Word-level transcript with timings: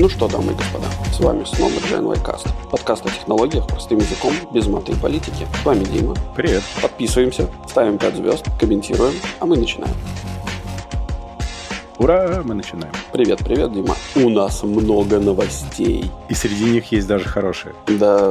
Ну 0.00 0.08
что, 0.08 0.28
дамы 0.28 0.52
и 0.52 0.54
господа, 0.54 0.86
с 1.12 1.20
вами 1.20 1.44
снова 1.44 1.72
GNY 1.72 2.24
Cast. 2.24 2.48
Подкаст 2.70 3.04
о 3.04 3.10
технологиях 3.10 3.66
простым 3.66 3.98
языком, 3.98 4.32
без 4.50 4.66
маты 4.66 4.92
и 4.92 4.94
политики. 4.94 5.46
С 5.60 5.66
вами 5.66 5.84
Дима. 5.84 6.14
Привет. 6.34 6.62
Подписываемся, 6.80 7.50
ставим 7.68 7.98
5 7.98 8.16
звезд, 8.16 8.46
комментируем, 8.58 9.12
а 9.40 9.44
мы 9.44 9.58
начинаем. 9.58 9.94
Ура, 11.98 12.40
мы 12.42 12.54
начинаем. 12.54 12.94
Привет, 13.12 13.40
привет, 13.40 13.74
Дима. 13.74 13.94
У 14.14 14.30
нас 14.30 14.62
много 14.62 15.18
новостей. 15.18 16.10
И 16.30 16.34
среди 16.34 16.64
них 16.64 16.90
есть 16.92 17.06
даже 17.06 17.26
хорошие. 17.26 17.74
Да, 17.86 18.30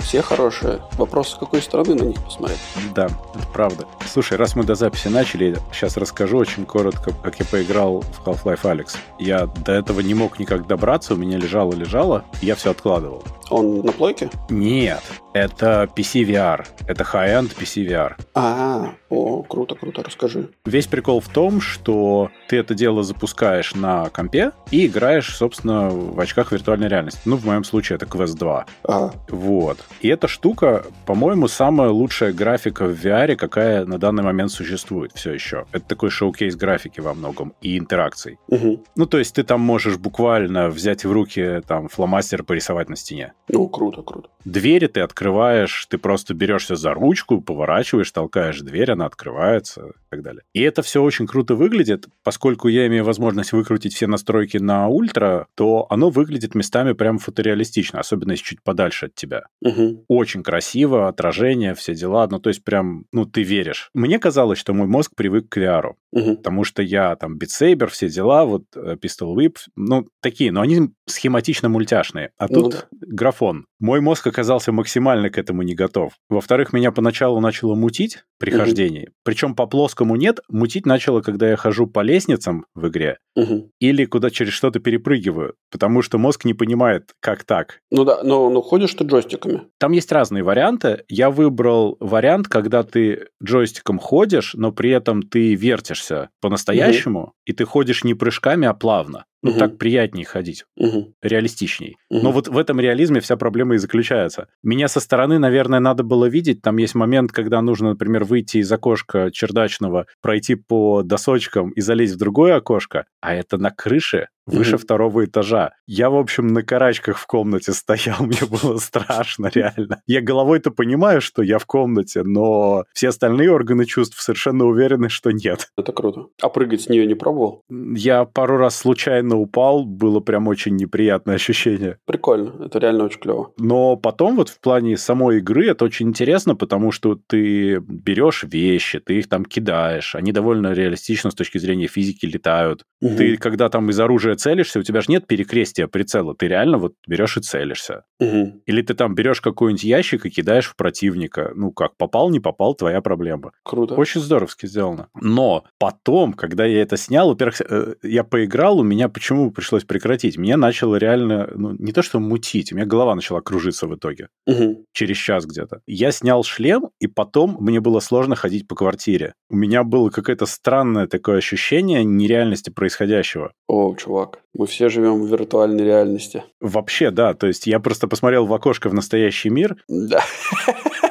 все 0.00 0.22
хорошие. 0.22 0.80
Вопрос, 0.92 1.30
с 1.30 1.34
какой 1.34 1.62
стороны 1.62 1.94
на 1.94 2.04
них 2.04 2.22
посмотреть. 2.22 2.58
Да, 2.94 3.06
это 3.06 3.46
правда. 3.52 3.86
Слушай, 4.06 4.38
раз 4.38 4.56
мы 4.56 4.64
до 4.64 4.74
записи 4.74 5.08
начали, 5.08 5.56
сейчас 5.72 5.96
расскажу 5.96 6.38
очень 6.38 6.64
коротко, 6.66 7.12
как 7.22 7.38
я 7.38 7.46
поиграл 7.46 8.00
в 8.00 8.26
Half-Life 8.26 8.62
Alex. 8.62 8.96
Я 9.18 9.46
до 9.46 9.72
этого 9.72 10.00
не 10.00 10.14
мог 10.14 10.38
никак 10.38 10.66
добраться, 10.66 11.14
у 11.14 11.16
меня 11.16 11.38
лежало-лежало, 11.38 12.24
я 12.42 12.54
все 12.54 12.70
откладывал. 12.70 13.22
Он 13.50 13.80
на 13.80 13.90
плойке? 13.90 14.30
Нет, 14.48 15.02
это 15.34 15.88
PC 15.96 16.22
VR. 16.24 16.64
Это 16.86 17.02
high-end 17.02 17.56
PC 17.56 17.84
VR. 17.84 18.14
А, 18.32 18.92
о, 19.08 19.42
круто, 19.42 19.74
круто, 19.74 20.04
расскажи. 20.04 20.50
Весь 20.64 20.86
прикол 20.86 21.20
в 21.20 21.28
том, 21.28 21.60
что 21.60 22.30
ты 22.48 22.58
это 22.58 22.74
дело 22.74 23.02
запускаешь 23.02 23.74
на 23.74 24.08
компе 24.10 24.52
и 24.70 24.86
играешь, 24.86 25.34
собственно, 25.34 25.90
в 25.90 26.18
очках 26.20 26.52
виртуальной 26.52 26.86
реальности. 26.88 27.20
Ну, 27.24 27.36
в 27.36 27.44
моем 27.44 27.64
случае 27.64 27.96
это 27.96 28.06
Quest 28.06 28.36
2. 28.36 28.66
А, 28.84 29.10
Вот. 29.28 29.78
И 30.00 30.08
эта 30.08 30.28
штука, 30.28 30.84
по-моему, 31.06 31.46
самая 31.46 31.90
лучшая 31.90 32.32
графика 32.32 32.86
в 32.86 32.92
VR, 32.92 33.36
какая 33.36 33.84
на 33.84 33.98
данный 33.98 34.22
момент 34.22 34.50
существует 34.50 35.12
все 35.14 35.32
еще. 35.32 35.66
Это 35.72 35.84
такой 35.86 36.10
шоу-кейс 36.10 36.56
графики 36.56 37.00
во 37.00 37.12
многом 37.14 37.54
и 37.60 37.78
интеракций. 37.78 38.38
угу. 38.48 38.82
Ну, 38.96 39.06
то 39.06 39.18
есть 39.18 39.34
ты 39.34 39.42
там 39.42 39.60
можешь 39.60 39.98
буквально 39.98 40.68
взять 40.70 41.04
в 41.04 41.12
руки 41.12 41.60
там 41.66 41.88
фломастер 41.88 42.44
порисовать 42.44 42.88
на 42.88 42.96
стене. 42.96 43.34
Ну, 43.48 43.68
круто, 43.68 44.02
круто. 44.02 44.30
Двери 44.44 44.86
ты 44.86 45.00
открываешь, 45.00 45.86
ты 45.90 45.98
просто 45.98 46.32
берешься 46.32 46.76
за 46.76 46.94
ручку, 46.94 47.42
поворачиваешь, 47.42 48.10
толкаешь 48.10 48.60
дверь, 48.60 48.92
она 48.92 49.06
открывается 49.06 49.86
и 49.86 49.92
так 50.08 50.22
далее. 50.22 50.42
И 50.54 50.62
это 50.62 50.82
все 50.82 51.02
очень 51.02 51.26
круто 51.26 51.54
выглядит, 51.54 52.06
поскольку 52.22 52.68
я 52.68 52.86
имею 52.86 53.04
возможность 53.04 53.52
выкрутить 53.52 53.94
все 53.94 54.06
настройки 54.06 54.56
на 54.56 54.88
ультра, 54.88 55.46
то 55.54 55.86
оно 55.90 56.08
выглядит 56.08 56.54
местами 56.54 56.94
прям 56.94 57.18
фотореалистично, 57.18 58.00
особенно 58.00 58.32
если 58.32 58.44
чуть 58.44 58.62
подальше 58.62 59.06
от 59.06 59.14
тебя. 59.14 59.42
Угу. 59.60 59.79
Очень 60.08 60.42
красиво, 60.42 61.08
отражение, 61.08 61.74
все 61.74 61.94
дела, 61.94 62.26
ну 62.30 62.38
то 62.38 62.48
есть 62.50 62.64
прям, 62.64 63.04
ну 63.12 63.24
ты 63.26 63.42
веришь. 63.42 63.90
Мне 63.94 64.18
казалось, 64.18 64.58
что 64.58 64.74
мой 64.74 64.86
мозг 64.86 65.12
привык 65.16 65.48
к 65.48 65.58
VR, 65.58 65.92
Угу. 66.12 66.36
потому 66.38 66.64
что 66.64 66.82
я 66.82 67.14
там 67.16 67.38
Saber, 67.38 67.86
все 67.86 68.08
дела, 68.08 68.44
вот 68.44 68.64
э, 68.74 68.96
Pistol 69.00 69.34
Whip, 69.36 69.56
ну 69.76 70.06
такие, 70.20 70.50
но 70.50 70.60
они 70.60 70.90
схематично 71.06 71.68
мультяшные. 71.68 72.30
А 72.38 72.46
Ну 72.48 72.62
тут 72.62 72.72
да. 72.72 73.06
графон. 73.06 73.66
Мой 73.78 74.00
мозг 74.00 74.26
оказался 74.26 74.72
максимально 74.72 75.30
к 75.30 75.38
этому 75.38 75.62
не 75.62 75.74
готов. 75.74 76.12
Во-вторых, 76.28 76.72
меня 76.72 76.90
поначалу 76.92 77.40
начало 77.40 77.74
мутить 77.76 78.24
при 78.38 78.50
Мгм. 78.50 78.58
хождении. 78.60 79.10
Причем 79.24 79.54
по 79.54 79.66
плоскому 79.66 80.16
нет, 80.16 80.40
мутить 80.48 80.84
начало, 80.86 81.20
когда 81.20 81.48
я 81.48 81.56
хожу 81.56 81.86
по 81.86 82.00
лестницам 82.00 82.66
в 82.74 82.88
игре 82.88 83.18
Угу. 83.36 83.70
или 83.80 84.04
куда 84.04 84.30
через 84.30 84.52
что-то 84.52 84.80
перепрыгиваю, 84.80 85.54
потому 85.70 86.02
что 86.02 86.18
мозг 86.18 86.44
не 86.44 86.54
понимает, 86.54 87.12
как 87.20 87.44
так. 87.44 87.80
Ну 87.92 88.04
да, 88.04 88.22
но, 88.24 88.50
но 88.50 88.60
ходишь 88.62 88.94
ты 88.94 89.04
джойстиками. 89.04 89.62
Там 89.80 89.92
есть 89.92 90.12
разные 90.12 90.42
варианты. 90.42 91.04
Я 91.08 91.30
выбрал 91.30 91.96
вариант, 92.00 92.48
когда 92.48 92.82
ты 92.82 93.28
джойстиком 93.42 93.98
ходишь, 93.98 94.52
но 94.52 94.72
при 94.72 94.90
этом 94.90 95.22
ты 95.22 95.54
вертишься 95.54 96.28
по-настоящему, 96.42 97.32
и 97.46 97.54
ты 97.54 97.64
ходишь 97.64 98.04
не 98.04 98.12
прыжками, 98.12 98.68
а 98.68 98.74
плавно. 98.74 99.24
Ну, 99.42 99.50
Мгм. 99.50 99.58
так 99.58 99.78
приятнее 99.78 100.26
ходить, 100.26 100.64
Угу. 100.76 101.14
реалистичней. 101.22 101.96
Мгм. 102.10 102.22
Но 102.24 102.32
вот 102.32 102.48
в 102.48 102.58
этом 102.58 102.78
реализме 102.78 103.20
вся 103.20 103.36
проблема 103.36 103.74
и 103.74 103.78
заключается. 103.78 104.48
Меня 104.62 104.86
со 104.88 105.00
стороны, 105.00 105.38
наверное, 105.38 105.80
надо 105.80 106.02
было 106.02 106.26
видеть. 106.26 106.60
Там 106.62 106.76
есть 106.76 106.94
момент, 106.94 107.32
когда 107.32 107.62
нужно, 107.62 107.90
например, 107.90 108.24
выйти 108.24 108.58
из 108.58 108.70
окошка 108.70 109.30
чердачного, 109.32 110.06
пройти 110.20 110.56
по 110.56 111.02
досочкам 111.02 111.70
и 111.70 111.80
залезть 111.80 112.14
в 112.14 112.18
другое 112.18 112.56
окошко, 112.56 113.06
а 113.20 113.34
это 113.34 113.56
на 113.58 113.70
крыше 113.70 114.28
выше 114.46 114.72
Мгм. 114.72 114.78
второго 114.78 115.24
этажа. 115.26 115.70
Я, 115.86 116.10
в 116.10 116.16
общем, 116.16 116.48
на 116.48 116.62
карачках 116.64 117.18
в 117.18 117.26
комнате 117.26 117.72
стоял, 117.72 118.16
мне 118.20 118.40
было 118.50 118.78
страшно, 118.78 119.48
реально. 119.54 120.02
Я 120.06 120.20
головой-то 120.22 120.70
понимаю, 120.72 121.20
что 121.20 121.42
я 121.42 121.58
в 121.58 121.66
комнате, 121.66 122.24
но 122.24 122.84
все 122.92 123.08
остальные 123.10 123.52
органы 123.52 123.84
чувств 123.84 124.20
совершенно 124.20 124.64
уверены, 124.66 125.08
что 125.08 125.30
нет. 125.30 125.68
Это 125.78 125.92
круто. 125.92 126.26
А 126.42 126.48
прыгать 126.48 126.80
с 126.82 126.88
нее 126.88 127.06
не 127.06 127.14
пробовал? 127.14 127.62
Я 127.70 128.24
пару 128.24 128.56
раз 128.56 128.76
случайно 128.76 129.29
упал, 129.36 129.84
было 129.84 130.20
прям 130.20 130.48
очень 130.48 130.76
неприятное 130.76 131.36
ощущение. 131.36 131.98
Прикольно. 132.06 132.64
Это 132.64 132.78
реально 132.78 133.04
очень 133.04 133.20
клево. 133.20 133.52
Но 133.58 133.96
потом 133.96 134.36
вот 134.36 134.48
в 134.48 134.60
плане 134.60 134.96
самой 134.96 135.38
игры 135.38 135.68
это 135.68 135.84
очень 135.84 136.08
интересно, 136.08 136.54
потому 136.54 136.92
что 136.92 137.18
ты 137.26 137.80
берешь 137.80 138.44
вещи, 138.44 139.00
ты 139.00 139.18
их 139.18 139.28
там 139.28 139.44
кидаешь, 139.44 140.14
они 140.14 140.32
довольно 140.32 140.72
реалистично 140.72 141.30
с 141.30 141.34
точки 141.34 141.58
зрения 141.58 141.86
физики 141.86 142.26
летают. 142.26 142.84
Мгм. 143.00 143.16
Ты, 143.16 143.36
когда 143.36 143.68
там 143.68 143.90
из 143.90 143.98
оружия 144.00 144.34
целишься, 144.34 144.80
у 144.80 144.82
тебя 144.82 145.00
же 145.00 145.06
нет 145.08 145.26
перекрестия 145.26 145.86
прицела, 145.86 146.34
ты 146.34 146.48
реально 146.48 146.78
вот 146.78 146.94
берешь 147.06 147.36
и 147.36 147.40
целишься. 147.40 148.04
Мгм. 148.18 148.62
Или 148.66 148.82
ты 148.82 148.94
там 148.94 149.14
берешь 149.14 149.40
какой-нибудь 149.40 149.84
ящик 149.84 150.26
и 150.26 150.30
кидаешь 150.30 150.66
в 150.66 150.76
противника. 150.76 151.52
Ну 151.54 151.72
как, 151.72 151.96
попал, 151.96 152.30
не 152.30 152.40
попал, 152.40 152.74
твоя 152.74 153.00
проблема. 153.00 153.52
Круто. 153.62 153.94
Очень 153.94 154.20
здоровски 154.20 154.66
сделано. 154.66 155.08
Но 155.20 155.64
потом, 155.78 156.32
когда 156.32 156.64
я 156.64 156.82
это 156.82 156.96
снял, 156.96 157.28
во-первых, 157.28 157.60
э, 157.60 157.94
я 158.02 158.24
поиграл, 158.24 158.78
у 158.78 158.82
меня 158.82 159.08
почему 159.20 159.50
пришлось 159.50 159.84
прекратить? 159.84 160.38
Меня 160.38 160.56
начало 160.56 160.96
реально, 160.96 161.50
ну, 161.54 161.76
не 161.78 161.92
то 161.92 162.00
что 162.00 162.20
мутить, 162.20 162.72
у 162.72 162.76
меня 162.76 162.86
голова 162.86 163.14
начала 163.14 163.42
кружиться 163.42 163.86
в 163.86 163.94
итоге. 163.94 164.28
Мгм. 164.46 164.86
Через 164.92 165.18
час 165.18 165.44
где-то. 165.44 165.82
Я 165.86 166.10
снял 166.10 166.42
шлем, 166.42 166.88
и 167.00 167.06
потом 167.06 167.58
мне 167.60 167.80
было 167.80 168.00
сложно 168.00 168.34
ходить 168.34 168.66
по 168.66 168.74
квартире. 168.74 169.34
У 169.50 169.56
меня 169.56 169.84
было 169.84 170.08
какое-то 170.08 170.46
странное 170.46 171.06
такое 171.06 171.36
ощущение 171.36 172.02
нереальности 172.02 172.70
происходящего. 172.70 173.52
О, 173.68 173.94
чувак, 173.94 174.38
мы 174.54 174.66
все 174.66 174.88
живем 174.88 175.20
в 175.20 175.28
виртуальной 175.30 175.84
реальности. 175.84 176.42
Вообще, 176.58 177.10
да, 177.10 177.34
то 177.34 177.46
есть 177.46 177.66
я 177.66 177.78
просто 177.78 178.08
посмотрел 178.08 178.46
в 178.46 178.54
окошко 178.54 178.88
в 178.88 178.94
настоящий 178.94 179.50
мир, 179.50 179.76
Да. 179.86 180.24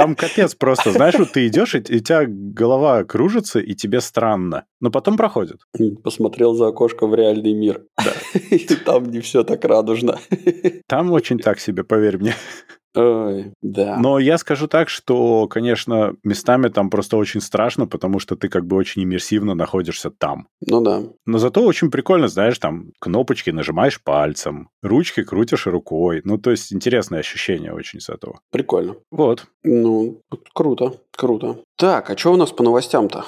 там 0.00 0.16
капец 0.16 0.54
просто, 0.54 0.92
знаешь, 0.92 1.14
вот 1.18 1.32
ты 1.32 1.46
идешь, 1.46 1.74
и 1.74 1.78
и 1.78 1.96
у 1.96 2.00
тебя 2.00 2.24
голова 2.26 3.04
кружится, 3.04 3.58
и 3.58 3.74
тебе 3.74 4.00
странно. 4.00 4.64
Но 4.80 4.90
потом 4.90 5.16
проходит. 5.16 5.60
Посмотрел 6.02 6.54
за 6.54 6.68
окошко 6.68 7.06
в 7.06 7.14
реальный 7.14 7.52
мир. 7.52 7.84
И 8.50 8.58
там 8.58 9.10
не 9.10 9.20
все 9.20 9.44
так 9.44 9.64
радужно. 9.64 10.18
Там 10.86 11.10
очень 11.12 11.38
так 11.38 11.60
себе, 11.60 11.84
поверь 11.84 12.18
мне. 12.18 12.34
Ой, 12.94 13.52
да. 13.62 13.96
Но 13.98 14.18
я 14.18 14.36
скажу 14.38 14.66
так, 14.66 14.88
что, 14.88 15.46
конечно, 15.46 16.14
местами 16.24 16.68
там 16.68 16.90
просто 16.90 17.16
очень 17.16 17.40
страшно, 17.40 17.86
потому 17.86 18.18
что 18.18 18.36
ты 18.36 18.48
как 18.48 18.66
бы 18.66 18.76
очень 18.76 19.04
иммерсивно 19.04 19.54
находишься 19.54 20.10
там. 20.10 20.48
Ну 20.66 20.80
да. 20.80 21.02
Но 21.26 21.38
зато 21.38 21.64
очень 21.64 21.90
прикольно, 21.90 22.28
знаешь, 22.28 22.58
там 22.58 22.92
кнопочки 22.98 23.50
нажимаешь 23.50 24.02
пальцем, 24.02 24.70
ручки 24.82 25.22
крутишь 25.22 25.66
рукой. 25.66 26.20
Ну, 26.24 26.38
то 26.38 26.50
есть 26.50 26.72
интересное 26.72 27.20
ощущение 27.20 27.72
очень 27.72 28.00
с 28.00 28.08
этого. 28.08 28.40
Прикольно. 28.50 28.96
Вот. 29.10 29.46
Ну, 29.62 30.22
круто, 30.52 30.94
круто. 31.16 31.58
Так, 31.76 32.10
а 32.10 32.16
что 32.16 32.32
у 32.32 32.36
нас 32.36 32.50
по 32.50 32.62
новостям-то? 32.62 33.24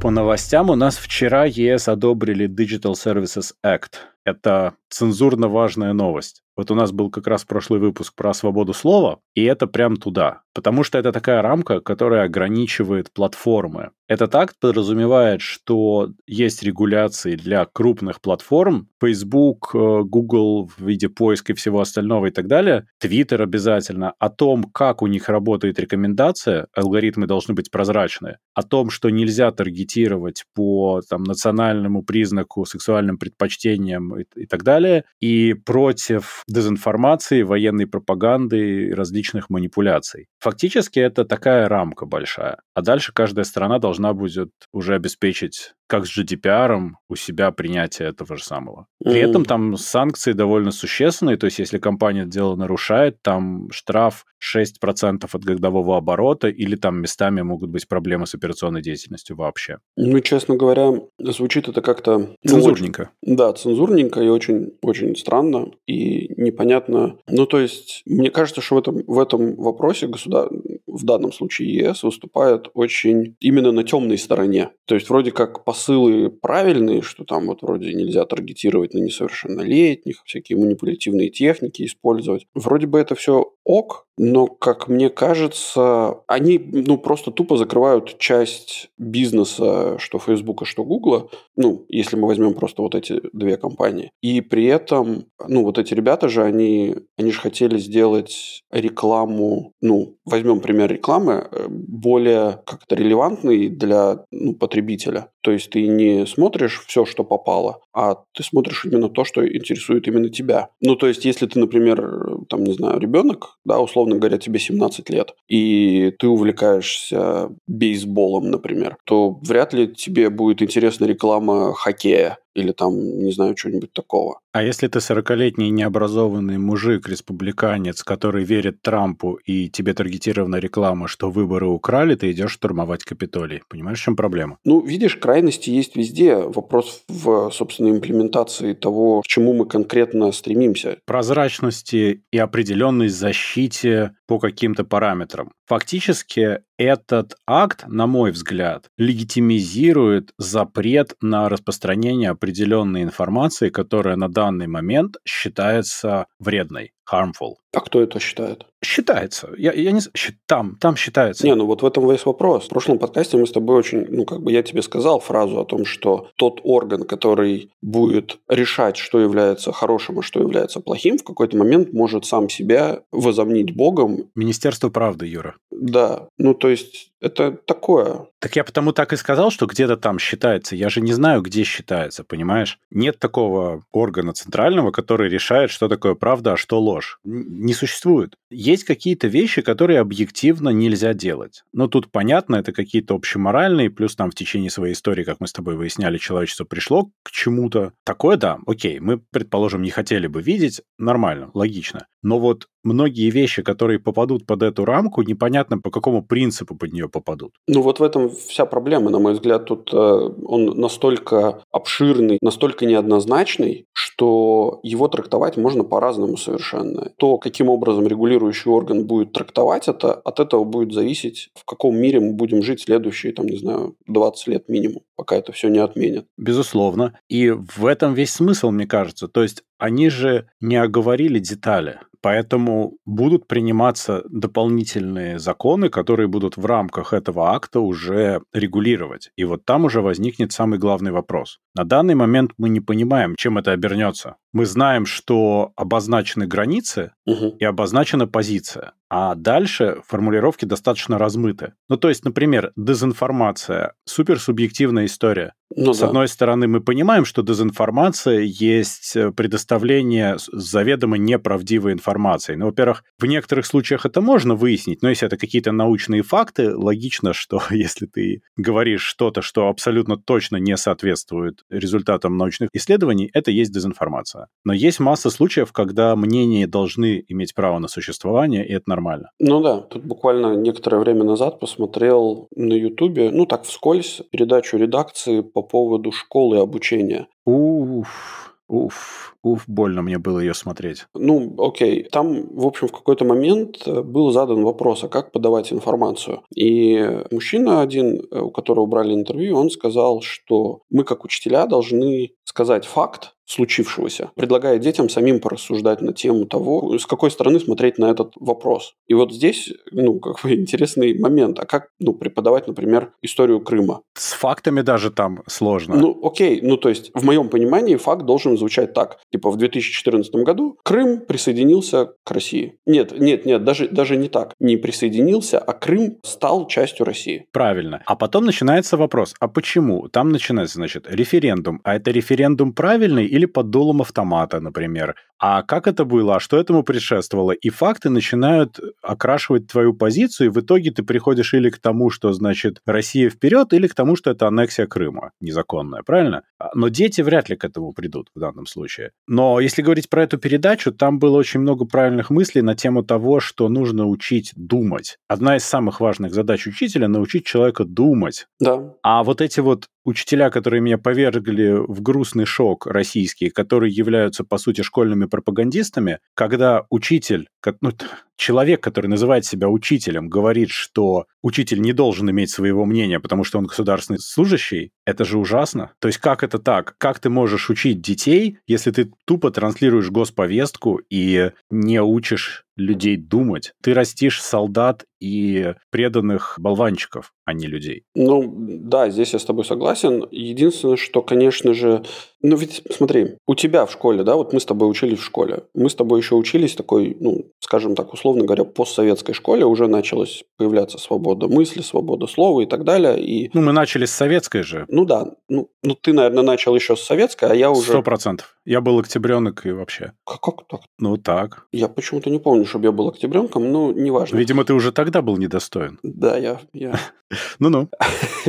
По 0.00 0.10
новостям 0.10 0.70
у 0.70 0.76
нас 0.76 0.96
вчера 0.96 1.44
ЕС 1.44 1.88
одобрили 1.88 2.48
Digital 2.48 2.92
Services 2.92 3.52
Act. 3.64 3.94
Это 4.28 4.74
цензурно 4.90 5.48
важная 5.48 5.94
новость. 5.94 6.42
Вот 6.56 6.72
у 6.72 6.74
нас 6.74 6.90
был 6.90 7.08
как 7.08 7.28
раз 7.28 7.44
прошлый 7.44 7.78
выпуск 7.78 8.14
про 8.16 8.34
свободу 8.34 8.72
слова, 8.74 9.20
и 9.34 9.44
это 9.44 9.68
прям 9.68 9.96
туда. 9.96 10.42
Потому 10.52 10.82
что 10.82 10.98
это 10.98 11.12
такая 11.12 11.40
рамка, 11.40 11.80
которая 11.80 12.24
ограничивает 12.24 13.12
платформы. 13.12 13.90
Этот 14.08 14.34
акт 14.34 14.56
подразумевает, 14.58 15.40
что 15.40 16.08
есть 16.26 16.64
регуляции 16.64 17.36
для 17.36 17.64
крупных 17.64 18.20
платформ, 18.20 18.88
Facebook, 19.00 19.70
э, 19.72 20.00
Google 20.02 20.66
в 20.66 20.84
виде 20.84 21.08
поиска 21.08 21.52
и 21.52 21.54
всего 21.54 21.80
остального 21.80 22.26
и 22.26 22.30
так 22.30 22.48
далее, 22.48 22.88
Twitter 23.00 23.40
обязательно, 23.40 24.14
о 24.18 24.28
том, 24.28 24.64
как 24.64 25.02
у 25.02 25.06
них 25.06 25.28
работает 25.28 25.78
рекомендация, 25.78 26.66
алгоритмы 26.74 27.28
должны 27.28 27.54
быть 27.54 27.70
прозрачные, 27.70 28.38
о 28.54 28.64
том, 28.64 28.90
что 28.90 29.10
нельзя 29.10 29.52
таргетировать 29.52 30.44
по 30.54 31.02
там, 31.08 31.22
национальному 31.22 32.02
признаку, 32.02 32.64
сексуальным 32.64 33.18
предпочтениям 33.18 34.17
и, 34.18 34.26
и 34.36 34.46
так 34.46 34.62
далее, 34.62 35.04
и 35.20 35.54
против 35.54 36.42
дезинформации, 36.48 37.42
военной 37.42 37.86
пропаганды 37.86 38.88
и 38.88 38.92
различных 38.92 39.50
манипуляций. 39.50 40.26
Фактически 40.40 40.98
это 40.98 41.24
такая 41.24 41.68
рамка 41.68 42.06
большая. 42.06 42.58
А 42.74 42.82
дальше 42.82 43.12
каждая 43.12 43.44
страна 43.44 43.78
должна 43.78 44.12
будет 44.12 44.50
уже 44.72 44.94
обеспечить 44.94 45.72
как 45.88 46.06
с 46.06 46.16
GDPR, 46.16 46.90
у 47.08 47.16
себя 47.16 47.50
принятие 47.50 48.08
этого 48.08 48.36
же 48.36 48.44
самого. 48.44 48.86
При 49.02 49.20
mm. 49.20 49.28
этом 49.28 49.44
там 49.44 49.76
санкции 49.76 50.32
довольно 50.32 50.70
существенные, 50.70 51.36
то 51.36 51.46
есть 51.46 51.58
если 51.58 51.78
компания 51.78 52.26
дело 52.26 52.54
нарушает, 52.54 53.20
там 53.22 53.70
штраф 53.72 54.24
6% 54.42 55.28
от 55.32 55.44
годового 55.44 55.96
оборота 55.96 56.48
или 56.48 56.76
там 56.76 57.00
местами 57.00 57.42
могут 57.42 57.70
быть 57.70 57.88
проблемы 57.88 58.26
с 58.26 58.34
операционной 58.34 58.82
деятельностью 58.82 59.36
вообще. 59.36 59.78
Ну, 59.96 60.20
честно 60.20 60.56
говоря, 60.56 60.92
звучит 61.18 61.68
это 61.68 61.80
как-то... 61.80 62.34
Цензурненько. 62.46 63.10
Ну, 63.22 63.32
очень, 63.32 63.36
да, 63.36 63.52
цензурненько 63.52 64.20
и 64.20 64.28
очень, 64.28 64.74
очень 64.82 65.16
странно 65.16 65.70
и 65.86 66.32
непонятно. 66.40 67.16
Ну, 67.26 67.46
то 67.46 67.58
есть, 67.58 68.02
мне 68.06 68.30
кажется, 68.30 68.60
что 68.60 68.76
в 68.76 68.78
этом, 68.78 69.02
в 69.06 69.18
этом 69.18 69.56
вопросе 69.56 70.06
государ... 70.06 70.48
в 70.86 71.04
данном 71.04 71.32
случае 71.32 71.74
ЕС 71.74 72.02
выступает 72.02 72.68
очень 72.74 73.36
именно 73.40 73.72
на 73.72 73.84
темной 73.84 74.18
стороне. 74.18 74.70
То 74.84 74.94
есть, 74.94 75.08
вроде 75.08 75.32
как 75.32 75.64
посылы 75.78 76.28
правильные, 76.28 77.02
что 77.02 77.24
там 77.24 77.46
вот 77.46 77.62
вроде 77.62 77.94
нельзя 77.94 78.24
таргетировать 78.24 78.94
на 78.94 78.98
несовершеннолетних, 78.98 80.22
всякие 80.24 80.58
манипулятивные 80.58 81.28
техники 81.30 81.84
использовать. 81.84 82.46
Вроде 82.52 82.88
бы 82.88 82.98
это 82.98 83.14
все 83.14 83.52
ок, 83.62 84.07
но, 84.18 84.46
как 84.46 84.88
мне 84.88 85.08
кажется, 85.08 86.20
они 86.26 86.58
ну, 86.58 86.98
просто 86.98 87.30
тупо 87.30 87.56
закрывают 87.56 88.18
часть 88.18 88.90
бизнеса, 88.98 89.96
что 89.98 90.18
Facebook, 90.18 90.66
что 90.66 90.84
Google, 90.84 91.30
ну, 91.56 91.84
если 91.88 92.16
мы 92.16 92.26
возьмем 92.26 92.54
просто 92.54 92.82
вот 92.82 92.94
эти 92.94 93.20
две 93.32 93.56
компании. 93.56 94.10
И 94.20 94.40
при 94.40 94.66
этом, 94.66 95.26
ну, 95.46 95.62
вот 95.62 95.78
эти 95.78 95.94
ребята 95.94 96.28
же, 96.28 96.42
они, 96.42 96.96
они 97.16 97.30
же 97.30 97.40
хотели 97.40 97.78
сделать 97.78 98.62
рекламу, 98.72 99.72
ну, 99.80 100.16
возьмем 100.24 100.60
пример 100.60 100.90
рекламы, 100.90 101.48
э, 101.50 101.66
более 101.68 102.60
как-то 102.66 102.96
релевантный 102.96 103.68
для 103.68 104.24
ну, 104.30 104.54
потребителя. 104.54 105.30
То 105.42 105.52
есть 105.52 105.70
ты 105.70 105.86
не 105.86 106.26
смотришь 106.26 106.82
все, 106.86 107.06
что 107.06 107.24
попало, 107.24 107.80
а 107.94 108.16
ты 108.34 108.42
смотришь 108.42 108.84
именно 108.84 109.08
то, 109.08 109.24
что 109.24 109.46
интересует 109.46 110.06
именно 110.06 110.28
тебя. 110.28 110.70
Ну, 110.80 110.96
то 110.96 111.06
есть, 111.06 111.24
если 111.24 111.46
ты, 111.46 111.58
например, 111.58 112.40
там, 112.48 112.64
не 112.64 112.72
знаю, 112.72 113.00
ребенок, 113.00 113.58
да, 113.64 113.80
условно 113.80 114.07
говоря, 114.16 114.38
тебе 114.38 114.58
17 114.58 115.10
лет, 115.10 115.34
и 115.48 116.12
ты 116.18 116.28
увлекаешься 116.28 117.50
бейсболом, 117.66 118.50
например, 118.50 118.96
то 119.04 119.38
вряд 119.42 119.72
ли 119.72 119.88
тебе 119.88 120.30
будет 120.30 120.62
интересна 120.62 121.04
реклама 121.04 121.74
хоккея 121.74 122.38
или 122.54 122.72
там, 122.72 122.94
не 122.94 123.32
знаю, 123.32 123.56
что-нибудь 123.56 123.92
такого. 123.92 124.40
А 124.52 124.62
если 124.62 124.88
ты 124.88 124.98
40-летний 124.98 125.70
необразованный 125.70 126.58
мужик, 126.58 127.08
республиканец, 127.08 128.02
который 128.02 128.44
верит 128.44 128.82
Трампу, 128.82 129.38
и 129.44 129.68
тебе 129.68 129.94
таргетирована 129.94 130.56
реклама, 130.56 131.06
что 131.06 131.30
выборы 131.30 131.66
украли, 131.66 132.14
ты 132.14 132.32
идешь 132.32 132.52
штурмовать 132.52 133.04
Капитолий. 133.04 133.62
Понимаешь, 133.68 134.00
в 134.00 134.02
чем 134.02 134.16
проблема? 134.16 134.58
Ну, 134.64 134.80
видишь, 134.80 135.16
крайности 135.16 135.70
есть 135.70 135.96
везде. 135.96 136.36
Вопрос 136.36 137.02
в, 137.08 137.50
собственно, 137.50 137.90
имплементации 137.90 138.74
того, 138.74 139.22
к 139.22 139.26
чему 139.26 139.52
мы 139.52 139.66
конкретно 139.66 140.32
стремимся. 140.32 140.98
Прозрачности 141.06 142.24
и 142.32 142.38
определенной 142.38 143.08
защите 143.08 144.12
по 144.28 144.38
каким-то 144.38 144.84
параметрам. 144.84 145.50
Фактически 145.66 146.60
этот 146.76 147.34
акт, 147.46 147.84
на 147.88 148.06
мой 148.06 148.30
взгляд, 148.30 148.90
легитимизирует 148.98 150.32
запрет 150.38 151.14
на 151.22 151.48
распространение 151.48 152.30
определенной 152.30 153.02
информации, 153.02 153.70
которая 153.70 154.16
на 154.16 154.28
данный 154.28 154.66
момент 154.66 155.16
считается 155.26 156.26
вредной 156.38 156.92
harmful. 157.12 157.54
А 157.74 157.80
кто 157.80 158.00
это 158.00 158.18
считает? 158.18 158.64
Считается. 158.82 159.50
Я, 159.58 159.72
я 159.72 159.92
не 159.92 160.00
там, 160.46 160.76
там 160.80 160.96
считается. 160.96 161.46
Не, 161.46 161.54
ну 161.54 161.66
вот 161.66 161.82
в 161.82 161.86
этом 161.86 162.08
весь 162.10 162.24
вопрос. 162.24 162.66
В 162.66 162.68
прошлом 162.68 162.98
подкасте 162.98 163.36
мы 163.36 163.46
с 163.46 163.52
тобой 163.52 163.76
очень, 163.76 164.06
ну 164.08 164.24
как 164.24 164.40
бы 164.40 164.52
я 164.52 164.62
тебе 164.62 164.82
сказал 164.82 165.20
фразу 165.20 165.60
о 165.60 165.64
том, 165.64 165.84
что 165.84 166.28
тот 166.36 166.60
орган, 166.62 167.04
который 167.04 167.70
будет 167.82 168.38
решать, 168.48 168.96
что 168.96 169.20
является 169.20 169.72
хорошим, 169.72 170.20
а 170.20 170.22
что 170.22 170.40
является 170.40 170.80
плохим, 170.80 171.18
в 171.18 171.24
какой-то 171.24 171.56
момент 171.56 171.92
может 171.92 172.24
сам 172.24 172.48
себя 172.48 173.02
возомнить 173.12 173.74
Богом. 173.74 174.30
Министерство 174.34 174.88
правды, 174.88 175.26
Юра. 175.26 175.56
Да. 175.70 176.28
Ну 176.38 176.54
то 176.54 176.68
есть 176.68 177.12
это 177.20 177.52
такое. 177.52 178.26
Так 178.40 178.54
я 178.56 178.64
потому 178.64 178.92
так 178.92 179.12
и 179.12 179.16
сказал, 179.16 179.50
что 179.50 179.66
где-то 179.66 179.96
там 179.96 180.18
считается. 180.18 180.76
Я 180.76 180.88
же 180.88 181.00
не 181.00 181.12
знаю, 181.12 181.42
где 181.42 181.64
считается, 181.64 182.22
понимаешь? 182.22 182.78
Нет 182.90 183.18
такого 183.18 183.82
органа 183.90 184.32
центрального, 184.32 184.92
который 184.92 185.28
решает, 185.28 185.70
что 185.70 185.88
такое 185.88 186.14
правда, 186.14 186.52
а 186.52 186.56
что 186.56 186.80
ложь. 186.80 187.18
Не 187.24 187.74
существует. 187.74 188.36
Есть 188.50 188.84
какие-то 188.84 189.26
вещи, 189.26 189.62
которые 189.62 189.98
объективно 189.98 190.68
нельзя 190.68 191.14
делать. 191.14 191.64
Но 191.72 191.88
тут 191.88 192.10
понятно, 192.10 192.56
это 192.56 192.72
какие-то 192.72 193.14
общеморальные, 193.14 193.90
плюс 193.90 194.14
там 194.14 194.30
в 194.30 194.34
течение 194.34 194.70
своей 194.70 194.94
истории, 194.94 195.24
как 195.24 195.40
мы 195.40 195.48
с 195.48 195.52
тобой 195.52 195.76
выясняли, 195.76 196.18
человечество 196.18 196.64
пришло 196.64 197.10
к 197.24 197.30
чему-то. 197.30 197.92
Такое, 198.04 198.36
да, 198.36 198.58
окей, 198.66 199.00
мы, 199.00 199.18
предположим, 199.18 199.82
не 199.82 199.90
хотели 199.90 200.28
бы 200.28 200.40
видеть, 200.42 200.82
нормально, 200.98 201.50
логично. 201.54 202.06
Но 202.22 202.38
вот 202.38 202.68
многие 202.82 203.30
вещи, 203.30 203.62
которые 203.62 203.98
попадут 203.98 204.46
под 204.46 204.62
эту 204.62 204.84
рамку, 204.84 205.22
непонятно 205.22 205.78
по 205.78 205.90
какому 205.90 206.24
принципу 206.24 206.74
под 206.74 206.92
нее 206.92 207.07
попадут. 207.08 207.52
Ну 207.66 207.82
вот 207.82 208.00
в 208.00 208.02
этом 208.02 208.30
вся 208.30 208.66
проблема, 208.66 209.10
на 209.10 209.18
мой 209.18 209.32
взгляд, 209.32 209.66
тут 209.66 209.92
э, 209.92 209.96
он 209.96 210.66
настолько 210.80 211.62
обширный, 211.72 212.38
настолько 212.40 212.86
неоднозначный, 212.86 213.86
что 213.92 214.80
его 214.82 215.08
трактовать 215.08 215.56
можно 215.56 215.84
по-разному 215.84 216.36
совершенно. 216.36 217.10
То, 217.18 217.38
каким 217.38 217.68
образом 217.68 218.06
регулирующий 218.06 218.70
орган 218.70 219.06
будет 219.06 219.32
трактовать 219.32 219.88
это, 219.88 220.12
от 220.14 220.40
этого 220.40 220.64
будет 220.64 220.92
зависеть, 220.92 221.50
в 221.54 221.64
каком 221.64 221.96
мире 221.96 222.20
мы 222.20 222.32
будем 222.32 222.62
жить 222.62 222.82
следующие, 222.82 223.32
там, 223.32 223.46
не 223.46 223.56
знаю, 223.58 223.96
20 224.06 224.46
лет 224.48 224.68
минимум, 224.68 225.02
пока 225.16 225.36
это 225.36 225.52
все 225.52 225.68
не 225.68 225.78
отменят. 225.78 226.26
Безусловно. 226.36 227.18
И 227.28 227.50
в 227.50 227.86
этом 227.86 228.14
весь 228.14 228.32
смысл, 228.32 228.70
мне 228.70 228.86
кажется. 228.86 229.28
То 229.28 229.42
есть 229.42 229.62
они 229.78 230.10
же 230.10 230.48
не 230.60 230.76
оговорили 230.76 231.38
детали. 231.38 232.00
Поэтому 232.20 232.96
будут 233.04 233.46
приниматься 233.46 234.22
дополнительные 234.28 235.38
законы, 235.38 235.88
которые 235.88 236.26
будут 236.26 236.56
в 236.56 236.66
рамках 236.66 237.12
этого 237.12 237.52
акта 237.54 237.80
уже 237.80 238.42
регулировать. 238.52 239.30
И 239.36 239.44
вот 239.44 239.64
там 239.64 239.84
уже 239.84 240.00
возникнет 240.00 240.52
самый 240.52 240.78
главный 240.78 241.12
вопрос. 241.12 241.58
На 241.74 241.84
данный 241.84 242.14
момент 242.14 242.52
мы 242.58 242.68
не 242.68 242.80
понимаем, 242.80 243.34
чем 243.36 243.58
это 243.58 243.72
обернется. 243.72 244.36
Мы 244.52 244.66
знаем, 244.66 245.06
что 245.06 245.72
обозначены 245.76 246.46
границы 246.46 247.12
угу. 247.26 247.56
и 247.58 247.64
обозначена 247.64 248.26
позиция. 248.26 248.92
А 249.10 249.34
дальше 249.34 250.02
формулировки 250.06 250.64
достаточно 250.64 251.18
размыты. 251.18 251.74
Ну, 251.88 251.96
то 251.96 252.08
есть, 252.08 252.24
например, 252.24 252.72
дезинформация– 252.76 253.94
суперсубъективная 254.04 255.06
история. 255.06 255.54
Ну, 255.76 255.92
С 255.92 255.98
да. 255.98 256.06
одной 256.06 256.28
стороны, 256.28 256.66
мы 256.66 256.80
понимаем, 256.80 257.24
что 257.26 257.42
дезинформация 257.42 258.40
есть 258.40 259.14
э, 259.16 259.30
предоставление 259.32 260.36
заведомо 260.50 261.18
неправдивой 261.18 261.92
информации. 261.92 262.54
Ну, 262.54 262.66
во-первых, 262.66 263.04
в 263.18 263.26
некоторых 263.26 263.66
случаях 263.66 264.06
это 264.06 264.22
можно 264.22 264.54
выяснить, 264.54 265.02
но 265.02 265.10
если 265.10 265.26
это 265.26 265.36
какие-то 265.36 265.72
научные 265.72 266.22
факты, 266.22 266.74
логично, 266.74 267.34
что 267.34 267.62
если 267.70 268.06
ты 268.06 268.42
говоришь 268.56 269.02
что-то, 269.02 269.42
что 269.42 269.68
абсолютно 269.68 270.16
точно 270.16 270.56
не 270.56 270.76
соответствует 270.76 271.62
результатам 271.68 272.38
научных 272.38 272.70
исследований, 272.72 273.30
это 273.34 273.50
есть 273.50 273.72
дезинформация. 273.72 274.48
Но 274.64 274.72
есть 274.72 275.00
масса 275.00 275.28
случаев, 275.28 275.72
когда 275.72 276.16
мнения 276.16 276.66
должны 276.66 277.22
иметь 277.28 277.54
право 277.54 277.78
на 277.78 277.88
существование, 277.88 278.66
и 278.66 278.72
это 278.72 278.84
нормально. 278.98 279.30
Ну 279.38 279.60
да, 279.60 279.80
тут 279.80 280.04
буквально 280.04 280.56
некоторое 280.56 280.98
время 280.98 281.24
назад 281.24 281.60
посмотрел 281.60 282.48
на 282.56 282.74
Ютубе, 282.74 283.30
ну 283.30 283.46
так 283.46 283.62
вскользь, 283.64 284.22
передачу 284.30 284.76
редакции 284.76 285.40
по 285.40 285.62
поводу 285.62 286.12
школы 286.12 286.58
обучения. 286.58 287.26
Уф, 287.46 288.54
уф, 288.68 289.36
уф, 289.42 289.64
больно 289.66 290.02
мне 290.02 290.18
было 290.18 290.40
ее 290.40 290.54
смотреть. 290.54 291.06
Ну, 291.14 291.54
окей. 291.58 292.04
Там, 292.12 292.48
в 292.56 292.66
общем, 292.66 292.88
в 292.88 292.92
какой-то 292.92 293.24
момент 293.24 293.86
э, 293.86 294.02
был 294.02 294.30
задан 294.30 294.62
вопрос, 294.62 295.04
а 295.04 295.08
как 295.08 295.32
подавать 295.32 295.72
информацию? 295.72 296.42
И 296.54 297.24
мужчина 297.30 297.80
один, 297.80 298.20
э, 298.30 298.40
у 298.40 298.50
которого 298.50 298.86
брали 298.86 299.14
интервью, 299.14 299.56
он 299.56 299.70
сказал, 299.70 300.20
что 300.20 300.80
мы, 300.90 301.04
как 301.04 301.24
учителя, 301.24 301.66
должны 301.66 302.32
сказать 302.44 302.84
факт, 302.84 303.34
случившегося, 303.48 304.30
предлагая 304.34 304.78
детям 304.78 305.08
самим 305.08 305.40
порассуждать 305.40 306.02
на 306.02 306.12
тему 306.12 306.46
того, 306.46 306.98
с 306.98 307.06
какой 307.06 307.30
стороны 307.30 307.58
смотреть 307.58 307.98
на 307.98 308.10
этот 308.10 308.34
вопрос. 308.36 308.94
И 309.06 309.14
вот 309.14 309.32
здесь, 309.32 309.72
ну, 309.90 310.20
как 310.20 310.42
бы 310.42 310.54
интересный 310.54 311.18
момент. 311.18 311.58
А 311.58 311.64
как, 311.64 311.88
ну, 311.98 312.12
преподавать, 312.12 312.66
например, 312.66 313.12
историю 313.22 313.60
Крыма? 313.60 314.02
С 314.14 314.32
фактами 314.32 314.82
даже 314.82 315.10
там 315.10 315.42
сложно. 315.46 315.96
Ну, 315.96 316.20
окей. 316.22 316.60
Ну, 316.62 316.76
то 316.76 316.90
есть, 316.90 317.10
в 317.14 317.24
моем 317.24 317.48
понимании, 317.48 317.96
факт 317.96 318.24
должен 318.24 318.58
звучать 318.58 318.92
так. 318.92 319.18
Типа, 319.32 319.50
в 319.50 319.56
2014 319.56 320.32
году 320.34 320.76
Крым 320.84 321.20
присоединился 321.20 322.12
к 322.24 322.30
России. 322.30 322.76
Нет, 322.86 323.18
нет, 323.18 323.46
нет, 323.46 323.64
даже, 323.64 323.88
даже 323.88 324.16
не 324.16 324.28
так. 324.28 324.54
Не 324.60 324.76
присоединился, 324.76 325.58
а 325.58 325.72
Крым 325.72 326.18
стал 326.22 326.66
частью 326.66 327.06
России. 327.06 327.46
Правильно. 327.52 328.02
А 328.04 328.14
потом 328.14 328.44
начинается 328.44 328.96
вопрос, 328.96 329.34
а 329.40 329.48
почему? 329.48 330.08
Там 330.08 330.28
начинается, 330.28 330.76
значит, 330.76 331.06
референдум. 331.08 331.80
А 331.84 331.96
это 331.96 332.10
референдум 332.10 332.74
правильный 332.74 333.37
или 333.38 333.46
под 333.46 333.70
дулом 333.70 334.02
автомата, 334.02 334.60
например. 334.60 335.14
А 335.40 335.62
как 335.62 335.86
это 335.86 336.04
было? 336.04 336.36
А 336.36 336.40
что 336.40 336.58
этому 336.58 336.82
предшествовало? 336.82 337.52
И 337.52 337.70
факты 337.70 338.10
начинают 338.10 338.80
окрашивать 339.02 339.68
твою 339.68 339.94
позицию, 339.94 340.48
и 340.48 340.50
в 340.50 340.58
итоге 340.58 340.90
ты 340.90 341.04
приходишь 341.04 341.54
или 341.54 341.70
к 341.70 341.78
тому, 341.78 342.10
что, 342.10 342.32
значит, 342.32 342.80
Россия 342.86 343.30
вперед, 343.30 343.72
или 343.72 343.86
к 343.86 343.94
тому, 343.94 344.16
что 344.16 344.30
это 344.32 344.48
аннексия 344.48 344.86
Крыма 344.86 345.30
незаконная, 345.40 346.02
правильно? 346.02 346.42
А, 346.58 346.70
но 346.74 346.88
дети 346.88 347.20
вряд 347.20 347.48
ли 347.48 347.56
к 347.56 347.64
этому 347.64 347.92
придут 347.92 348.30
в 348.34 348.40
данном 348.40 348.66
случае. 348.66 349.12
Но 349.28 349.60
если 349.60 349.82
говорить 349.82 350.10
про 350.10 350.24
эту 350.24 350.38
передачу, 350.38 350.90
там 350.90 351.20
было 351.20 351.36
очень 351.36 351.60
много 351.60 351.84
правильных 351.84 352.30
мыслей 352.30 352.62
на 352.62 352.74
тему 352.74 353.04
того, 353.04 353.38
что 353.38 353.68
нужно 353.68 354.06
учить 354.06 354.52
думать. 354.56 355.18
Одна 355.28 355.56
из 355.56 355.64
самых 355.64 356.00
важных 356.00 356.34
задач 356.34 356.66
учителя— 356.66 357.06
научить 357.08 357.46
человека 357.46 357.84
думать. 357.84 358.48
Да. 358.58 358.94
А 359.04 359.22
вот 359.22 359.40
эти 359.40 359.60
вот 359.60 359.86
учителя, 360.04 360.50
которые 360.50 360.80
меня 360.80 360.98
повергли 360.98 361.72
в 361.72 362.02
грустный 362.02 362.44
шок 362.44 362.86
российские, 362.86 363.50
которые 363.50 363.92
являются, 363.92 364.44
по 364.44 364.58
сути, 364.58 364.82
школьными 364.82 365.26
пропагандистами, 365.26 366.18
когда 366.34 366.84
учитель, 366.90 367.48
ну, 367.80 367.92
человек, 368.36 368.82
который 368.82 369.08
называет 369.08 369.44
себя 369.44 369.68
учителем, 369.68 370.28
говорит, 370.28 370.70
что 370.70 371.26
учитель 371.42 371.80
не 371.80 371.92
должен 371.92 372.30
иметь 372.30 372.50
своего 372.50 372.84
мнения, 372.84 373.20
потому 373.20 373.44
что 373.44 373.58
он 373.58 373.66
государственный 373.66 374.20
служащий, 374.20 374.92
это 375.04 375.24
же 375.24 375.38
ужасно. 375.38 375.92
То 375.98 376.08
есть 376.08 376.18
как 376.18 376.42
это 376.42 376.58
так? 376.58 376.94
Как 376.98 377.18
ты 377.18 377.28
можешь 377.28 377.68
учить 377.68 378.00
детей, 378.00 378.58
если 378.66 378.90
ты 378.90 379.10
тупо 379.26 379.50
транслируешь 379.50 380.10
госповестку 380.10 381.00
и 381.10 381.50
не 381.70 382.00
учишь 382.00 382.64
людей 382.78 383.16
думать. 383.16 383.72
Ты 383.82 383.92
растишь 383.92 384.42
солдат 384.42 385.04
и 385.20 385.74
преданных 385.90 386.54
болванчиков, 386.58 387.32
а 387.44 387.52
не 387.52 387.66
людей. 387.66 388.04
Ну, 388.14 388.54
да, 388.56 389.10
здесь 389.10 389.32
я 389.32 389.38
с 389.38 389.44
тобой 389.44 389.64
согласен. 389.64 390.26
Единственное, 390.30 390.96
что, 390.96 391.22
конечно 391.22 391.74
же... 391.74 392.04
Ну, 392.42 392.56
ведь 392.56 392.82
смотри, 392.90 393.36
у 393.46 393.54
тебя 393.54 393.84
в 393.84 393.92
школе, 393.92 394.22
да, 394.22 394.36
вот 394.36 394.52
мы 394.52 394.60
с 394.60 394.64
тобой 394.64 394.88
учились 394.88 395.18
в 395.18 395.24
школе. 395.24 395.64
Мы 395.74 395.90
с 395.90 395.94
тобой 395.94 396.20
еще 396.20 396.36
учились 396.36 396.74
такой, 396.74 397.16
ну, 397.18 397.46
скажем 397.58 397.96
так, 397.96 398.12
условно 398.12 398.44
говоря, 398.44 398.64
постсоветской 398.64 399.34
школе. 399.34 399.64
Уже 399.64 399.88
началась 399.88 400.44
появляться 400.56 400.98
свобода 400.98 401.48
мысли, 401.48 401.82
свобода 401.82 402.26
слова 402.26 402.60
и 402.60 402.66
так 402.66 402.84
далее. 402.84 403.20
И... 403.20 403.50
Ну, 403.52 403.62
мы 403.62 403.72
начали 403.72 404.06
с 404.06 404.12
советской 404.12 404.62
же. 404.62 404.84
Ну 404.88 405.04
да. 405.04 405.34
Ну, 405.48 405.68
ну 405.82 405.94
ты, 405.94 406.12
наверное, 406.12 406.44
начал 406.44 406.74
еще 406.74 406.96
с 406.96 407.00
советской, 407.00 407.50
а 407.50 407.54
я 407.54 407.70
уже... 407.70 407.88
Сто 407.88 408.02
процентов. 408.02 408.56
Я 408.64 408.80
был 408.80 408.98
октябренок 408.98 409.66
и 409.66 409.72
вообще. 409.72 410.12
Как, 410.24 410.40
как 410.40 410.66
так? 410.68 410.80
Ну, 410.98 411.16
так. 411.16 411.66
Я 411.72 411.88
почему-то 411.88 412.30
не 412.30 412.38
помню, 412.38 412.66
чтобы 412.66 412.84
я 412.84 412.92
был 412.92 413.08
октябренком, 413.08 413.72
но 413.72 413.92
неважно. 413.92 414.36
Видимо, 414.36 414.64
ты 414.64 414.74
уже 414.74 414.92
тогда 414.92 415.22
был 415.22 415.36
недостоин. 415.38 415.98
Да, 416.02 416.36
я... 416.36 416.60
я... 416.72 417.00
Ну-ну. 417.58 417.88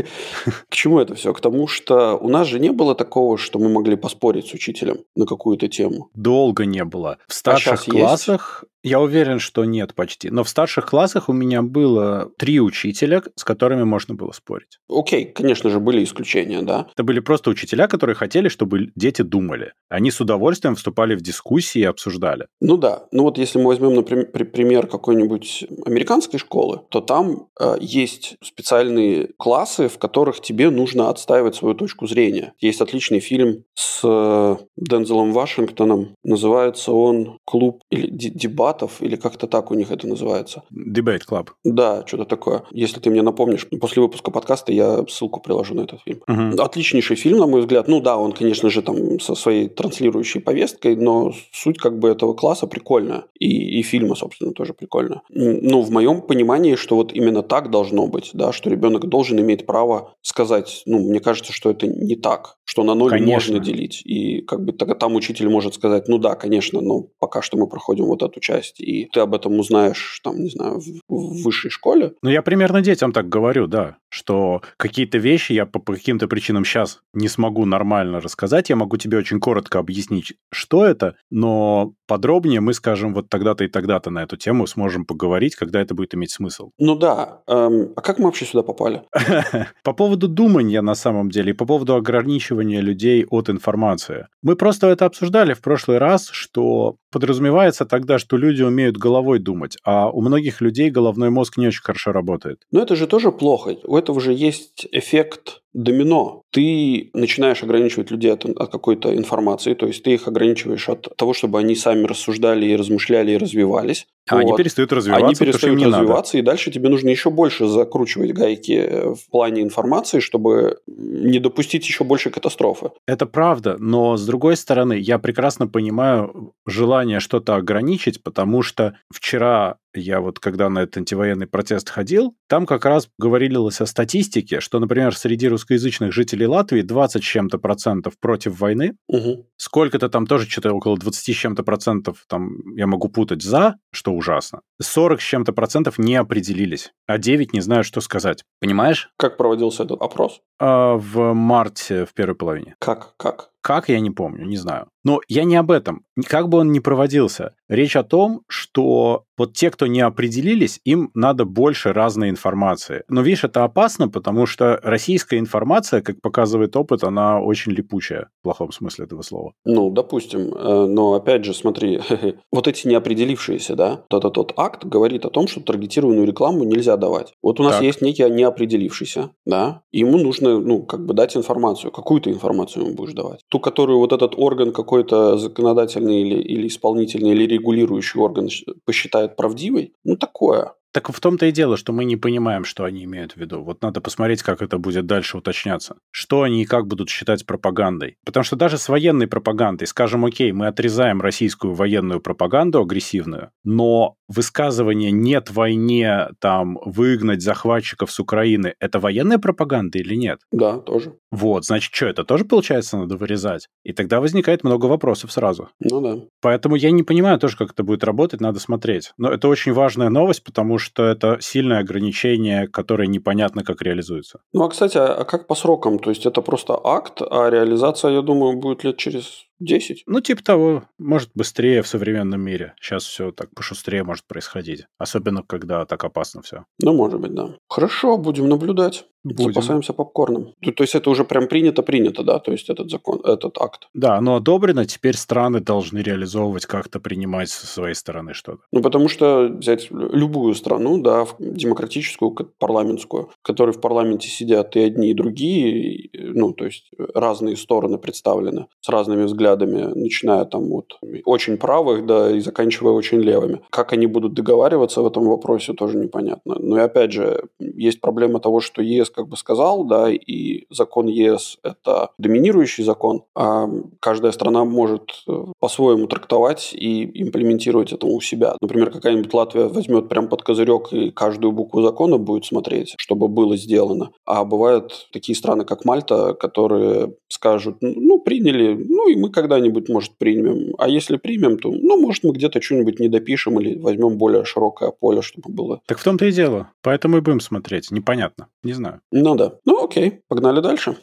К 0.69 0.75
чему 0.75 0.99
это 0.99 1.15
все? 1.15 1.33
К 1.33 1.41
тому, 1.41 1.67
что 1.67 2.17
у 2.17 2.29
нас 2.29 2.47
же 2.47 2.59
не 2.59 2.71
было 2.71 2.95
такого, 2.95 3.37
что 3.37 3.59
мы 3.59 3.69
могли 3.79 3.95
поспорить 3.95 4.47
с 4.47 4.53
учителем 4.53 4.97
на 5.15 5.25
какую-то 5.25 5.69
тему. 5.69 6.09
Долго 6.13 6.65
не 6.65 6.83
было. 6.83 7.17
В 7.27 7.33
старших 7.33 7.87
а 7.87 7.91
классах 7.91 8.65
я 8.83 8.99
уверен, 8.99 9.39
что 9.39 9.65
нет 9.65 9.93
почти. 9.93 10.29
Но 10.29 10.43
в 10.43 10.49
старших 10.49 10.85
классах 10.85 11.29
у 11.29 11.33
меня 11.33 11.61
было 11.61 12.31
три 12.37 12.59
учителя, 12.59 13.21
с 13.35 13.43
которыми 13.43 13.83
можно 13.83 14.15
было 14.15 14.31
спорить. 14.31 14.79
Окей, 14.89 15.25
конечно 15.25 15.69
же, 15.69 15.79
были 15.79 16.03
исключения, 16.03 16.61
да. 16.61 16.87
Это 16.93 17.03
были 17.03 17.19
просто 17.19 17.49
учителя, 17.49 17.87
которые 17.87 18.15
хотели, 18.15 18.47
чтобы 18.47 18.91
дети 18.95 19.21
думали. 19.21 19.73
Они 19.89 20.11
с 20.11 20.21
удовольствием 20.21 20.75
вступали 20.75 21.15
в 21.15 21.21
дискуссии 21.21 21.79
и 21.79 21.83
обсуждали. 21.83 22.47
Ну 22.61 22.77
да. 22.77 23.03
Ну 23.11 23.23
вот 23.23 23.37
если 23.37 23.59
мы 23.59 23.67
возьмем, 23.67 23.95
например, 23.95 24.27
пример 24.27 24.87
какой-нибудь 24.87 25.65
американской 25.85 26.39
школы, 26.39 26.81
то 26.89 27.01
там 27.01 27.47
э, 27.59 27.77
есть 27.81 28.37
специальные 28.43 29.29
классы, 29.37 29.89
в 29.89 29.97
которых 29.97 30.41
тебе 30.41 30.69
нужно 30.69 31.09
отстаивать 31.09 31.55
свою 31.55 31.75
точку 31.75 32.07
зрения. 32.07 32.53
Есть 32.59 32.81
отличный 32.81 33.19
фильм 33.19 33.63
с 33.73 34.01
э, 34.03 34.55
Дензелом 34.77 35.33
Вашингтоном. 35.33 36.15
Называется 36.23 36.91
он 36.91 37.39
«Клуб» 37.45 37.81
или 37.89 38.07
«Дебат» 38.09 38.68
дебатов, 38.69 39.01
или 39.01 39.15
как-то 39.15 39.47
так 39.47 39.71
у 39.71 39.75
них 39.75 39.91
это 39.91 40.07
называется. 40.07 40.63
Debate 40.71 41.21
Club. 41.29 41.47
Да, 41.63 42.03
что-то 42.05 42.25
такое. 42.25 42.63
Если 42.71 42.99
ты 42.99 43.09
мне 43.09 43.21
напомнишь, 43.21 43.67
после 43.81 44.01
выпуска 44.01 44.31
подкаста 44.31 44.71
я 44.71 45.05
ссылку 45.07 45.39
приложу 45.39 45.75
на 45.75 45.81
этот 45.81 46.01
фильм. 46.01 46.21
Угу. 46.27 46.61
Отличнейший 46.61 47.15
фильм, 47.15 47.39
на 47.39 47.47
мой 47.47 47.61
взгляд. 47.61 47.87
Ну 47.87 48.01
да, 48.01 48.17
он, 48.17 48.31
конечно 48.31 48.69
же, 48.69 48.81
там 48.81 49.19
со 49.19 49.35
своей 49.35 49.69
транслирующей 49.69 50.41
повесткой, 50.41 50.95
но 50.95 51.33
суть 51.51 51.77
как 51.77 51.99
бы 51.99 52.09
этого 52.09 52.33
класса 52.33 52.67
прикольная. 52.67 53.23
И, 53.39 53.79
и 53.79 53.83
фильма, 53.83 54.15
собственно, 54.15 54.53
тоже 54.53 54.73
прикольно. 54.73 55.21
Ну, 55.29 55.81
в 55.81 55.91
моем 55.91 56.21
понимании, 56.21 56.75
что 56.75 56.95
вот 56.95 57.13
именно 57.13 57.41
так 57.41 57.69
должно 57.69 58.07
быть, 58.07 58.31
да, 58.33 58.51
что 58.51 58.69
ребенок 58.69 59.07
должен 59.07 59.39
иметь 59.39 59.65
право 59.65 60.13
сказать, 60.21 60.83
ну, 60.85 60.99
мне 60.99 61.19
кажется, 61.19 61.53
что 61.53 61.71
это 61.71 61.87
не 61.87 62.15
так, 62.15 62.57
что 62.65 62.83
на 62.83 62.93
ноль 62.95 63.09
конечно. 63.09 63.33
можно 63.33 63.59
делить. 63.59 64.01
И 64.05 64.41
как 64.41 64.63
бы 64.63 64.73
там 64.73 65.15
учитель 65.15 65.49
может 65.49 65.73
сказать, 65.73 66.07
ну 66.07 66.17
да, 66.17 66.35
конечно, 66.35 66.81
но 66.81 67.05
пока 67.19 67.41
что 67.41 67.57
мы 67.57 67.67
проходим 67.67 68.05
вот 68.05 68.23
эту 68.23 68.39
часть 68.39 68.58
часть, 68.59 68.79
и 68.79 69.09
ты 69.11 69.19
об 69.19 69.33
этом 69.33 69.59
узнаешь, 69.59 70.19
там, 70.23 70.39
не 70.39 70.49
знаю, 70.49 70.79
в, 70.79 70.85
в 71.07 71.43
высшей 71.43 71.71
школе. 71.71 72.13
Ну, 72.21 72.29
я 72.29 72.41
примерно 72.41 72.81
детям 72.81 73.11
так 73.11 73.29
говорю, 73.29 73.67
да, 73.67 73.97
что 74.09 74.61
какие-то 74.77 75.17
вещи 75.17 75.53
я 75.53 75.65
по, 75.65 75.79
каким-то 75.79 76.27
причинам 76.27 76.65
сейчас 76.65 76.99
не 77.13 77.27
смогу 77.27 77.65
нормально 77.65 78.19
рассказать, 78.19 78.69
я 78.69 78.75
могу 78.75 78.97
тебе 78.97 79.17
очень 79.17 79.39
коротко 79.39 79.79
объяснить, 79.79 80.33
что 80.51 80.85
это, 80.85 81.15
но 81.29 81.93
подробнее 82.07 82.59
мы 82.59 82.73
скажем 82.73 83.13
вот 83.13 83.29
тогда-то 83.29 83.63
и 83.63 83.67
тогда-то 83.67 84.09
на 84.09 84.23
эту 84.23 84.35
тему 84.35 84.67
сможем 84.67 85.05
поговорить, 85.05 85.55
когда 85.55 85.79
это 85.79 85.93
будет 85.93 86.15
иметь 86.15 86.31
смысл. 86.31 86.71
Ну 86.77 86.95
да. 86.95 87.41
Эм, 87.47 87.93
а 87.95 88.01
как 88.01 88.19
мы 88.19 88.25
вообще 88.25 88.45
сюда 88.45 88.63
попали? 88.63 89.03
По 89.83 89.93
поводу 89.93 90.27
думания 90.27 90.81
на 90.81 90.95
самом 90.95 91.29
деле 91.29 91.51
и 91.51 91.53
по 91.53 91.65
поводу 91.65 91.95
ограничивания 91.95 92.81
людей 92.81 93.25
от 93.29 93.49
информации. 93.49 94.27
Мы 94.41 94.55
просто 94.55 94.87
это 94.87 95.05
обсуждали 95.05 95.53
в 95.53 95.61
прошлый 95.61 95.99
раз, 95.99 96.29
что 96.31 96.95
подразумевается 97.11 97.85
тогда, 97.85 98.19
что 98.19 98.37
люди 98.37 98.61
умеют 98.63 98.97
головой 98.97 99.39
думать, 99.39 99.77
а 99.83 100.09
у 100.09 100.21
многих 100.21 100.61
людей 100.61 100.89
головной 100.89 101.29
мозг 101.29 101.57
не 101.57 101.67
очень 101.67 101.81
хорошо 101.81 102.11
работает. 102.11 102.61
Но 102.71 102.81
это 102.81 102.95
же 102.95 103.07
тоже 103.07 103.31
плохо. 103.31 103.75
У 103.83 103.97
этого 103.99 104.19
же 104.19 104.33
есть 104.33 104.87
эффект 104.91 105.61
домино. 105.73 106.43
Ты 106.51 107.11
начинаешь 107.13 107.61
ограничивать 107.63 108.11
людей 108.11 108.33
от, 108.33 108.45
от 108.45 108.71
какой-то 108.71 109.15
информации, 109.15 109.73
то 109.75 109.85
есть 109.85 110.03
ты 110.03 110.13
их 110.13 110.27
ограничиваешь 110.27 110.89
от 110.89 111.15
того, 111.15 111.33
чтобы 111.33 111.59
они 111.59 111.75
сами 111.75 112.05
разсуждали 112.05 112.65
и 112.65 112.75
размышляли 112.75 113.31
и 113.31 113.37
развивались. 113.37 114.07
А 114.27 114.35
вот. 114.35 114.41
они 114.41 114.55
перестают 114.55 114.93
развиваться, 114.93 115.25
они 115.25 115.35
перестают 115.35 115.81
развиваться, 115.81 116.37
надо. 116.37 116.43
и 116.43 116.45
дальше 116.45 116.71
тебе 116.71 116.89
нужно 116.89 117.09
еще 117.09 117.29
больше 117.29 117.67
закручивать 117.67 118.33
гайки 118.33 119.13
в 119.15 119.29
плане 119.31 119.61
информации, 119.61 120.19
чтобы 120.19 120.79
не 120.87 121.39
допустить 121.39 121.87
еще 121.87 122.03
больше 122.03 122.29
катастрофы. 122.29 122.91
Это 123.07 123.25
правда, 123.25 123.77
но 123.79 124.17
с 124.17 124.25
другой 124.25 124.55
стороны, 124.55 124.93
я 124.93 125.19
прекрасно 125.19 125.67
понимаю 125.67 126.53
желание 126.67 127.19
что-то 127.19 127.55
ограничить, 127.55 128.23
потому 128.23 128.61
что 128.61 128.97
вчера 129.11 129.77
я 129.95 130.21
вот 130.21 130.39
когда 130.39 130.69
на 130.69 130.79
этот 130.79 130.97
антивоенный 130.97 131.47
протест 131.47 131.89
ходил, 131.89 132.35
там 132.47 132.65
как 132.65 132.85
раз 132.85 133.09
говорилось 133.17 133.81
о 133.81 133.85
статистике, 133.85 134.59
что, 134.59 134.79
например, 134.79 135.15
среди 135.15 135.47
русскоязычных 135.59 136.13
жителей 136.13 136.47
Латвии 136.47 136.81
20 136.81 137.21
с 137.21 137.25
чем-то 137.25 137.57
процентов 137.57 138.13
против 138.19 138.59
войны, 138.59 138.95
угу. 139.07 139.45
сколько-то 139.57 140.09
там 140.09 140.25
тоже 140.25 140.49
что-то 140.49 140.73
около 140.73 140.97
20 140.97 141.35
с 141.35 141.37
чем-то 141.37 141.63
процентов, 141.63 142.23
там 142.27 142.75
я 142.75 142.87
могу 142.87 143.09
путать 143.09 143.41
за, 143.41 143.75
что 143.91 144.13
ужасно, 144.13 144.61
40 144.81 145.19
с 145.19 145.23
чем-то 145.23 145.53
процентов 145.53 145.97
не 145.97 146.15
определились, 146.15 146.91
а 147.07 147.17
9 147.17 147.53
не 147.53 147.61
знаю, 147.61 147.83
что 147.83 148.01
сказать. 148.01 148.43
Понимаешь? 148.61 149.11
Как 149.17 149.37
проводился 149.37 149.83
этот 149.83 150.01
опрос? 150.01 150.41
А, 150.59 150.95
в 150.95 151.33
марте, 151.33 152.05
в 152.05 152.13
первой 152.13 152.35
половине. 152.35 152.75
Как? 152.79 153.13
Как? 153.17 153.49
Как, 153.61 153.89
я 153.89 153.99
не 153.99 154.11
помню, 154.11 154.45
не 154.45 154.57
знаю. 154.57 154.87
Но 155.03 155.21
я 155.27 155.43
не 155.43 155.55
об 155.55 155.71
этом. 155.71 156.03
Как 156.25 156.49
бы 156.49 156.59
он 156.59 156.71
ни 156.71 156.79
проводился. 156.79 157.55
Речь 157.69 157.95
о 157.95 158.03
том, 158.03 158.41
что 158.47 159.23
вот 159.37 159.53
те, 159.53 159.71
кто 159.71 159.87
не 159.87 160.01
определились, 160.01 160.81
им 160.83 161.11
надо 161.13 161.45
больше 161.45 161.93
разной 161.93 162.29
информации. 162.29 163.03
Но 163.07 163.21
видишь, 163.21 163.45
это 163.45 163.63
опасно, 163.63 164.09
потому 164.09 164.45
что 164.45 164.79
российская 164.83 165.39
информация, 165.39 166.01
как 166.01 166.19
показывает 166.21 166.75
опыт, 166.75 167.03
она 167.03 167.39
очень 167.39 167.71
липучая, 167.71 168.29
в 168.41 168.43
плохом 168.43 168.71
смысле 168.73 169.05
этого 169.05 169.21
слова. 169.21 169.53
Ну, 169.63 169.89
допустим. 169.91 170.53
Э, 170.53 170.85
но 170.87 171.13
опять 171.13 171.45
же, 171.45 171.53
смотри, 171.53 172.01
вот 172.51 172.67
эти 172.67 172.87
неопределившиеся, 172.87 173.75
да, 173.75 174.03
тот, 174.09 174.33
тот 174.33 174.53
акт 174.57 174.83
говорит 174.83 175.25
о 175.25 175.29
том, 175.29 175.47
что 175.47 175.61
таргетированную 175.61 176.27
рекламу 176.27 176.65
нельзя 176.65 176.97
давать. 176.97 177.33
Вот 177.41 177.59
у 177.59 177.63
нас 177.63 177.75
так. 177.75 177.83
есть 177.83 178.01
некий 178.01 178.29
неопределившийся, 178.29 179.31
да, 179.45 179.83
ему 179.91 180.17
нужно, 180.17 180.59
ну, 180.59 180.83
как 180.83 181.05
бы 181.05 181.13
дать 181.13 181.37
информацию. 181.37 181.91
Какую 181.91 182.19
ты 182.19 182.31
информацию 182.31 182.83
ему 182.83 182.95
будешь 182.95 183.13
давать? 183.13 183.39
Ту, 183.49 183.59
которую 183.59 183.97
вот 183.97 184.13
этот 184.13 184.35
орган 184.37 184.71
какой-то 184.71 185.37
законодательный 185.37 186.21
или, 186.21 186.35
или 186.41 186.67
исполнительный, 186.67 187.31
или 187.31 187.47
регулирующий 187.47 188.19
орган 188.19 188.47
посчитает 188.85 189.35
правдивой, 189.35 189.93
ну, 190.03 190.17
такое. 190.17 190.73
Так 190.91 191.09
в 191.09 191.19
том-то 191.19 191.45
и 191.45 191.51
дело, 191.51 191.77
что 191.77 191.93
мы 191.93 192.03
не 192.03 192.17
понимаем, 192.17 192.65
что 192.65 192.83
они 192.83 193.03
имеют 193.03 193.33
в 193.33 193.37
виду. 193.37 193.61
Вот 193.61 193.81
надо 193.81 194.01
посмотреть, 194.01 194.41
как 194.41 194.61
это 194.61 194.77
будет 194.79 195.05
дальше 195.05 195.37
уточняться. 195.37 195.97
Что 196.11 196.41
они 196.41 196.63
и 196.63 196.65
как 196.65 196.87
будут 196.87 197.09
считать 197.09 197.45
пропагандой. 197.45 198.17
Потому 198.25 198.43
что 198.43 198.55
даже 198.55 198.77
с 198.77 198.89
военной 198.89 199.27
пропагандой, 199.27 199.85
скажем, 199.85 200.25
окей, 200.25 200.51
мы 200.51 200.67
отрезаем 200.67 201.21
российскую 201.21 201.73
военную 201.73 202.21
пропаганду 202.21 202.81
агрессивную, 202.81 203.51
но 203.63 204.15
высказывание 204.27 205.11
«нет 205.11 205.49
войне», 205.51 206.29
там, 206.39 206.77
выгнать 206.85 207.41
захватчиков 207.41 208.11
с 208.11 208.19
Украины, 208.19 208.75
это 208.79 208.99
военная 208.99 209.39
пропаганда 209.39 209.97
или 209.99 210.15
нет? 210.15 210.39
Да, 210.51 210.77
тоже. 210.77 211.15
Вот, 211.31 211.65
значит, 211.65 211.93
что, 211.93 212.07
это 212.07 212.23
тоже, 212.23 212.45
получается, 212.45 212.97
надо 212.97 213.17
вырезать? 213.17 213.67
И 213.83 213.93
тогда 213.93 214.19
возникает 214.19 214.63
много 214.63 214.85
вопросов 214.85 215.31
сразу. 215.31 215.69
Ну 215.79 216.01
да. 216.01 216.23
Поэтому 216.41 216.75
я 216.75 216.91
не 216.91 217.03
понимаю 217.03 217.39
тоже, 217.39 217.57
как 217.57 217.71
это 217.71 217.83
будет 217.83 218.03
работать, 218.03 218.41
надо 218.41 218.59
смотреть. 218.59 219.11
Но 219.17 219.31
это 219.31 219.47
очень 219.47 219.73
важная 219.73 220.09
новость, 220.09 220.43
потому 220.43 220.78
что 220.79 221.05
это 221.05 221.37
сильное 221.41 221.79
ограничение, 221.79 222.67
которое 222.67 223.07
непонятно, 223.07 223.63
как 223.63 223.81
реализуется. 223.81 224.39
Ну, 224.53 224.63
а, 224.63 224.69
кстати, 224.69 224.97
а 224.97 225.23
как 225.25 225.47
по 225.47 225.55
срокам? 225.55 225.99
То 225.99 226.09
есть 226.09 226.25
это 226.25 226.41
просто 226.41 226.79
акт, 226.83 227.21
а 227.21 227.49
реализация, 227.49 228.11
я 228.11 228.21
думаю, 228.21 228.57
будет 228.57 228.83
лет 228.83 228.97
через 228.97 229.48
10? 229.59 230.03
Ну, 230.05 230.21
типа 230.21 230.43
того, 230.43 230.83
может 230.97 231.29
быстрее 231.35 231.81
в 231.81 231.87
современном 231.87 232.41
мире. 232.41 232.73
Сейчас 232.79 233.03
все 233.03 233.31
так 233.31 233.53
пошустрее 233.53 234.03
может 234.03 234.25
происходить. 234.25 234.85
Особенно, 234.97 235.43
когда 235.43 235.85
так 235.85 236.03
опасно 236.03 236.41
все. 236.41 236.65
Ну, 236.81 236.93
может 236.93 237.19
быть, 237.19 237.33
да. 237.33 237.55
Хорошо, 237.67 238.17
будем 238.17 238.47
наблюдать. 238.49 239.05
Будем. 239.23 239.51
Запасаемся 239.51 239.91
попкорном. 239.91 240.53
То, 240.61 240.71
то 240.71 240.83
есть 240.83 240.95
это 240.95 241.09
уже 241.09 241.25
прям 241.25 241.47
принято-принято, 241.49 242.23
да? 242.23 242.39
То 242.39 242.53
есть 242.53 242.69
этот 242.69 242.89
закон, 242.89 243.19
этот 243.25 243.57
акт. 243.57 243.89
Да, 243.93 244.15
оно 244.15 244.37
одобрено, 244.37 244.85
теперь 244.85 245.17
страны 245.17 245.59
должны 245.59 245.97
реализовывать, 245.99 246.65
как-то 246.65 247.01
принимать 247.01 247.49
со 247.49 247.67
своей 247.67 247.95
стороны 247.95 248.33
что-то. 248.33 248.61
Ну, 248.71 248.81
потому 248.81 249.09
что 249.09 249.49
взять 249.49 249.91
любую 249.91 250.55
страну, 250.55 251.01
да, 251.01 251.27
демократическую, 251.37 252.33
парламентскую, 252.59 253.31
в 253.37 253.41
которой 253.41 253.71
в 253.71 253.81
парламенте 253.81 254.29
сидят 254.29 254.77
и 254.77 254.79
одни, 254.79 255.11
и 255.11 255.13
другие, 255.13 256.09
ну, 256.13 256.53
то 256.53 256.65
есть 256.65 256.89
разные 257.13 257.57
стороны 257.57 257.97
представлены 257.97 258.67
с 258.79 258.87
разными 258.87 259.23
взглядами, 259.23 259.48
начиная 259.55 260.45
там 260.45 260.69
вот 260.69 260.97
очень 261.25 261.57
правых, 261.57 262.05
да, 262.05 262.31
и 262.31 262.39
заканчивая 262.39 262.93
очень 262.93 263.19
левыми. 263.19 263.61
Как 263.69 263.93
они 263.93 264.07
будут 264.07 264.33
договариваться 264.33 265.01
в 265.01 265.07
этом 265.07 265.27
вопросе, 265.27 265.73
тоже 265.73 265.97
непонятно. 265.97 266.55
Но 266.59 266.77
и 266.77 266.81
опять 266.81 267.11
же, 267.11 267.43
есть 267.59 268.01
проблема 268.01 268.39
того, 268.39 268.59
что 268.59 268.81
ЕС 268.81 268.99
ЕС 268.99 269.09
как 269.09 269.27
бы 269.27 269.37
сказал, 269.37 269.83
да, 269.83 270.09
и 270.11 270.65
закон 270.69 271.07
ЕС– 271.07 271.57
это 271.63 272.09
доминирующий 272.17 272.83
закон, 272.83 273.23
а 273.35 273.67
каждая 273.99 274.31
страна 274.31 274.65
может 274.65 275.23
э, 275.27 275.45
по-своему 275.59 276.07
трактовать 276.07 276.73
и 276.73 277.21
имплементировать 277.21 277.93
это 277.93 278.07
у 278.07 278.21
себя. 278.21 278.55
Например, 278.61 278.91
какая-нибудь 278.91 279.33
Латвия 279.33 279.67
возьмет 279.67 280.09
прям 280.09 280.27
под 280.27 280.43
козырек 280.43 280.91
и 280.91 281.11
каждую 281.11 281.51
букву 281.51 281.81
закона 281.81 282.17
будет 282.17 282.45
смотреть, 282.45 282.93
чтобы 282.97 283.27
было 283.27 283.57
сделано. 283.57 284.11
А 284.25 284.43
бывают 284.43 285.07
такие 285.11 285.35
страны, 285.35 285.65
как 285.65 285.85
Мальта, 285.85 286.33
которые 286.33 287.13
скажут, 287.27 287.77
ну, 287.81 288.19
приняли, 288.19 288.73
ну, 288.73 289.09
и 289.09 289.15
мы 289.15 289.31
когда-нибудь, 289.41 289.89
может, 289.89 290.17
примем. 290.17 290.73
А 290.77 290.89
если 290.89 291.17
примем, 291.17 291.57
то, 291.57 291.71
ну, 291.71 291.99
может, 291.99 292.23
мы 292.23 292.33
где-то 292.33 292.61
что-нибудь 292.61 292.99
не 292.99 293.07
допишем 293.07 293.59
или 293.59 293.79
возьмем 293.79 294.17
более 294.17 294.43
широкое 294.45 294.91
поле, 294.91 295.21
чтобы 295.21 295.51
было. 295.53 295.81
Так 295.85 295.99
в 295.99 296.03
том-то 296.03 296.25
и 296.25 296.31
дело. 296.31 296.71
Поэтому 296.81 297.17
и 297.17 297.21
будем 297.21 297.39
смотреть. 297.39 297.91
Непонятно. 297.91 298.47
Не 298.63 298.73
знаю. 298.73 299.01
Ну 299.11 299.35
да. 299.35 299.53
Ну 299.65 299.85
окей, 299.85 300.21
погнали 300.27 300.61
дальше. 300.61 300.95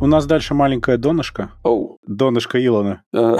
У 0.00 0.06
нас 0.06 0.26
дальше 0.26 0.54
маленькое 0.54 0.96
донышко. 0.96 1.50
Оу. 1.62 1.98
Донышко 2.10 2.58
Илона. 2.64 3.02
Э, 3.14 3.36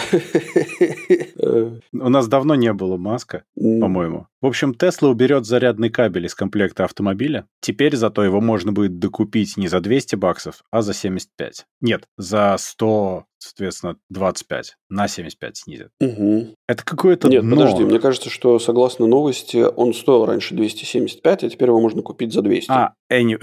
У 1.92 2.08
нас 2.08 2.28
давно 2.28 2.54
не 2.54 2.72
было 2.72 2.96
маска, 2.96 3.42
по-моему. 3.54 4.26
В 4.40 4.46
общем, 4.46 4.74
Тесла 4.74 5.10
уберет 5.10 5.44
зарядный 5.44 5.90
кабель 5.90 6.24
из 6.26 6.34
комплекта 6.34 6.84
автомобиля. 6.84 7.46
Теперь 7.60 7.94
зато 7.96 8.24
его 8.24 8.40
можно 8.40 8.72
будет 8.72 8.98
докупить 8.98 9.56
не 9.58 9.68
за 9.68 9.80
200 9.80 10.14
баксов, 10.16 10.62
а 10.70 10.80
за 10.82 10.94
75. 10.94 11.66
Нет, 11.82 12.04
за 12.16 12.56
100, 12.58 13.24
соответственно, 13.38 13.96
25. 14.08 14.76
На 14.88 15.08
75 15.08 15.56
снизят. 15.58 15.88
Угу. 16.00 16.54
Это 16.68 16.84
какое-то 16.84 17.28
Нет, 17.28 17.42
дно. 17.42 17.56
подожди, 17.56 17.84
мне 17.84 17.98
кажется, 17.98 18.30
что 18.30 18.58
согласно 18.58 19.06
новости, 19.06 19.58
он 19.76 19.92
стоил 19.92 20.24
раньше 20.24 20.54
275, 20.54 21.44
а 21.44 21.50
теперь 21.50 21.68
его 21.68 21.80
можно 21.80 22.00
купить 22.00 22.32
за 22.32 22.40
200. 22.40 22.70
А, 22.70 22.94
any... 23.12 23.36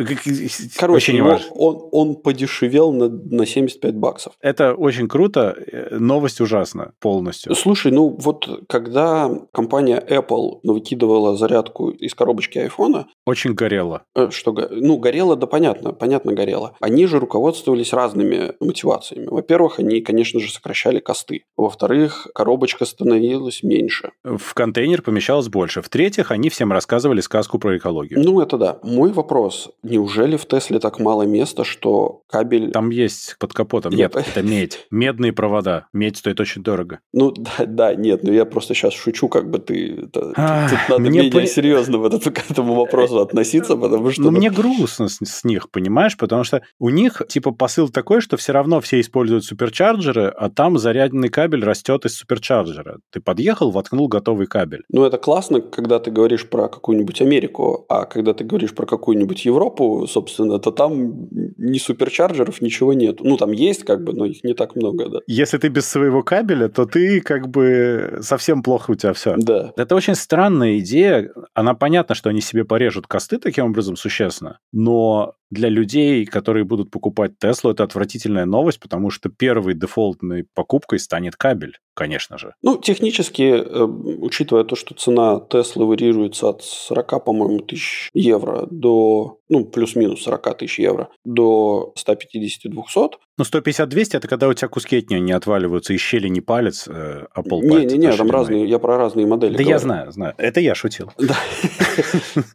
Короче, 0.77 1.11
очень 1.11 1.17
его- 1.17 1.39
он, 1.51 1.89
он 1.91 2.15
подешевел 2.15 2.91
на, 2.91 3.07
на 3.07 3.45
75 3.45 3.95
баксов. 3.95 4.33
Это 4.41 4.73
очень 4.73 5.07
круто. 5.07 5.16
Э, 5.25 5.97
Новость 5.97 6.41
ужасна 6.41 6.93
полностью. 6.99 7.53
Слушай, 7.55 7.91
ну 7.91 8.15
вот 8.19 8.47
когда 8.67 9.29
компания 9.51 10.03
Apple 10.09 10.59
выкидывала 10.63 11.35
зарядку 11.35 11.89
из 11.89 12.13
коробочки 12.13 12.59
айфона, 12.59 13.07
Очень 13.25 13.53
горело. 13.53 14.03
э, 14.15 14.29
что, 14.31 14.53
ну, 14.71 14.97
горело, 14.97 15.35
да 15.35 15.47
понятно, 15.47 15.93
понятно 15.93 16.33
горело. 16.33 16.75
Они 16.79 17.05
же 17.07 17.19
руководствовались 17.19 17.93
разными 17.93 18.53
мотивациями. 18.59 19.27
Во-первых, 19.27 19.79
они, 19.79 20.01
конечно 20.01 20.39
же, 20.39 20.51
сокращали 20.51 20.99
косты. 20.99 21.43
Во-вторых, 21.55 22.27
коробочка 22.33 22.85
становилась 22.85 23.63
меньше. 23.63 24.11
В 24.23 24.53
контейнер 24.53 25.01
помещалось 25.01 25.47
больше. 25.49 25.81
В-третьих, 25.81 26.31
они 26.31 26.49
всем 26.49 26.71
рассказывали 26.71 27.21
сказку 27.21 27.59
про 27.59 27.77
экологию. 27.77 28.19
Ну, 28.23 28.41
это 28.41 28.57
да. 28.57 28.79
Мой 28.83 29.11
вопрос. 29.11 29.69
Неужели 29.83 30.37
в 30.37 30.45
Тесле 30.45 30.79
так 30.79 30.99
мало 30.99 31.23
места, 31.23 31.63
что 31.63 32.21
кабель... 32.27 32.71
Там 32.71 32.89
есть 32.89 33.35
под 33.39 33.53
капотом. 33.53 33.93
Нет, 33.93 34.15
это 34.15 34.41
медь. 34.41 34.85
Медные 35.07 35.31
провода. 35.31 35.87
Медь 35.93 36.17
стоит 36.17 36.39
очень 36.41 36.63
дорого. 36.63 36.99
Ну, 37.13 37.31
да, 37.31 37.65
да, 37.65 37.95
нет, 37.95 38.23
ну 38.23 38.33
я 38.33 38.43
просто 38.45 38.73
сейчас 38.73 38.93
шучу, 38.93 39.29
как 39.29 39.49
бы 39.49 39.59
ты... 39.59 40.03
это- 40.03 40.33
Ах, 40.35 40.69
тут 40.69 40.79
надо 40.89 41.01
мне 41.01 41.09
менее 41.21 41.31
при- 41.31 41.45
серьезно 41.45 41.97
в 41.97 42.05
этот- 42.05 42.25
к 42.25 42.51
этому 42.51 42.73
вопросу 42.75 43.19
относиться, 43.19 43.77
потому 43.77 44.11
что... 44.11 44.23
Ну, 44.23 44.31
мне 44.31 44.49
грустно 44.49 45.07
с, 45.07 45.19
с 45.23 45.43
них, 45.45 45.71
понимаешь? 45.71 46.17
Потому 46.17 46.43
что 46.43 46.61
у 46.77 46.89
них, 46.89 47.21
типа, 47.29 47.51
посыл 47.51 47.87
такой, 47.87 48.19
что 48.19 48.35
все 48.35 48.51
равно 48.51 48.81
все 48.81 48.99
используют 48.99 49.45
суперчарджеры, 49.45 50.27
а 50.27 50.49
там 50.49 50.77
зарядный 50.77 51.29
кабель 51.29 51.63
растет 51.63 52.05
из 52.05 52.17
суперчарджера. 52.17 52.97
Ты 53.11 53.21
подъехал, 53.21 53.71
воткнул 53.71 54.09
готовый 54.09 54.47
кабель. 54.47 54.83
Ну, 54.89 55.05
это 55.05 55.17
классно, 55.17 55.61
когда 55.61 55.99
ты 55.99 56.11
говоришь 56.11 56.49
про 56.49 56.67
какую-нибудь 56.67 57.21
Америку, 57.21 57.85
а 57.87 58.03
когда 58.05 58.33
ты 58.33 58.43
говоришь 58.43 58.75
про 58.75 58.85
какую-нибудь 58.85 59.45
Европу, 59.45 60.05
собственно, 60.07 60.59
то 60.59 60.71
там 60.71 61.27
ни 61.57 61.77
суперчарджеров, 61.77 62.61
ничего 62.61 62.91
нет. 62.93 63.21
Ну, 63.21 63.37
там 63.37 63.51
есть, 63.53 63.83
как 63.85 64.03
бы, 64.03 64.11
но 64.13 64.25
их 64.25 64.43
не 64.43 64.53
так 64.53 64.75
много, 64.75 64.86
да. 64.93 65.19
Если 65.27 65.57
ты 65.57 65.67
без 65.69 65.87
своего 65.87 66.23
кабеля, 66.23 66.67
то 66.69 66.85
ты 66.85 67.21
как 67.21 67.49
бы 67.49 68.19
совсем 68.21 68.63
плохо 68.63 68.91
у 68.91 68.95
тебя 68.95 69.13
все. 69.13 69.35
Да. 69.37 69.73
Это 69.75 69.95
очень 69.95 70.15
странная 70.15 70.79
идея. 70.79 71.31
Она 71.53 71.73
понятна, 71.73 72.15
что 72.15 72.29
они 72.29 72.41
себе 72.41 72.65
порежут 72.65 73.07
косты 73.07 73.37
таким 73.37 73.65
образом 73.65 73.95
существенно, 73.95 74.59
но 74.71 75.35
для 75.49 75.69
людей, 75.69 76.25
которые 76.25 76.65
будут 76.65 76.91
покупать 76.91 77.39
Теслу, 77.39 77.71
это 77.71 77.83
отвратительная 77.83 78.45
новость, 78.45 78.79
потому 78.79 79.09
что 79.09 79.29
первой 79.29 79.73
дефолтной 79.73 80.45
покупкой 80.53 80.99
станет 80.99 81.35
кабель, 81.35 81.77
конечно 81.93 82.37
же. 82.37 82.53
Ну, 82.61 82.77
технически, 82.77 83.43
э, 83.43 83.83
учитывая 83.83 84.63
то, 84.63 84.75
что 84.75 84.93
цена 84.93 85.39
Теслы 85.39 85.85
варьируется 85.85 86.49
от 86.49 86.63
40, 86.63 87.23
по-моему, 87.23 87.59
тысяч 87.59 88.09
евро 88.13 88.67
до, 88.69 89.39
ну, 89.49 89.65
плюс-минус 89.65 90.23
40 90.23 90.57
тысяч 90.57 90.79
евро, 90.79 91.09
до 91.23 91.93
150-200, 91.97 93.11
Ну, 93.37 93.43
150-200 93.45 94.17
это 94.17 94.27
когда 94.27 94.47
у 94.47 94.53
тебя 94.53 94.67
куски 94.67 94.97
от 94.97 95.09
нее 95.09 95.21
не 95.21 95.31
отваливаются, 95.31 95.93
и 95.93 95.97
щели 95.97 96.27
не 96.27 96.41
палец, 96.41 96.87
э, 96.87 97.25
а 97.33 97.43
пол 97.43 97.63
Не-не-не, 97.63 98.11
там 98.13 98.29
разные, 98.29 98.67
я 98.67 98.79
про 98.79 98.97
разные 98.97 99.25
модели 99.25 99.53
Да 99.53 99.59
я 99.59 99.65
говорю. 99.65 99.79
знаю, 99.79 100.11
знаю. 100.11 100.33
Это 100.37 100.59
я 100.59 100.75
шутил. 100.75 101.11
Да. 101.17 101.35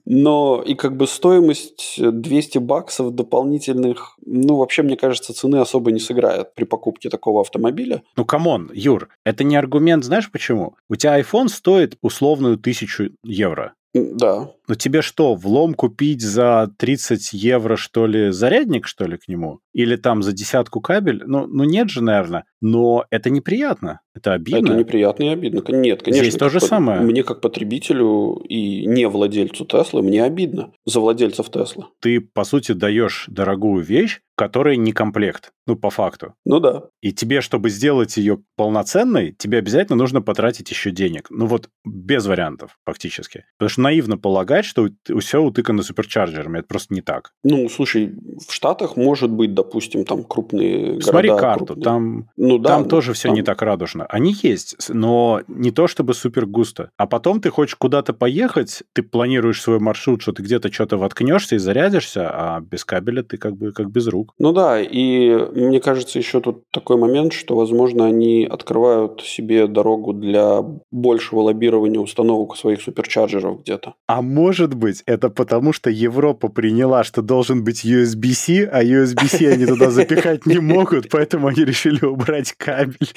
Но 0.04 0.62
и 0.64 0.74
как 0.74 0.96
бы 0.96 1.06
стоимость 1.06 1.96
200 1.98 2.58
баксов 2.58 3.14
дополнительных, 3.14 4.16
ну, 4.24 4.56
вообще, 4.56 4.82
мне 4.82 4.96
кажется, 4.96 5.34
цены 5.34 5.56
особо 5.56 5.92
не 5.92 6.00
сыграет 6.00 6.54
при 6.54 6.64
покупке 6.64 7.08
такого 7.08 7.40
автомобиля. 7.40 8.02
Ну, 8.16 8.24
come 8.24 8.51
on, 8.51 8.70
Юр, 8.74 9.08
это 9.24 9.44
не 9.44 9.56
аргумент, 9.56 10.04
знаешь 10.04 10.30
почему? 10.30 10.76
У 10.88 10.96
тебя 10.96 11.20
iPhone 11.20 11.48
стоит 11.48 11.96
условную 12.02 12.56
тысячу 12.58 13.10
евро. 13.24 13.74
Да. 13.94 14.50
Но 14.68 14.74
тебе 14.74 15.02
что, 15.02 15.34
влом 15.34 15.74
купить 15.74 16.22
за 16.22 16.72
30 16.78 17.32
евро, 17.32 17.76
что 17.76 18.06
ли, 18.06 18.30
зарядник, 18.30 18.86
что 18.86 19.06
ли, 19.06 19.16
к 19.16 19.28
нему? 19.28 19.60
Или 19.72 19.96
там 19.96 20.22
за 20.22 20.32
десятку 20.32 20.80
кабель? 20.80 21.22
Ну, 21.26 21.46
ну 21.46 21.64
нет 21.64 21.90
же, 21.90 22.02
наверное. 22.02 22.44
Но 22.60 23.04
это 23.10 23.28
неприятно. 23.30 24.00
Это 24.14 24.34
обидно. 24.34 24.68
Это 24.72 24.78
неприятно 24.78 25.24
и 25.24 25.28
обидно. 25.28 25.62
Нет, 25.68 26.02
конечно. 26.02 26.24
Здесь 26.24 26.38
то 26.38 26.48
же 26.48 26.60
по- 26.60 26.66
самое. 26.66 27.00
Мне 27.00 27.24
как 27.24 27.40
потребителю 27.40 28.34
и 28.48 28.86
не 28.86 29.08
владельцу 29.08 29.64
Теслы, 29.64 30.02
мне 30.02 30.22
обидно 30.22 30.72
за 30.84 31.00
владельцев 31.00 31.50
Теслы. 31.50 31.86
Ты, 32.00 32.20
по 32.20 32.44
сути, 32.44 32.72
даешь 32.72 33.24
дорогую 33.28 33.82
вещь, 33.82 34.20
которая 34.36 34.76
не 34.76 34.92
комплект. 34.92 35.52
Ну, 35.66 35.76
по 35.76 35.90
факту. 35.90 36.34
Ну 36.44 36.60
да. 36.60 36.84
И 37.00 37.12
тебе, 37.12 37.40
чтобы 37.40 37.70
сделать 37.70 38.16
ее 38.16 38.42
полноценной, 38.56 39.32
тебе 39.32 39.58
обязательно 39.58 39.96
нужно 39.96 40.20
потратить 40.20 40.70
еще 40.70 40.90
денег. 40.90 41.28
Ну 41.30 41.46
вот 41.46 41.68
без 41.84 42.26
вариантов, 42.26 42.78
фактически. 42.84 43.44
Потому 43.58 43.68
что 43.70 43.80
наивно 43.80 44.18
полагать, 44.18 44.61
что 44.64 44.88
все 45.20 45.42
утыкано 45.42 45.82
суперчарджерами. 45.82 46.58
Это 46.58 46.68
просто 46.68 46.94
не 46.94 47.00
так. 47.00 47.32
Ну, 47.44 47.68
слушай, 47.68 48.14
в 48.46 48.52
Штатах 48.52 48.96
может 48.96 49.30
быть, 49.30 49.54
допустим, 49.54 50.04
там 50.04 50.24
крупные 50.24 51.00
Смотри 51.00 51.28
города. 51.28 51.40
карту, 51.46 51.66
крупные. 51.66 51.84
там, 51.84 52.28
ну, 52.36 52.58
да, 52.58 52.68
там 52.70 52.82
ну, 52.82 52.88
тоже 52.88 53.12
все 53.12 53.28
там- 53.28 53.34
не 53.34 53.42
так 53.42 53.62
радужно. 53.62 54.06
Они 54.06 54.34
есть, 54.42 54.76
но 54.88 55.40
не 55.48 55.70
то 55.70 55.86
чтобы 55.86 56.14
супер 56.14 56.46
густо. 56.46 56.90
А 56.96 57.06
потом 57.06 57.40
ты 57.40 57.50
хочешь 57.50 57.74
куда-то 57.76 58.12
поехать, 58.12 58.82
ты 58.92 59.02
планируешь 59.02 59.60
свой 59.60 59.78
маршрут, 59.78 60.22
что 60.22 60.32
ты 60.32 60.42
где-то 60.42 60.72
что-то 60.72 60.96
воткнешься 60.96 61.56
и 61.56 61.58
зарядишься, 61.58 62.30
а 62.32 62.60
без 62.60 62.84
кабеля 62.84 63.22
ты 63.22 63.36
как 63.36 63.56
бы 63.56 63.72
как 63.72 63.90
без 63.90 64.06
рук. 64.08 64.34
Ну 64.38 64.52
да, 64.52 64.80
и 64.80 65.34
мне 65.52 65.80
кажется, 65.80 66.18
еще 66.18 66.40
тут 66.40 66.64
такой 66.70 66.96
момент, 66.96 67.32
что, 67.32 67.56
возможно, 67.56 68.06
они 68.06 68.46
открывают 68.50 69.20
себе 69.22 69.66
дорогу 69.66 70.12
для 70.12 70.62
большего 70.90 71.40
лоббирования 71.40 72.00
установок 72.00 72.56
своих 72.56 72.80
суперчарджеров 72.82 73.62
где-то. 73.62 73.94
А 74.06 74.22
может 74.22 74.41
быть, 74.74 75.02
это 75.06 75.28
потому, 75.30 75.72
что 75.72 75.90
Европа 75.90 76.48
приняла, 76.48 77.04
что 77.04 77.22
должен 77.22 77.64
быть 77.64 77.84
USB-C, 77.84 78.64
а 78.64 78.82
USB-C 78.82 79.52
они 79.52 79.66
туда 79.66 79.90
запихать 79.90 80.46
не 80.46 80.58
могут, 80.58 81.08
поэтому 81.10 81.48
они 81.48 81.64
решили 81.64 82.04
убрать 82.04 82.52
кабель. 82.52 83.12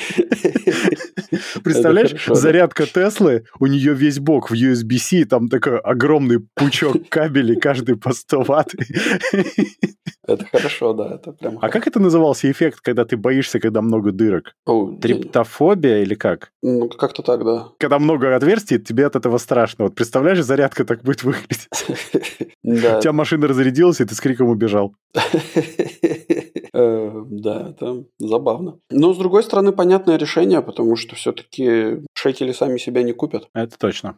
Представляешь, 1.63 2.25
зарядка 2.27 2.85
Теслы, 2.85 3.45
у 3.59 3.67
нее 3.67 3.93
весь 3.93 4.19
бок 4.19 4.49
в 4.49 4.53
USB-C, 4.53 5.25
там 5.25 5.47
такой 5.47 5.79
огромный 5.79 6.39
пучок 6.53 7.09
кабелей, 7.09 7.55
каждый 7.59 7.95
по 7.95 8.13
100 8.13 8.43
ватт. 8.43 8.73
Это 10.27 10.45
хорошо, 10.45 10.93
да, 10.93 11.15
это 11.15 11.31
прям... 11.31 11.59
А 11.61 11.69
как 11.69 11.88
это 11.88 11.99
назывался 11.99 12.49
эффект, 12.49 12.79
когда 12.81 13.05
ты 13.05 13.17
боишься, 13.17 13.59
когда 13.59 13.81
много 13.81 14.11
дырок? 14.11 14.53
О, 14.65 14.91
Триптофобия 14.99 16.01
или 16.01 16.15
как? 16.15 16.51
Ну, 16.61 16.89
как-то 16.89 17.21
так, 17.21 17.43
да. 17.43 17.69
Когда 17.79 17.99
много 17.99 18.35
отверстий, 18.35 18.79
тебе 18.79 19.05
от 19.05 19.15
этого 19.15 19.38
страшно. 19.38 19.85
Вот 19.85 19.95
представляешь, 19.95 20.41
зарядка 20.41 20.85
так 20.85 21.03
будет 21.03 21.23
выглядеть. 21.23 21.67
Да. 22.67 22.97
У 22.97 23.01
тебя 23.01 23.13
машина 23.13 23.47
разрядилась, 23.47 24.01
и 24.01 24.05
ты 24.05 24.15
с 24.15 24.19
криком 24.19 24.49
убежал. 24.49 24.95
Э, 26.77 27.23
да, 27.29 27.69
это 27.69 28.03
забавно. 28.19 28.79
Но, 28.89 29.13
с 29.13 29.17
другой 29.17 29.43
стороны, 29.43 29.71
понятное 29.71 30.17
решение, 30.17 30.61
потому 30.61 30.97
что 30.97 31.15
все-таки 31.15 32.01
шекели 32.13 32.51
сами 32.51 32.77
себя 32.79 33.01
не 33.01 33.13
купят. 33.13 33.47
Это 33.53 33.77
точно. 33.79 34.17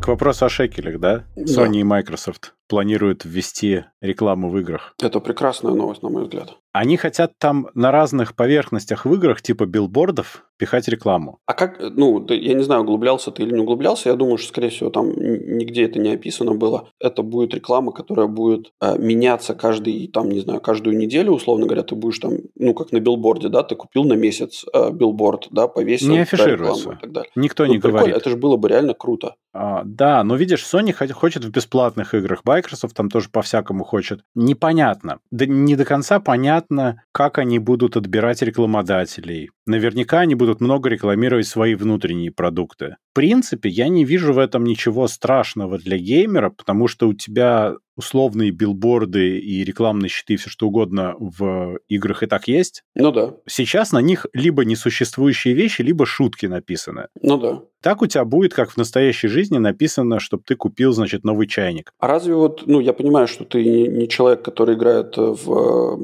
К 0.00 0.08
вопросу 0.08 0.44
о 0.44 0.48
шекелях, 0.48 1.00
да? 1.00 1.24
Sony 1.36 1.72
да. 1.72 1.78
и 1.80 1.82
Microsoft 1.82 2.54
планируют 2.68 3.24
ввести 3.24 3.84
рекламу 4.00 4.50
в 4.50 4.58
играх. 4.58 4.94
Это 5.02 5.20
прекрасная 5.20 5.74
новость, 5.74 6.02
на 6.02 6.10
мой 6.10 6.24
взгляд. 6.24 6.56
Они 6.72 6.96
хотят 6.96 7.32
там 7.38 7.68
на 7.74 7.92
разных 7.92 8.34
поверхностях 8.34 9.06
в 9.06 9.14
играх, 9.14 9.40
типа 9.42 9.64
билбордов, 9.64 10.44
пихать 10.58 10.88
рекламу. 10.88 11.38
А 11.46 11.54
как, 11.54 11.78
ну, 11.80 12.26
я 12.28 12.54
не 12.54 12.64
знаю, 12.64 12.82
углублялся 12.82 13.30
ты 13.30 13.44
или 13.44 13.52
не 13.54 13.60
углублялся, 13.60 14.08
я 14.08 14.16
думаю, 14.16 14.38
что, 14.38 14.48
скорее 14.48 14.70
всего, 14.70 14.90
там 14.90 15.08
нигде 15.10 15.84
это 15.84 16.00
не 16.00 16.12
описано 16.12 16.54
было. 16.54 16.88
Это 17.00 17.22
будет 17.22 17.54
реклама, 17.54 17.92
которая 17.92 18.26
будет 18.26 18.72
э, 18.80 18.98
меняться 18.98 19.54
каждый, 19.54 20.08
там, 20.08 20.28
не 20.30 20.40
знаю, 20.40 20.60
каждую 20.60 20.96
неделю, 20.96 21.32
условно 21.32 21.66
говоря, 21.66 21.84
ты 21.84 21.94
будешь 21.94 22.18
там, 22.18 22.38
ну, 22.56 22.74
как 22.74 22.90
на 22.90 22.98
билборде, 22.98 23.48
да, 23.48 23.62
ты 23.62 23.76
купил 23.76 24.02
на 24.04 24.14
месяц 24.14 24.64
э, 24.72 24.90
билборд, 24.90 25.46
да, 25.50 25.68
повесил. 25.68 26.10
Не 26.10 26.20
афишируется. 26.20 26.92
И 26.92 26.96
так 27.00 27.12
далее. 27.12 27.30
Никто 27.36 27.66
ну, 27.66 27.72
не 27.72 27.78
говорит. 27.78 28.16
Это 28.16 28.30
же 28.30 28.36
было 28.36 28.56
бы 28.56 28.68
реально 28.68 28.94
круто. 28.94 29.36
А, 29.52 29.82
да, 29.84 30.24
но 30.24 30.34
видишь, 30.34 30.64
Sony 30.64 30.92
хочет 31.12 31.44
в 31.44 31.50
бесплатных 31.50 32.14
играх. 32.14 32.42
Microsoft 32.54 32.94
там 32.94 33.10
тоже 33.10 33.28
по-всякому 33.30 33.84
хочет. 33.84 34.20
Непонятно. 34.34 35.18
Да 35.30 35.46
не 35.46 35.76
до 35.76 35.84
конца 35.84 36.20
понятно, 36.20 37.02
как 37.12 37.38
они 37.38 37.58
будут 37.58 37.96
отбирать 37.96 38.42
рекламодателей. 38.42 39.50
Наверняка 39.66 40.20
они 40.20 40.34
будут 40.34 40.60
много 40.60 40.88
рекламировать 40.88 41.46
свои 41.46 41.74
внутренние 41.74 42.30
продукты. 42.30 42.96
В 43.14 43.16
принципе, 43.16 43.68
я 43.68 43.86
не 43.86 44.04
вижу 44.04 44.32
в 44.32 44.40
этом 44.40 44.64
ничего 44.64 45.06
страшного 45.06 45.78
для 45.78 45.98
геймера, 45.98 46.50
потому 46.50 46.88
что 46.88 47.06
у 47.06 47.14
тебя 47.14 47.76
условные 47.96 48.50
билборды 48.50 49.38
и 49.38 49.62
рекламные 49.62 50.08
щиты, 50.08 50.34
все 50.34 50.50
что 50.50 50.66
угодно 50.66 51.14
в 51.20 51.78
играх 51.88 52.24
и 52.24 52.26
так 52.26 52.48
есть. 52.48 52.82
Ну 52.96 53.12
да. 53.12 53.34
Сейчас 53.46 53.92
на 53.92 54.00
них 54.00 54.26
либо 54.32 54.64
несуществующие 54.64 55.54
вещи, 55.54 55.82
либо 55.82 56.06
шутки 56.06 56.46
написаны. 56.46 57.06
Ну 57.22 57.38
да. 57.38 57.62
Так 57.80 58.02
у 58.02 58.06
тебя 58.06 58.24
будет, 58.24 58.52
как 58.52 58.70
в 58.70 58.76
настоящей 58.76 59.28
жизни, 59.28 59.58
написано, 59.58 60.18
чтобы 60.18 60.42
ты 60.44 60.56
купил, 60.56 60.92
значит, 60.92 61.22
новый 61.22 61.46
чайник. 61.46 61.92
А 62.00 62.08
разве 62.08 62.34
вот, 62.34 62.64
ну, 62.66 62.80
я 62.80 62.92
понимаю, 62.92 63.28
что 63.28 63.44
ты 63.44 63.62
не 63.62 64.08
человек, 64.08 64.42
который 64.42 64.74
играет 64.74 65.16
в 65.16 66.00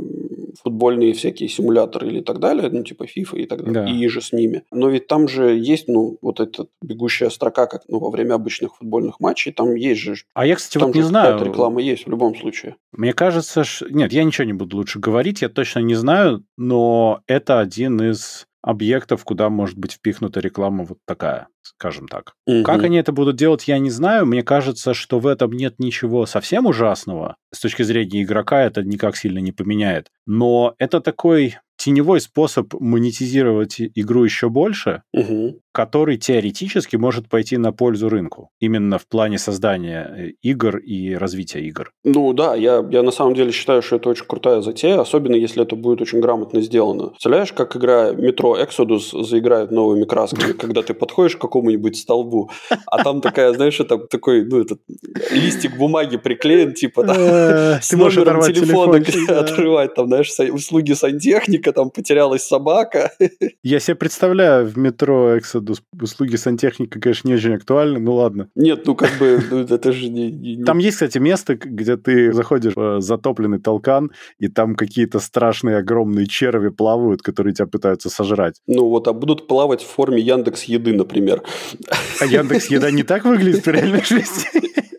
футбольные 0.63 1.15
всякие 1.15 1.49
симуляторы 1.49 2.09
или 2.09 2.21
так 2.21 2.39
далее, 2.39 2.69
ну, 2.71 2.85
типа 2.85 3.05
FIFA 3.05 3.39
и 3.39 3.47
так 3.47 3.65
далее, 3.65 3.85
да. 3.85 3.91
и 3.91 4.09
же 4.09 4.21
с 4.21 4.33
ними. 4.33 4.63
Но 4.71 4.91
ведь 4.91 5.07
там 5.07 5.27
же 5.27 5.57
есть, 5.57 5.89
ну, 5.89 6.19
вот 6.21 6.41
эта 6.41 6.67
бегущая 7.01 7.31
строка, 7.31 7.67
как 7.67 7.83
ну, 7.89 7.99
во 7.99 8.11
время 8.11 8.35
обычных 8.35 8.77
футбольных 8.77 9.21
матчей, 9.21 9.53
там 9.53 9.75
есть 9.75 10.01
же... 10.01 10.15
А 10.35 10.47
я, 10.47 10.57
кстати, 10.57 10.83
вот 10.83 10.95
не 10.95 11.03
знаю... 11.03 11.43
реклама 11.43 11.81
есть 11.81 12.07
в 12.07 12.11
любом 12.11 12.37
случае. 12.37 12.77
Мне 12.93 13.13
кажется, 13.13 13.65
что... 13.65 13.89
Нет, 13.89 14.13
я 14.13 14.25
ничего 14.25 14.45
не 14.45 14.53
буду 14.53 14.77
лучше 14.77 14.99
говорить, 14.99 15.43
я 15.43 15.49
точно 15.49 15.81
не 15.81 15.95
знаю, 15.95 16.45
но 16.57 17.23
это 17.27 17.61
один 17.61 18.01
из 18.01 18.47
объектов, 18.63 19.25
куда 19.25 19.49
может 19.49 19.79
быть 19.79 19.93
впихнута 19.93 20.41
реклама 20.41 20.85
вот 20.85 20.99
такая, 21.07 21.49
скажем 21.63 22.09
так. 22.09 22.35
Угу. 22.47 22.63
Как 22.63 22.83
они 22.83 22.99
это 22.99 23.11
будут 23.11 23.37
делать, 23.37 23.67
я 23.69 23.79
не 23.79 23.89
знаю. 23.89 24.27
Мне 24.27 24.43
кажется, 24.43 24.93
что 24.93 25.19
в 25.19 25.27
этом 25.27 25.53
нет 25.53 25.77
ничего 25.79 26.27
совсем 26.27 26.67
ужасного. 26.67 27.37
С 27.55 27.61
точки 27.61 27.83
зрения 27.83 28.23
игрока 28.23 28.63
это 28.63 28.83
никак 28.83 29.17
сильно 29.17 29.39
не 29.39 29.53
поменяет. 29.53 30.09
Но 30.27 30.75
это 30.79 31.01
такой 31.01 31.57
теневой 31.81 32.21
способ 32.21 32.75
монетизировать 32.79 33.81
игру 33.81 34.25
еще 34.25 34.51
больше, 34.51 35.03
угу. 35.15 35.61
Который 35.73 36.17
теоретически 36.17 36.97
может 36.97 37.29
пойти 37.29 37.57
на 37.57 37.73
пользу 37.73 38.09
рынку. 38.09 38.51
Именно 38.61 38.99
в 38.99 39.07
плане 39.07 39.39
создания 39.39 40.15
э, 40.17 40.31
игр 40.43 40.79
и 40.79 41.15
развития 41.15 41.61
игр. 41.61 41.93
Ну 42.05 42.33
да, 42.33 42.55
я, 42.57 42.85
я 42.91 43.03
на 43.03 43.13
самом 43.13 43.35
деле 43.35 43.53
считаю, 43.53 43.83
что 43.83 43.97
это 43.97 44.09
очень 44.09 44.25
крутая 44.27 44.61
затея, 44.63 45.01
особенно 45.01 45.37
если 45.37 45.63
это 45.63 45.77
будет 45.77 46.01
очень 46.01 46.21
грамотно 46.21 46.61
сделано. 46.61 47.09
Представляешь, 47.09 47.53
как 47.53 47.77
игра 47.77 48.11
Metro 48.11 48.57
Exodus 48.59 49.25
заиграет 49.25 49.71
новыми 49.71 50.05
красками, 50.05 50.53
когда 50.59 50.83
ты 50.83 50.95
подходишь 50.95 51.37
к 51.37 51.41
какому-нибудь 51.41 51.97
столбу, 51.97 52.51
а 52.87 53.05
там 53.05 53.21
такая, 53.21 53.53
знаешь, 53.53 53.79
это 53.79 53.99
такой, 53.99 54.45
ну, 54.45 54.61
этот 54.61 54.81
листик 55.31 55.77
бумаги 55.77 56.17
приклеен, 56.17 56.75
типа, 56.75 57.05
с 57.83 57.93
номером 57.93 58.43
телефона 58.43 58.97
отрывать, 59.41 59.95
там, 59.95 60.09
знаешь, 60.09 60.31
услуги 60.53 60.93
сантехника, 60.95 61.73
там 61.73 61.91
потерялась 61.91 62.43
собака. 62.43 63.13
Я 63.63 63.79
себе 63.79 63.95
представляю, 63.95 64.67
в 64.67 64.77
метро 64.77 65.37
Exodus 65.37 65.60
услуги 66.01 66.37
сантехника, 66.37 67.01
конечно, 67.01 67.29
не 67.29 67.35
очень 67.35 67.55
актуальны, 67.55 67.99
ну 67.99 68.15
ладно. 68.15 68.49
Нет, 68.55 68.87
ну 68.87 68.95
как 68.95 69.19
бы, 69.19 69.41
ну, 69.51 69.61
это 69.61 69.93
же 69.93 70.09
не, 70.09 70.31
не... 70.31 70.65
Там 70.65 70.79
есть, 70.79 70.97
кстати, 70.97 71.19
место, 71.19 71.57
где 71.57 71.97
ты 71.97 72.33
заходишь 72.33 72.75
в 72.75 73.01
затопленный 73.01 73.61
толкан, 73.61 74.11
и 74.39 74.49
там 74.49 74.75
какие-то 74.75 75.21
страшные 75.21 75.79
огромные 75.79 76.27
черви 76.27 76.69
плавают, 76.69 77.23
которые 77.23 77.55
тебя 77.55 77.67
пытаются 77.67 78.11
сожрать. 78.11 78.61
Ну 78.67 78.89
вот, 78.89 79.09
а 79.09 79.13
будут 79.13 79.47
плавать 79.47 79.83
в 79.83 79.87
форме 79.87 80.21
Яндекс 80.21 80.65
Еды, 80.65 80.93
например. 80.93 81.43
А 82.21 82.27
Яндекс 82.27 82.67
Еда 82.67 82.91
не 82.91 83.03
так 83.03 83.25
выглядит 83.25 83.65
в 83.65 83.71
реальной 83.71 84.03
жизни? 84.05 84.90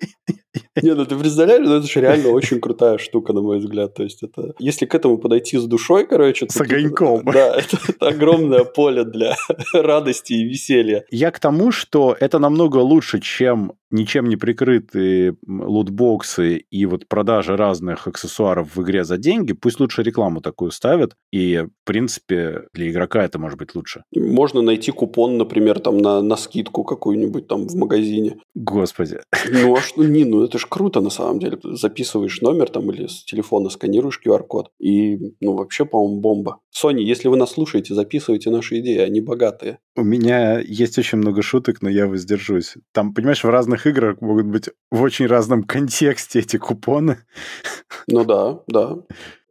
Не, 0.82 0.96
ну 0.96 1.06
ты 1.06 1.18
представляешь, 1.18 1.68
ну 1.68 1.76
это 1.76 1.88
же 1.88 2.00
реально 2.00 2.30
очень 2.30 2.62
крутая 2.62 2.98
штука, 2.98 3.34
на 3.34 3.42
мой 3.42 3.60
взгляд. 3.60 3.94
То 3.94 4.04
есть 4.04 4.24
это, 4.24 4.54
если 4.58 4.86
к 4.86 4.96
этому 4.96 5.18
подойти 5.18 5.58
с 5.58 5.66
душой, 5.66 6.08
короче... 6.08 6.48
С 6.50 6.62
огоньком. 6.62 7.24
Да, 7.32 7.56
это, 7.56 7.78
это 7.88 8.08
огромное 8.08 8.64
поле 8.64 9.04
для 9.04 9.36
радости 9.74 10.34
и 10.34 10.44
веселья. 10.44 11.06
Я 11.12 11.32
к 11.32 11.40
тому, 11.40 11.72
что 11.72 12.16
это 12.20 12.40
намного 12.40 12.78
лучше, 12.78 13.20
чем 13.20 13.74
ничем 13.92 14.28
не 14.30 14.36
прикрытые 14.36 15.36
лутбоксы 15.48 16.58
и 16.58 16.86
вот 16.86 17.08
продажа 17.08 17.58
разных 17.58 18.08
аксессуаров 18.08 18.76
в 18.76 18.82
игре 18.82 19.04
за 19.04 19.18
деньги, 19.18 19.54
пусть 19.54 19.80
лучше 19.80 20.04
рекламу 20.04 20.42
такую 20.42 20.72
ставят, 20.72 21.16
и, 21.32 21.66
в 21.66 21.86
принципе, 21.86 22.68
для 22.74 22.90
игрока 22.90 23.24
это 23.24 23.40
может 23.40 23.58
быть 23.58 23.76
лучше. 23.76 24.04
Можно 24.16 24.62
найти 24.62 24.92
купон, 24.92 25.38
например, 25.38 25.80
там 25.80 25.98
на, 25.98 26.22
на 26.22 26.38
скидку 26.38 26.84
какую-нибудь 26.84 27.48
там 27.48 27.68
в 27.68 27.76
магазине. 27.76 28.38
Господи. 28.56 29.20
Ну, 29.50 29.76
а 29.76 29.82
что, 29.82 30.04
не, 30.04 30.26
ну 30.26 30.44
это 30.44 30.58
ж 30.58 30.66
круто 30.70 31.02
на 31.02 31.10
самом 31.10 31.40
деле. 31.40 31.58
Записываешь 31.64 32.42
номер 32.42 32.70
там 32.70 32.92
или 32.92 33.08
с 33.08 33.24
телефона 33.24 33.70
сканируешь 33.70 34.20
QR-код, 34.26 34.72
и, 34.80 35.36
ну, 35.40 35.54
вообще, 35.54 35.86
по-моему, 35.86 36.22
бомба. 36.22 36.60
Sony, 36.74 37.02
если 37.02 37.28
вы 37.28 37.38
нас 37.38 37.52
слушаете, 37.52 37.94
записывайте 37.94 38.50
наши 38.50 38.80
идеи, 38.80 38.98
они 38.98 39.22
богатые. 39.22 39.80
У 39.96 40.04
меня 40.04 40.60
есть 40.60 40.98
очень 40.98 41.18
много 41.18 41.42
шуток, 41.42 41.82
но 41.82 41.90
я 41.90 42.08
воздержусь. 42.08 42.76
Там, 42.94 43.14
понимаешь, 43.14 43.44
в 43.44 43.50
разных 43.50 43.81
играх 43.86 44.22
могут 44.22 44.46
быть 44.46 44.70
в 44.92 45.02
очень 45.02 45.28
разном 45.28 45.64
контексте 45.64 46.40
эти 46.40 46.58
купоны. 46.58 47.18
Ну 48.08 48.26
да, 48.26 48.60
да. 48.68 48.98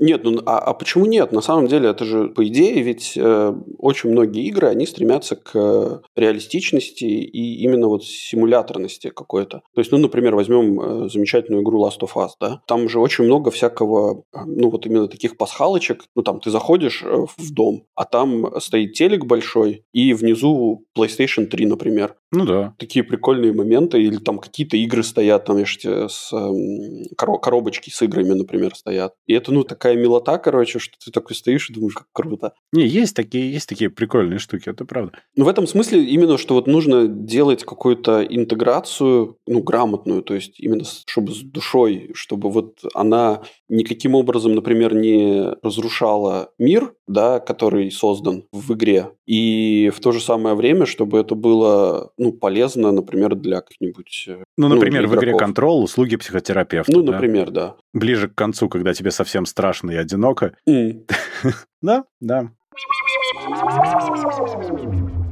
Нет, 0.00 0.24
ну 0.24 0.40
а, 0.46 0.58
а 0.58 0.74
почему 0.74 1.04
нет? 1.04 1.30
На 1.30 1.42
самом 1.42 1.68
деле 1.68 1.90
это 1.90 2.06
же, 2.06 2.28
по 2.28 2.46
идее, 2.46 2.82
ведь 2.82 3.12
э, 3.16 3.54
очень 3.78 4.10
многие 4.10 4.46
игры, 4.46 4.68
они 4.68 4.86
стремятся 4.86 5.36
к 5.36 6.02
реалистичности 6.16 7.04
и 7.04 7.62
именно 7.62 7.86
вот 7.86 8.04
симуляторности 8.04 9.10
какой-то. 9.10 9.58
То 9.74 9.80
есть, 9.80 9.92
ну, 9.92 9.98
например, 9.98 10.34
возьмем 10.34 10.80
э, 10.80 11.08
замечательную 11.10 11.62
игру 11.62 11.84
Last 11.86 12.00
of 12.00 12.12
Us, 12.14 12.30
да? 12.40 12.62
Там 12.66 12.88
же 12.88 12.98
очень 12.98 13.24
много 13.24 13.50
всякого, 13.50 14.24
ну, 14.32 14.70
вот 14.70 14.86
именно 14.86 15.06
таких 15.06 15.36
пасхалочек. 15.36 16.04
Ну, 16.16 16.22
там 16.22 16.40
ты 16.40 16.50
заходишь 16.50 17.02
э, 17.04 17.26
в 17.36 17.52
дом, 17.52 17.84
а 17.94 18.06
там 18.06 18.58
стоит 18.58 18.94
телек 18.94 19.26
большой, 19.26 19.84
и 19.92 20.14
внизу 20.14 20.86
PlayStation 20.96 21.44
3, 21.44 21.66
например. 21.66 22.16
Ну 22.32 22.44
да. 22.44 22.74
Такие 22.78 23.04
прикольные 23.04 23.52
моменты, 23.52 24.00
или 24.00 24.16
там 24.16 24.38
какие-то 24.38 24.76
игры 24.76 25.02
стоят, 25.02 25.44
там, 25.46 25.58
я 25.58 25.64
же 25.64 26.08
с 26.08 26.32
эм, 26.32 27.04
коробочки 27.16 27.90
с 27.90 28.02
играми, 28.02 28.34
например, 28.34 28.74
стоят. 28.74 29.14
И 29.26 29.32
это, 29.32 29.52
ну, 29.52 29.64
такая 29.64 29.96
милота, 29.96 30.38
короче, 30.38 30.78
что 30.78 30.94
ты 31.04 31.10
такой 31.10 31.34
стоишь 31.34 31.70
и 31.70 31.74
думаешь, 31.74 31.94
как 31.94 32.06
круто. 32.12 32.52
Не, 32.72 32.86
есть 32.86 33.16
такие, 33.16 33.52
есть 33.52 33.68
такие 33.68 33.90
прикольные 33.90 34.38
штуки, 34.38 34.68
это 34.68 34.84
правда. 34.84 35.12
Ну, 35.34 35.44
в 35.44 35.48
этом 35.48 35.66
смысле 35.66 36.04
именно, 36.04 36.38
что 36.38 36.54
вот 36.54 36.66
нужно 36.66 37.08
делать 37.08 37.64
какую-то 37.64 38.22
интеграцию, 38.22 39.36
ну, 39.46 39.62
грамотную, 39.62 40.22
то 40.22 40.34
есть 40.34 40.60
именно 40.60 40.84
чтобы 40.84 41.32
с 41.32 41.38
душой, 41.40 42.10
чтобы 42.14 42.50
вот 42.50 42.78
она 42.94 43.42
никаким 43.68 44.14
образом, 44.14 44.54
например, 44.54 44.94
не 44.94 45.52
разрушала 45.62 46.50
мир, 46.58 46.94
да, 47.06 47.40
который 47.40 47.90
создан 47.90 48.44
в 48.52 48.72
игре, 48.74 49.10
и 49.26 49.90
в 49.94 50.00
то 50.00 50.12
же 50.12 50.20
самое 50.20 50.54
время, 50.54 50.86
чтобы 50.86 51.18
это 51.18 51.34
было, 51.34 52.10
ну, 52.20 52.32
полезно, 52.32 52.92
например, 52.92 53.34
для 53.34 53.62
каких-нибудь... 53.62 54.26
Э, 54.28 54.44
ну, 54.58 54.68
например, 54.68 55.04
ну, 55.04 55.08
в 55.08 55.16
игре 55.16 55.32
Control 55.32 55.82
услуги 55.82 56.16
психотерапевта. 56.16 56.92
Ну, 56.92 57.02
да? 57.02 57.12
например, 57.12 57.50
да. 57.50 57.76
Ближе 57.94 58.28
к 58.28 58.34
концу, 58.34 58.68
когда 58.68 58.92
тебе 58.92 59.10
совсем 59.10 59.46
страшно 59.46 59.90
и 59.90 59.96
одиноко. 59.96 60.54
Mm. 60.68 61.10
да, 61.82 62.04
да. 62.20 62.50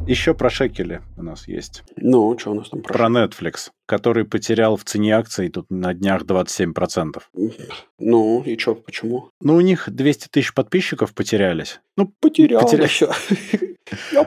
Еще 0.06 0.32
про 0.32 0.48
шекели 0.48 1.02
у 1.18 1.22
нас 1.22 1.46
есть. 1.46 1.84
Ну, 1.96 2.38
что 2.38 2.52
у 2.52 2.54
нас 2.54 2.70
там 2.70 2.80
про 2.80 2.94
Про 2.94 3.08
Netflix, 3.08 3.70
который 3.88 4.26
потерял 4.26 4.76
в 4.76 4.84
цене 4.84 5.16
акций 5.16 5.48
тут 5.48 5.70
на 5.70 5.94
днях 5.94 6.22
27%. 6.22 7.22
Ну, 7.98 8.42
и 8.42 8.58
что, 8.58 8.74
почему? 8.74 9.30
Ну, 9.40 9.56
у 9.56 9.60
них 9.62 9.88
200 9.88 10.28
тысяч 10.28 10.52
подписчиков 10.52 11.14
потерялись. 11.14 11.80
Ну, 11.96 12.12
потерял. 12.20 12.60
Потерял. 12.60 12.88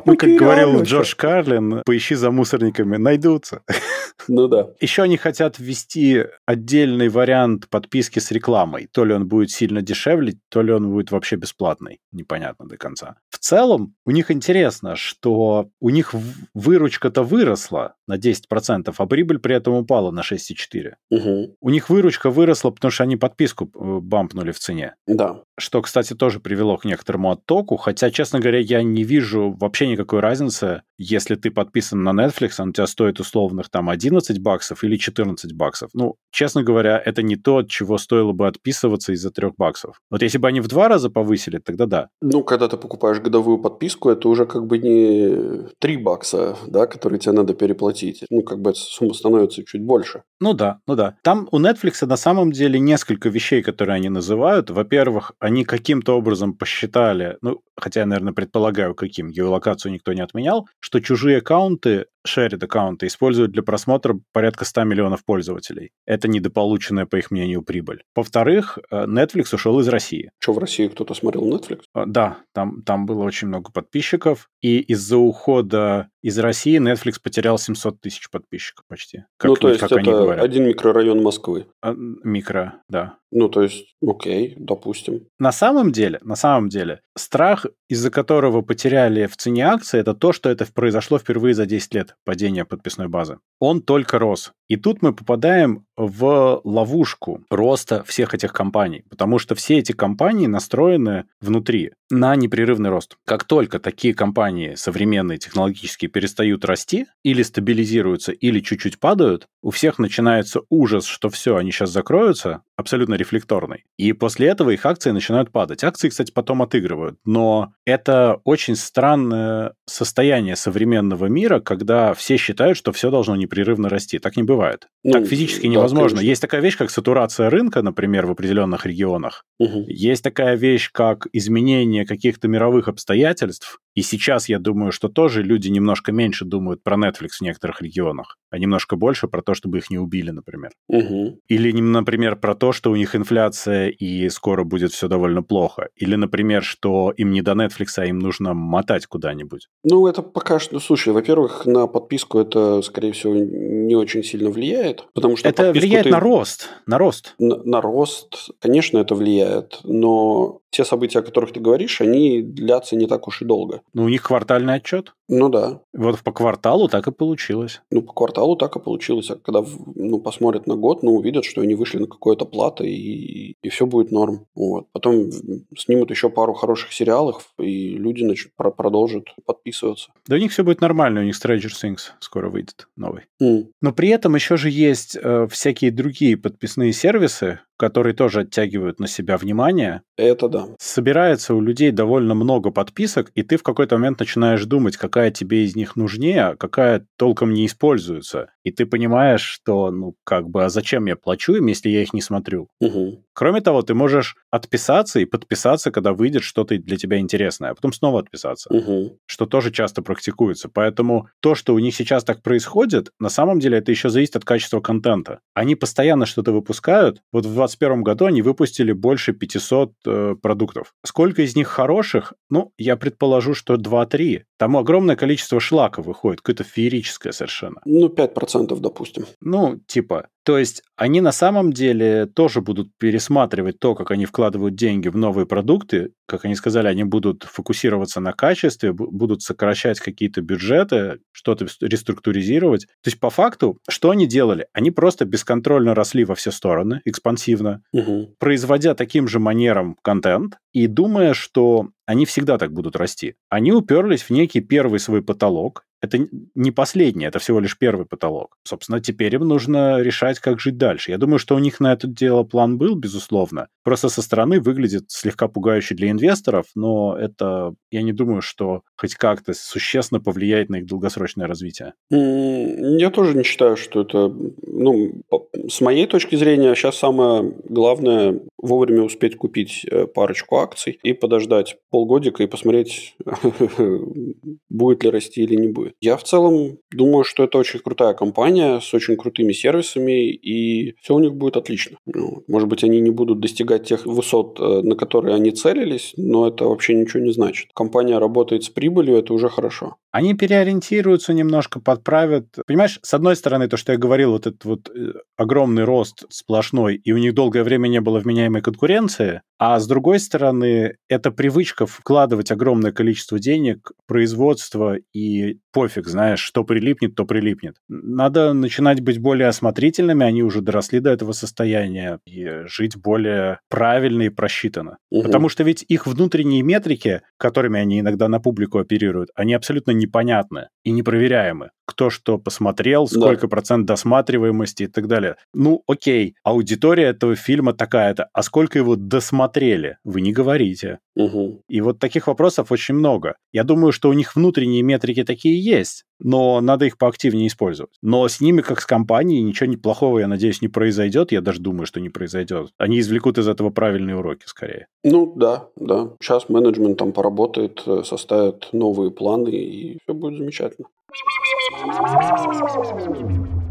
Ну, 0.05 0.17
как 0.17 0.29
говорил 0.31 0.81
Джордж 0.81 1.13
Карлин, 1.15 1.83
поищи 1.85 2.15
за 2.15 2.31
мусорниками, 2.31 2.97
найдутся. 2.97 3.61
Ну 4.27 4.47
да. 4.47 4.69
Еще 4.79 5.01
они 5.01 5.17
хотят 5.17 5.57
ввести 5.57 6.25
отдельный 6.45 7.09
вариант 7.09 7.67
подписки 7.69 8.19
с 8.19 8.29
рекламой. 8.31 8.87
То 8.91 9.03
ли 9.03 9.13
он 9.15 9.27
будет 9.27 9.49
сильно 9.49 9.81
дешевле, 9.81 10.35
то 10.49 10.61
ли 10.61 10.71
он 10.71 10.91
будет 10.91 11.09
вообще 11.11 11.37
бесплатный. 11.37 11.99
Непонятно 12.11 12.67
до 12.67 12.77
конца. 12.77 13.15
В 13.29 13.39
целом, 13.39 13.95
у 14.05 14.11
них 14.11 14.29
интересно, 14.29 14.95
что 14.95 15.69
у 15.79 15.89
них 15.89 16.13
выручка-то 16.53 17.23
выросла 17.23 17.95
на 18.11 18.17
10%, 18.17 18.93
а 18.97 19.05
прибыль 19.05 19.39
при 19.39 19.55
этом 19.55 19.73
упала 19.75 20.11
на 20.11 20.21
6,4%. 20.21 20.93
Угу. 21.09 21.55
У 21.61 21.69
них 21.69 21.89
выручка 21.89 22.29
выросла, 22.29 22.71
потому 22.71 22.91
что 22.91 23.03
они 23.03 23.15
подписку 23.15 23.65
э, 23.65 23.99
бампнули 24.01 24.51
в 24.51 24.59
цене. 24.59 24.95
Да. 25.07 25.41
Что, 25.57 25.81
кстати, 25.81 26.13
тоже 26.13 26.39
привело 26.39 26.77
к 26.77 26.85
некоторому 26.85 27.31
оттоку. 27.31 27.77
Хотя, 27.77 28.11
честно 28.11 28.39
говоря, 28.39 28.59
я 28.59 28.83
не 28.83 29.03
вижу 29.03 29.55
вообще 29.59 29.87
никакой 29.87 30.19
разницы, 30.19 30.81
если 31.01 31.35
ты 31.35 31.51
подписан 31.51 32.03
на 32.03 32.11
Netflix, 32.11 32.53
он 32.59 32.69
у 32.69 32.73
тебя 32.73 32.87
стоит 32.87 33.19
условных 33.19 33.69
там 33.69 33.89
11 33.89 34.39
баксов 34.39 34.83
или 34.83 34.97
14 34.97 35.53
баксов. 35.53 35.89
Ну, 35.93 36.15
честно 36.31 36.63
говоря, 36.63 37.01
это 37.03 37.23
не 37.23 37.35
то, 37.35 37.57
от 37.57 37.69
чего 37.69 37.97
стоило 37.97 38.31
бы 38.31 38.47
отписываться 38.47 39.13
из-за 39.13 39.31
3 39.31 39.51
баксов. 39.57 39.99
Вот 40.09 40.21
если 40.21 40.37
бы 40.37 40.47
они 40.47 40.61
в 40.61 40.67
два 40.67 40.87
раза 40.87 41.09
повысили, 41.09 41.57
тогда 41.57 41.85
да. 41.85 42.09
Ну, 42.21 42.43
когда 42.43 42.67
ты 42.67 42.77
покупаешь 42.77 43.19
годовую 43.19 43.57
подписку, 43.57 44.09
это 44.09 44.29
уже 44.29 44.45
как 44.45 44.67
бы 44.67 44.77
не 44.77 45.69
3 45.79 45.97
бакса, 45.97 46.55
да, 46.67 46.85
которые 46.85 47.19
тебе 47.19 47.33
надо 47.33 47.53
переплатить. 47.53 48.23
Ну, 48.29 48.43
как 48.43 48.61
бы 48.61 48.69
эта 48.69 48.79
сумма 48.79 49.13
становится 49.13 49.63
чуть 49.65 49.83
больше. 49.83 50.23
Ну 50.39 50.53
да, 50.53 50.79
ну 50.87 50.95
да. 50.95 51.15
Там 51.23 51.47
у 51.51 51.59
Netflix 51.59 52.05
на 52.05 52.17
самом 52.17 52.51
деле 52.51 52.79
несколько 52.79 53.29
вещей, 53.29 53.61
которые 53.61 53.95
они 53.95 54.09
называют. 54.09 54.69
Во-первых, 54.69 55.33
они 55.39 55.65
каким-то 55.65 56.17
образом 56.17 56.53
посчитали, 56.53 57.37
ну, 57.41 57.61
хотя 57.75 58.01
я, 58.01 58.05
наверное, 58.05 58.33
предполагаю, 58.33 58.95
каким, 58.95 59.31
геолокацию 59.31 59.91
никто 59.91 60.13
не 60.13 60.21
отменял, 60.21 60.67
что 60.91 60.99
чужие 60.99 61.37
аккаунты 61.37 62.07
shared 62.27 62.63
аккаунты 62.63 63.07
используют 63.07 63.51
для 63.51 63.63
просмотра 63.63 64.19
порядка 64.31 64.65
100 64.65 64.83
миллионов 64.83 65.25
пользователей. 65.25 65.91
Это 66.05 66.27
недополученная, 66.27 67.05
по 67.05 67.17
их 67.17 67.31
мнению, 67.31 67.61
прибыль. 67.61 68.03
Во-вторых, 68.15 68.77
э, 68.89 69.05
Netflix 69.05 69.53
ушел 69.53 69.79
из 69.79 69.87
России. 69.87 70.31
Что, 70.39 70.53
в 70.53 70.57
России 70.57 70.87
кто-то 70.87 71.13
смотрел 71.13 71.47
Netflix? 71.47 71.81
Э, 71.95 72.03
да, 72.05 72.37
там, 72.53 72.83
там 72.83 73.05
было 73.05 73.23
очень 73.23 73.47
много 73.47 73.71
подписчиков, 73.71 74.49
и 74.61 74.79
из-за 74.79 75.17
ухода 75.17 76.09
из 76.21 76.37
России 76.37 76.79
Netflix 76.79 77.15
потерял 77.21 77.57
700 77.57 77.99
тысяч 77.99 78.29
подписчиков 78.29 78.85
почти. 78.87 79.25
Как, 79.37 79.49
ну, 79.49 79.55
то 79.55 79.69
есть 79.69 79.79
как 79.79 79.91
это 79.91 80.33
один 80.33 80.67
микрорайон 80.67 81.21
Москвы. 81.21 81.67
А, 81.81 81.93
микро, 81.95 82.81
да. 82.89 83.17
Ну, 83.31 83.47
то 83.47 83.63
есть, 83.63 83.95
окей, 84.05 84.55
допустим. 84.57 85.27
На 85.39 85.51
самом 85.51 85.91
деле, 85.91 86.19
на 86.21 86.35
самом 86.35 86.67
деле, 86.69 87.01
страх, 87.17 87.65
из-за 87.87 88.11
которого 88.11 88.61
потеряли 88.61 89.25
в 89.25 89.37
цене 89.37 89.67
акции, 89.67 89.99
это 89.99 90.13
то, 90.13 90.33
что 90.33 90.49
это 90.49 90.67
произошло 90.71 91.17
впервые 91.17 91.53
за 91.53 91.65
10 91.65 91.93
лет 91.95 92.10
падения 92.25 92.65
подписной 92.65 93.07
базы. 93.07 93.39
Он 93.59 93.81
только 93.81 94.17
рос. 94.17 94.53
И 94.67 94.75
тут 94.75 95.01
мы 95.01 95.13
попадаем 95.13 95.85
в 95.95 96.61
ловушку 96.63 97.43
роста 97.49 98.03
всех 98.03 98.33
этих 98.33 98.53
компаний, 98.53 99.03
потому 99.09 99.37
что 99.37 99.53
все 99.53 99.77
эти 99.77 99.91
компании 99.91 100.47
настроены 100.47 101.25
внутри 101.41 101.91
на 102.09 102.35
непрерывный 102.35 102.89
рост. 102.89 103.17
Как 103.25 103.43
только 103.43 103.79
такие 103.79 104.13
компании 104.13 104.75
современные, 104.75 105.37
технологические, 105.37 106.09
перестают 106.09 106.65
расти, 106.65 107.05
или 107.23 107.43
стабилизируются, 107.43 108.31
или 108.31 108.59
чуть-чуть 108.59 108.99
падают, 108.99 109.47
у 109.61 109.69
всех 109.69 109.99
начинается 109.99 110.61
ужас, 110.69 111.05
что 111.05 111.29
все, 111.29 111.55
они 111.55 111.71
сейчас 111.71 111.91
закроются, 111.91 112.61
абсолютно 112.75 113.15
рефлекторный. 113.15 113.85
И 113.97 114.13
после 114.13 114.47
этого 114.47 114.71
их 114.71 114.85
акции 114.85 115.11
начинают 115.11 115.51
падать. 115.51 115.83
Акции, 115.83 116.09
кстати, 116.09 116.31
потом 116.31 116.61
отыгрывают. 116.61 117.17
Но 117.25 117.73
это 117.85 118.39
очень 118.43 118.75
странное 118.75 119.73
состояние 119.85 120.55
современного 120.55 121.27
мира, 121.27 121.59
когда 121.59 122.13
все 122.13 122.37
считают, 122.37 122.77
что 122.77 122.91
все 122.91 123.11
должно 123.11 123.35
непрерывно 123.35 123.89
расти. 123.89 124.19
Так 124.19 124.35
не 124.35 124.43
бывает. 124.43 124.87
Ну, 125.03 125.13
так 125.13 125.27
физически 125.27 125.67
да, 125.67 125.73
невозможно. 125.73 126.17
Конечно. 126.17 126.29
Есть 126.29 126.41
такая 126.41 126.61
вещь, 126.61 126.77
как 126.77 126.89
сатурация 126.89 127.49
рынка, 127.49 127.81
например, 127.81 128.25
в 128.25 128.31
определенных 128.31 128.85
регионах. 128.85 129.45
Угу. 129.59 129.85
Есть 129.87 130.23
такая 130.23 130.55
вещь, 130.55 130.89
как 130.91 131.27
изменение 131.33 132.05
каких-то 132.05 132.47
мировых 132.47 132.87
обстоятельств. 132.87 133.79
И 133.93 134.01
сейчас 134.01 134.47
я 134.47 134.59
думаю, 134.59 134.91
что 134.91 135.09
тоже 135.09 135.43
люди 135.43 135.67
немножко 135.67 136.11
меньше 136.11 136.45
думают 136.45 136.83
про 136.83 136.95
Netflix 136.95 137.37
в 137.39 137.41
некоторых 137.41 137.81
регионах, 137.81 138.37
а 138.49 138.57
немножко 138.57 138.95
больше 138.95 139.27
про 139.27 139.41
то, 139.41 139.53
чтобы 139.53 139.79
их 139.79 139.89
не 139.89 139.97
убили, 139.97 140.31
например. 140.31 140.71
Угу. 140.87 141.39
Или, 141.47 141.71
например, 141.79 142.37
про 142.37 142.55
то, 142.55 142.71
что 142.71 142.91
у 142.91 142.95
них 142.95 143.15
инфляция 143.15 143.89
и 143.89 144.29
скоро 144.29 144.63
будет 144.63 144.91
все 144.91 145.07
довольно 145.07 145.43
плохо. 145.43 145.89
Или, 145.95 146.15
например, 146.15 146.63
что 146.63 147.11
им 147.11 147.31
не 147.31 147.41
до 147.41 147.51
Netflix, 147.51 147.87
а 147.97 148.05
им 148.05 148.19
нужно 148.19 148.53
мотать 148.53 149.07
куда-нибудь. 149.07 149.67
Ну, 149.83 150.07
это 150.07 150.21
пока 150.21 150.59
что... 150.59 150.79
Слушай, 150.79 151.13
во-первых, 151.13 151.65
на 151.65 151.87
подписку 151.87 152.39
это, 152.39 152.81
скорее 152.81 153.11
всего, 153.11 153.35
не 153.35 153.95
очень 153.95 154.23
сильно 154.23 154.49
влияет, 154.49 155.05
потому 155.13 155.35
что... 155.35 155.49
Это 155.49 155.73
влияет 155.73 156.05
ты... 156.05 156.11
на 156.11 156.19
рост. 156.19 156.69
На 156.85 156.97
рост. 156.97 157.35
На, 157.39 157.57
на 157.63 157.81
рост, 157.81 158.49
конечно, 158.59 158.99
это 158.99 159.15
влияет, 159.15 159.79
но 159.83 160.60
те 160.71 160.85
события, 160.85 161.19
о 161.19 161.21
которых 161.21 161.53
ты 161.53 161.59
говоришь, 161.59 162.01
они 162.01 162.41
длятся 162.41 162.95
не 162.95 163.05
так 163.05 163.27
уж 163.27 163.41
и 163.41 163.45
долго. 163.45 163.81
Ну, 163.93 164.03
у 164.03 164.09
них 164.09 164.23
квартальный 164.23 164.75
отчет. 164.75 165.13
Ну 165.31 165.47
да. 165.47 165.79
Вот 165.93 166.19
по 166.19 166.33
кварталу 166.33 166.89
так 166.89 167.07
и 167.07 167.11
получилось. 167.11 167.81
Ну, 167.89 168.01
по 168.01 168.11
кварталу 168.11 168.57
так 168.57 168.75
и 168.75 168.79
получилось. 168.81 169.31
А 169.31 169.37
когда 169.37 169.63
ну, 169.95 170.19
посмотрят 170.19 170.67
на 170.67 170.75
год, 170.75 171.03
ну, 171.03 171.15
увидят, 171.15 171.45
что 171.45 171.61
они 171.61 171.73
вышли 171.73 171.99
на 171.99 172.07
какое-то 172.07 172.43
плато, 172.43 172.83
и, 172.83 173.55
и 173.61 173.69
все 173.69 173.85
будет 173.85 174.11
норм. 174.11 174.45
Вот. 174.55 174.87
Потом 174.91 175.31
снимут 175.77 176.11
еще 176.11 176.29
пару 176.29 176.53
хороших 176.53 176.91
сериалов, 176.91 177.53
и 177.57 177.91
люди 177.91 178.23
начнут, 178.23 178.53
продолжат 178.75 179.23
подписываться. 179.45 180.11
Да 180.27 180.35
у 180.35 180.39
них 180.39 180.51
все 180.51 180.65
будет 180.65 180.81
нормально, 180.81 181.21
у 181.21 181.23
них 181.23 181.35
Stranger 181.35 181.71
Things 181.81 182.11
скоро 182.19 182.49
выйдет 182.49 182.89
новый. 182.97 183.23
Mm. 183.41 183.67
Но 183.81 183.93
при 183.93 184.09
этом 184.09 184.35
еще 184.35 184.57
же 184.57 184.69
есть 184.69 185.15
э, 185.15 185.47
всякие 185.49 185.91
другие 185.91 186.35
подписные 186.35 186.91
сервисы, 186.91 187.61
которые 187.81 188.13
тоже 188.13 188.41
оттягивают 188.41 188.99
на 188.99 189.07
себя 189.07 189.37
внимание. 189.37 190.03
Это 190.15 190.47
да. 190.47 190.67
Собирается 190.77 191.55
у 191.55 191.61
людей 191.61 191.89
довольно 191.89 192.35
много 192.35 192.69
подписок, 192.69 193.31
и 193.33 193.41
ты 193.41 193.57
в 193.57 193.63
какой-то 193.63 193.97
момент 193.97 194.19
начинаешь 194.19 194.63
думать, 194.65 194.97
какая 194.97 195.20
тебе 195.29 195.65
из 195.65 195.75
них 195.75 195.95
нужнее, 195.95 196.41
а 196.45 196.55
какая 196.55 197.05
толком 197.17 197.53
не 197.53 197.67
используется. 197.67 198.49
И 198.63 198.71
ты 198.71 198.87
понимаешь, 198.87 199.41
что, 199.43 199.91
ну, 199.91 200.15
как 200.23 200.49
бы, 200.49 200.65
а 200.65 200.69
зачем 200.69 201.05
я 201.05 201.15
плачу 201.15 201.53
им, 201.53 201.67
если 201.67 201.89
я 201.89 202.01
их 202.01 202.13
не 202.13 202.21
смотрю? 202.21 202.69
Угу. 202.79 203.23
Кроме 203.33 203.61
того, 203.61 203.81
ты 203.81 203.93
можешь 203.93 204.35
отписаться 204.49 205.19
и 205.19 205.25
подписаться, 205.25 205.91
когда 205.91 206.13
выйдет 206.13 206.43
что-то 206.43 206.77
для 206.77 206.97
тебя 206.97 207.19
интересное, 207.19 207.71
а 207.71 207.75
потом 207.75 207.93
снова 207.93 208.19
отписаться, 208.19 208.69
угу. 208.69 209.17
что 209.25 209.45
тоже 209.45 209.71
часто 209.71 210.01
практикуется. 210.01 210.69
Поэтому 210.69 211.27
то, 211.39 211.55
что 211.55 211.73
у 211.73 211.79
них 211.79 211.95
сейчас 211.95 212.23
так 212.23 212.41
происходит, 212.41 213.11
на 213.19 213.29
самом 213.29 213.59
деле 213.59 213.77
это 213.77 213.91
еще 213.91 214.09
зависит 214.09 214.35
от 214.35 214.45
качества 214.45 214.81
контента. 214.81 215.39
Они 215.53 215.75
постоянно 215.75 216.25
что-то 216.25 216.51
выпускают. 216.51 217.21
Вот 217.31 217.45
в 217.45 217.53
2021 217.53 218.03
году 218.03 218.25
они 218.25 218.41
выпустили 218.41 218.91
больше 218.91 219.33
500 219.33 219.93
э, 220.05 220.35
продуктов. 220.41 220.93
Сколько 221.05 221.43
из 221.43 221.55
них 221.55 221.67
хороших? 221.67 222.33
Ну, 222.49 222.73
я 222.77 222.97
предположу, 222.97 223.53
что 223.53 223.75
2-3. 223.75 224.41
Там 224.57 224.77
огромное 224.77 225.15
количество 225.15 225.59
шлака 225.59 226.01
выходит, 226.01 226.41
какое-то 226.41 226.63
феерическое 226.63 227.31
совершенно. 227.31 227.81
Ну, 227.85 228.07
5% 228.07 228.79
допустим. 228.79 229.25
Ну, 229.39 229.79
типа. 229.87 230.27
То 230.43 230.57
есть 230.57 230.81
они 230.95 231.21
на 231.21 231.31
самом 231.31 231.71
деле 231.71 232.25
тоже 232.25 232.61
будут 232.61 232.89
пересматривать 232.97 233.79
то, 233.79 233.93
как 233.93 234.11
они 234.11 234.25
вкладывают 234.25 234.75
деньги 234.75 235.07
в 235.07 235.17
новые 235.17 235.45
продукты. 235.45 236.13
Как 236.31 236.45
они 236.45 236.55
сказали, 236.55 236.87
они 236.87 237.03
будут 237.03 237.43
фокусироваться 237.43 238.21
на 238.21 238.31
качестве, 238.31 238.93
будут 238.93 239.41
сокращать 239.41 239.99
какие-то 239.99 240.41
бюджеты, 240.41 241.19
что-то 241.33 241.67
реструктуризировать. 241.81 242.85
То 242.85 243.09
есть 243.09 243.19
по 243.19 243.29
факту, 243.29 243.79
что 243.89 244.11
они 244.11 244.27
делали? 244.27 244.67
Они 244.71 244.91
просто 244.91 245.25
бесконтрольно 245.25 245.93
росли 245.93 246.23
во 246.23 246.35
все 246.35 246.51
стороны, 246.51 247.01
экспансивно, 247.03 247.83
угу. 247.91 248.33
производя 248.39 248.95
таким 248.95 249.27
же 249.27 249.39
манером 249.39 249.97
контент 250.01 250.55
и 250.71 250.87
думая, 250.87 251.33
что 251.33 251.89
они 252.05 252.25
всегда 252.25 252.57
так 252.57 252.71
будут 252.71 252.95
расти. 252.95 253.35
Они 253.49 253.73
уперлись 253.73 254.23
в 254.23 254.29
некий 254.29 254.61
первый 254.61 255.01
свой 255.01 255.21
потолок, 255.21 255.83
это 256.01 256.27
не 256.55 256.71
последний, 256.71 257.25
это 257.25 257.37
всего 257.37 257.59
лишь 257.59 257.77
первый 257.77 258.07
потолок. 258.07 258.57
Собственно, 258.63 258.99
теперь 258.99 259.35
им 259.35 259.47
нужно 259.47 260.01
решать, 260.01 260.39
как 260.39 260.59
жить 260.59 260.77
дальше. 260.77 261.11
Я 261.11 261.19
думаю, 261.19 261.37
что 261.37 261.55
у 261.55 261.59
них 261.59 261.79
на 261.79 261.93
это 261.93 262.07
дело 262.07 262.43
план 262.43 262.79
был, 262.79 262.95
безусловно. 262.95 263.67
Просто 263.83 264.09
со 264.09 264.23
стороны 264.23 264.59
выглядит 264.59 265.05
слегка 265.09 265.47
пугающе 265.47 265.93
для 265.93 266.09
инвесторов, 266.21 266.67
но 266.75 267.17
это, 267.17 267.73
я 267.89 268.01
не 268.01 268.13
думаю, 268.13 268.41
что 268.41 268.81
хоть 268.95 269.15
как-то 269.15 269.53
существенно 269.53 270.21
повлияет 270.21 270.69
на 270.69 270.77
их 270.77 270.85
долгосрочное 270.85 271.47
развитие. 271.47 271.93
Я 272.09 273.09
тоже 273.09 273.35
не 273.35 273.43
считаю, 273.43 273.77
что 273.77 274.01
это... 274.01 274.33
Ну, 274.67 275.23
с 275.67 275.81
моей 275.81 276.07
точки 276.07 276.35
зрения, 276.35 276.75
сейчас 276.75 276.97
самое 276.97 277.53
главное 277.67 278.41
вовремя 278.57 279.01
успеть 279.01 279.37
купить 279.37 279.85
э, 279.89 280.05
парочку 280.05 280.57
акций 280.57 280.99
и 281.03 281.13
подождать 281.13 281.77
полгодика 281.89 282.43
и 282.43 282.47
посмотреть, 282.47 283.15
будет 284.69 285.03
ли 285.03 285.09
расти 285.09 285.41
или 285.41 285.55
не 285.55 285.67
будет. 285.67 285.93
Я 285.99 286.15
в 286.17 286.23
целом 286.23 286.77
думаю, 286.91 287.23
что 287.23 287.43
это 287.43 287.57
очень 287.57 287.79
крутая 287.79 288.13
компания 288.13 288.79
с 288.79 288.93
очень 288.93 289.17
крутыми 289.17 289.51
сервисами, 289.51 290.31
и 290.31 290.95
все 291.01 291.15
у 291.15 291.19
них 291.19 291.33
будет 291.33 291.57
отлично. 291.57 291.97
Ну, 292.05 292.43
может 292.47 292.69
быть, 292.69 292.83
они 292.83 293.01
не 293.01 293.11
будут 293.11 293.39
достигать 293.39 293.85
тех 293.85 294.05
высот, 294.05 294.59
э, 294.59 294.81
на 294.83 294.95
которые 294.95 295.35
они 295.35 295.51
целились, 295.51 296.10
но 296.17 296.47
это 296.47 296.65
вообще 296.65 296.93
ничего 296.93 297.23
не 297.23 297.31
значит. 297.31 297.69
Компания 297.73 298.17
работает 298.17 298.63
с 298.63 298.69
прибылью, 298.69 299.17
это 299.17 299.33
уже 299.33 299.49
хорошо. 299.49 299.95
Они 300.11 300.33
переориентируются 300.33 301.33
немножко, 301.33 301.79
подправят. 301.79 302.47
Понимаешь, 302.67 302.99
с 303.01 303.13
одной 303.13 303.35
стороны, 303.35 303.67
то, 303.67 303.77
что 303.77 303.93
я 303.93 303.97
говорил, 303.97 304.31
вот 304.31 304.47
этот 304.47 304.65
вот 304.65 304.89
э, 304.89 305.13
огромный 305.37 305.83
рост 305.83 306.25
сплошной, 306.29 306.95
и 306.95 307.11
у 307.13 307.17
них 307.17 307.33
долгое 307.33 307.63
время 307.63 307.87
не 307.87 308.01
было 308.01 308.19
вменяемой 308.19 308.61
конкуренции, 308.61 309.41
а 309.57 309.79
с 309.79 309.87
другой 309.87 310.19
стороны, 310.19 310.97
это 311.07 311.31
привычка 311.31 311.85
вкладывать 311.85 312.51
огромное 312.51 312.91
количество 312.91 313.39
денег, 313.39 313.91
производство 314.07 314.97
и 315.13 315.59
пофиг, 315.71 316.07
знаешь, 316.07 316.39
что 316.39 316.63
прилипнет, 316.63 317.15
то 317.15 317.25
прилипнет. 317.25 317.75
Надо 317.87 318.53
начинать 318.53 319.01
быть 319.01 319.19
более 319.19 319.47
осмотрительными, 319.47 320.25
они 320.25 320.43
уже 320.43 320.61
доросли 320.61 320.99
до 320.99 321.11
этого 321.11 321.31
состояния, 321.31 322.19
и 322.25 322.63
жить 322.65 322.97
более 322.97 323.59
правильно 323.69 324.23
и 324.23 324.29
просчитанно. 324.29 324.97
Угу. 325.09 325.23
Потому 325.23 325.49
что 325.49 325.63
ведь 325.63 325.83
их 325.87 326.07
внутренние 326.07 326.61
метрики, 326.61 327.21
которыми 327.37 327.79
они 327.79 327.99
иногда 327.99 328.27
на 328.27 328.39
публику 328.39 328.79
оперируют, 328.79 329.29
они 329.35 329.53
абсолютно 329.53 329.91
непонятны 329.91 330.67
и 330.83 330.91
непроверяемы 330.91 331.69
кто 331.91 332.09
что 332.09 332.37
посмотрел, 332.37 333.05
сколько 333.07 333.41
да. 333.41 333.47
процент 333.49 333.85
досматриваемости 333.85 334.83
и 334.83 334.87
так 334.87 335.07
далее. 335.07 335.35
Ну, 335.53 335.83
окей, 335.87 336.35
аудитория 336.43 337.07
этого 337.07 337.35
фильма 337.35 337.73
такая-то, 337.73 338.29
а 338.31 338.43
сколько 338.43 338.79
его 338.79 338.95
досмотрели? 338.95 339.97
Вы 340.05 340.21
не 340.21 340.31
говорите. 340.31 340.99
Угу. 341.15 341.63
И 341.67 341.81
вот 341.81 341.99
таких 341.99 342.27
вопросов 342.27 342.71
очень 342.71 342.95
много. 342.95 343.35
Я 343.51 343.65
думаю, 343.65 343.91
что 343.91 344.09
у 344.09 344.13
них 344.13 344.37
внутренние 344.37 344.83
метрики 344.83 345.25
такие 345.25 345.60
есть, 345.61 346.05
но 346.19 346.61
надо 346.61 346.85
их 346.85 346.97
поактивнее 346.97 347.47
использовать. 347.47 347.93
Но 348.01 348.27
с 348.27 348.41
ними, 348.41 348.61
как 348.61 348.81
с 348.81 348.85
компанией, 348.85 349.41
ничего 349.41 349.69
неплохого, 349.69 350.19
я 350.19 350.27
надеюсь, 350.27 350.61
не 350.61 350.67
произойдет. 350.67 351.31
Я 351.31 351.41
даже 351.41 351.59
думаю, 351.59 351.85
что 351.85 351.99
не 351.99 352.09
произойдет. 352.09 352.71
Они 352.77 352.99
извлекут 352.99 353.37
из 353.37 353.47
этого 353.47 353.69
правильные 353.69 354.17
уроки 354.17 354.43
скорее. 354.45 354.87
Ну 355.03 355.33
да, 355.35 355.67
да. 355.75 356.11
Сейчас 356.21 356.49
менеджмент 356.49 356.97
там 356.97 357.11
поработает, 357.11 357.81
э, 357.85 358.03
составит 358.03 358.69
новые 358.71 359.11
планы, 359.11 359.49
и 359.49 359.97
все 360.03 360.13
будет 360.13 360.37
замечательно. 360.37 360.87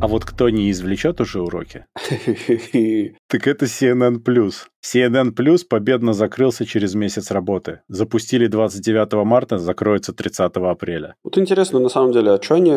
А 0.02 0.06
вот 0.06 0.24
кто 0.24 0.50
не 0.50 0.70
извлечет 0.70 1.20
уже 1.20 1.40
уроки, 1.42 1.86
так 3.28 3.46
это 3.46 3.66
CNN+. 3.66 4.20
CNN 4.84 5.32
Plus 5.34 5.66
победно 5.68 6.12
закрылся 6.12 6.64
через 6.64 6.94
месяц 6.94 7.30
работы. 7.30 7.80
Запустили 7.88 8.46
29 8.46 9.24
марта, 9.24 9.58
закроется 9.58 10.12
30 10.12 10.52
апреля. 10.56 11.14
Вот 11.22 11.36
интересно, 11.38 11.78
на 11.80 11.88
самом 11.88 12.12
деле, 12.12 12.32
а 12.32 12.42
что 12.42 12.54
они, 12.54 12.72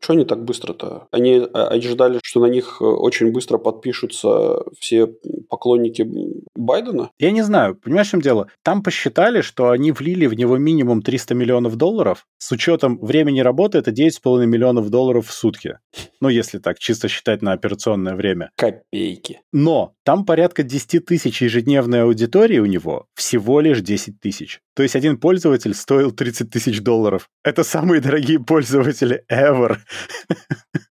что 0.00 0.12
они 0.12 0.24
так 0.24 0.44
быстро-то? 0.44 1.08
Они, 1.10 1.46
а, 1.52 1.68
они 1.68 1.82
ждали, 1.82 2.20
что 2.22 2.40
на 2.40 2.46
них 2.46 2.80
очень 2.80 3.32
быстро 3.32 3.58
подпишутся 3.58 4.62
все 4.78 5.08
поклонники 5.48 6.06
Байдена? 6.54 7.10
Я 7.18 7.32
не 7.32 7.42
знаю. 7.42 7.74
Понимаешь, 7.74 8.08
в 8.08 8.10
чем 8.10 8.20
дело? 8.20 8.48
Там 8.62 8.82
посчитали, 8.82 9.40
что 9.40 9.70
они 9.70 9.92
влили 9.92 10.26
в 10.26 10.34
него 10.34 10.58
минимум 10.58 11.02
300 11.02 11.34
миллионов 11.34 11.76
долларов. 11.76 12.26
С 12.38 12.52
учетом 12.52 12.98
времени 12.98 13.40
работы 13.40 13.78
это 13.78 13.90
9,5 13.90 14.46
миллионов 14.46 14.90
долларов 14.90 15.26
в 15.26 15.32
сутки. 15.32 15.78
Ну, 16.20 16.28
если 16.28 16.58
так, 16.58 16.78
чисто 16.78 17.08
считать 17.08 17.42
на 17.42 17.52
операционное 17.52 18.14
время. 18.14 18.50
Копейки. 18.56 19.40
Но 19.52 19.94
там 20.08 20.24
порядка 20.24 20.62
10 20.62 21.04
тысяч 21.04 21.42
ежедневной 21.42 22.04
аудитории 22.04 22.60
у 22.60 22.64
него 22.64 23.08
всего 23.12 23.60
лишь 23.60 23.82
10 23.82 24.18
тысяч. 24.18 24.62
То 24.78 24.84
есть 24.84 24.94
один 24.94 25.18
пользователь 25.18 25.74
стоил 25.74 26.12
30 26.12 26.50
тысяч 26.50 26.80
долларов. 26.82 27.28
Это 27.42 27.64
самые 27.64 28.00
дорогие 28.00 28.38
пользователи 28.38 29.24
ever. 29.28 29.78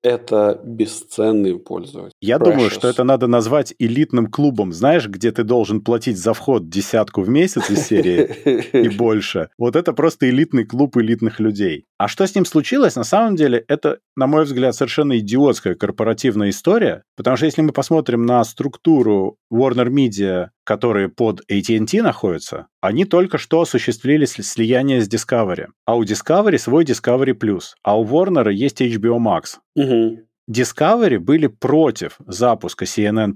Это 0.04 0.60
бесценный 0.64 1.58
пользователь. 1.58 2.14
Я 2.20 2.36
Precious. 2.36 2.44
думаю, 2.44 2.70
что 2.70 2.86
это 2.86 3.02
надо 3.02 3.26
назвать 3.26 3.74
элитным 3.80 4.26
клубом. 4.26 4.72
Знаешь, 4.72 5.08
где 5.08 5.32
ты 5.32 5.42
должен 5.42 5.80
платить 5.80 6.16
за 6.16 6.32
вход 6.32 6.68
десятку 6.68 7.22
в 7.22 7.28
месяц 7.28 7.70
из 7.70 7.86
серии 7.86 8.84
и 8.84 8.88
больше. 8.96 9.48
Вот 9.58 9.74
это 9.74 9.92
просто 9.92 10.28
элитный 10.28 10.64
клуб 10.64 10.96
элитных 10.96 11.40
людей. 11.40 11.86
А 11.98 12.06
что 12.06 12.24
с 12.24 12.34
ним 12.34 12.44
случилось, 12.44 12.96
на 12.96 13.04
самом 13.04 13.36
деле, 13.36 13.64
это, 13.66 13.98
на 14.16 14.28
мой 14.28 14.44
взгляд, 14.44 14.74
совершенно 14.76 15.18
идиотская 15.18 15.74
корпоративная 15.74 16.50
история. 16.50 17.02
Потому 17.16 17.36
что 17.36 17.46
если 17.46 17.62
мы 17.62 17.72
посмотрим 17.72 18.26
на 18.26 18.44
структуру 18.44 19.38
Warner 19.52 19.88
Media, 19.88 20.48
которые 20.64 21.08
под 21.08 21.42
AT&T 21.48 22.02
находятся, 22.02 22.66
они 22.82 23.04
только 23.04 23.38
что 23.38 23.60
осуществили 23.60 24.24
слияние 24.26 25.00
с 25.00 25.08
Discovery. 25.08 25.68
А 25.86 25.96
у 25.96 26.02
Discovery 26.02 26.58
свой 26.58 26.84
Discovery+, 26.84 27.60
а 27.82 27.98
у 27.98 28.04
Warner 28.04 28.52
есть 28.52 28.82
HBO 28.82 29.18
Max. 29.18 29.58
Угу. 29.76 30.18
Discovery 30.50 31.18
были 31.18 31.46
против 31.46 32.16
запуска 32.26 32.84
CNN+, 32.84 33.34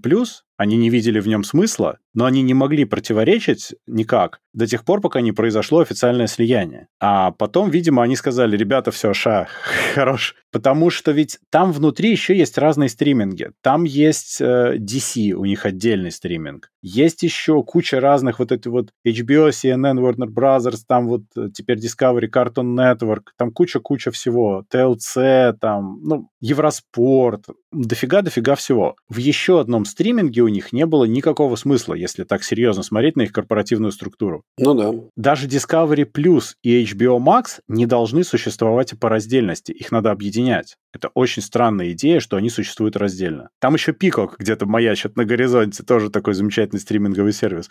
они 0.56 0.76
не 0.76 0.90
видели 0.90 1.20
в 1.20 1.28
нем 1.28 1.44
смысла, 1.44 1.98
но 2.14 2.24
они 2.24 2.42
не 2.42 2.54
могли 2.54 2.84
противоречить 2.84 3.74
никак 3.86 4.40
до 4.56 4.66
тех 4.66 4.84
пор, 4.84 5.02
пока 5.02 5.20
не 5.20 5.32
произошло 5.32 5.80
официальное 5.80 6.26
слияние. 6.26 6.88
А 6.98 7.30
потом, 7.32 7.68
видимо, 7.68 8.02
они 8.02 8.16
сказали, 8.16 8.56
ребята, 8.56 8.90
все, 8.90 9.12
ша, 9.12 9.48
хорош. 9.94 10.34
Потому 10.50 10.88
что 10.88 11.12
ведь 11.12 11.38
там 11.50 11.72
внутри 11.72 12.10
еще 12.10 12.34
есть 12.34 12.56
разные 12.56 12.88
стриминги. 12.88 13.50
Там 13.60 13.84
есть 13.84 14.40
э, 14.40 14.76
DC, 14.78 15.32
у 15.32 15.44
них 15.44 15.66
отдельный 15.66 16.10
стриминг. 16.10 16.70
Есть 16.80 17.22
еще 17.22 17.62
куча 17.62 18.00
разных 18.00 18.38
вот 18.38 18.50
эти 18.50 18.68
вот 18.68 18.88
HBO, 19.06 19.50
CNN, 19.50 19.98
Warner 19.98 20.28
Brothers, 20.28 20.78
там 20.88 21.08
вот 21.08 21.24
э, 21.36 21.48
теперь 21.52 21.78
Discovery, 21.78 22.30
Cartoon 22.34 22.74
Network, 22.74 23.24
там 23.36 23.50
куча-куча 23.50 24.10
всего. 24.10 24.64
TLC, 24.72 25.52
там, 25.60 26.00
ну, 26.02 26.30
Евроспорт, 26.40 27.44
дофига-дофига 27.74 28.54
всего. 28.54 28.96
В 29.10 29.18
еще 29.18 29.60
одном 29.60 29.84
стриминге 29.84 30.45
у 30.46 30.48
них 30.48 30.72
не 30.72 30.86
было 30.86 31.04
никакого 31.04 31.56
смысла, 31.56 31.94
если 31.94 32.24
так 32.24 32.42
серьезно 32.42 32.82
смотреть 32.82 33.16
на 33.16 33.22
их 33.22 33.32
корпоративную 33.32 33.92
структуру. 33.92 34.42
Ну 34.58 34.74
да. 34.74 34.92
Даже 35.16 35.46
Discovery 35.46 36.06
Plus 36.10 36.54
и 36.62 36.82
HBO 36.84 37.18
Max 37.18 37.60
не 37.68 37.86
должны 37.86 38.24
существовать 38.24 38.98
по 38.98 39.08
раздельности, 39.08 39.72
их 39.72 39.92
надо 39.92 40.10
объединять. 40.10 40.76
Это 40.92 41.10
очень 41.14 41.42
странная 41.42 41.92
идея, 41.92 42.20
что 42.20 42.36
они 42.36 42.48
существуют 42.48 42.96
раздельно. 42.96 43.50
Там 43.60 43.74
еще 43.74 43.92
Пикок 43.92 44.36
где-то 44.38 44.66
маячит 44.66 45.16
на 45.16 45.24
горизонте, 45.24 45.82
тоже 45.82 46.10
такой 46.10 46.34
замечательный 46.34 46.78
стриминговый 46.78 47.32
сервис. 47.32 47.68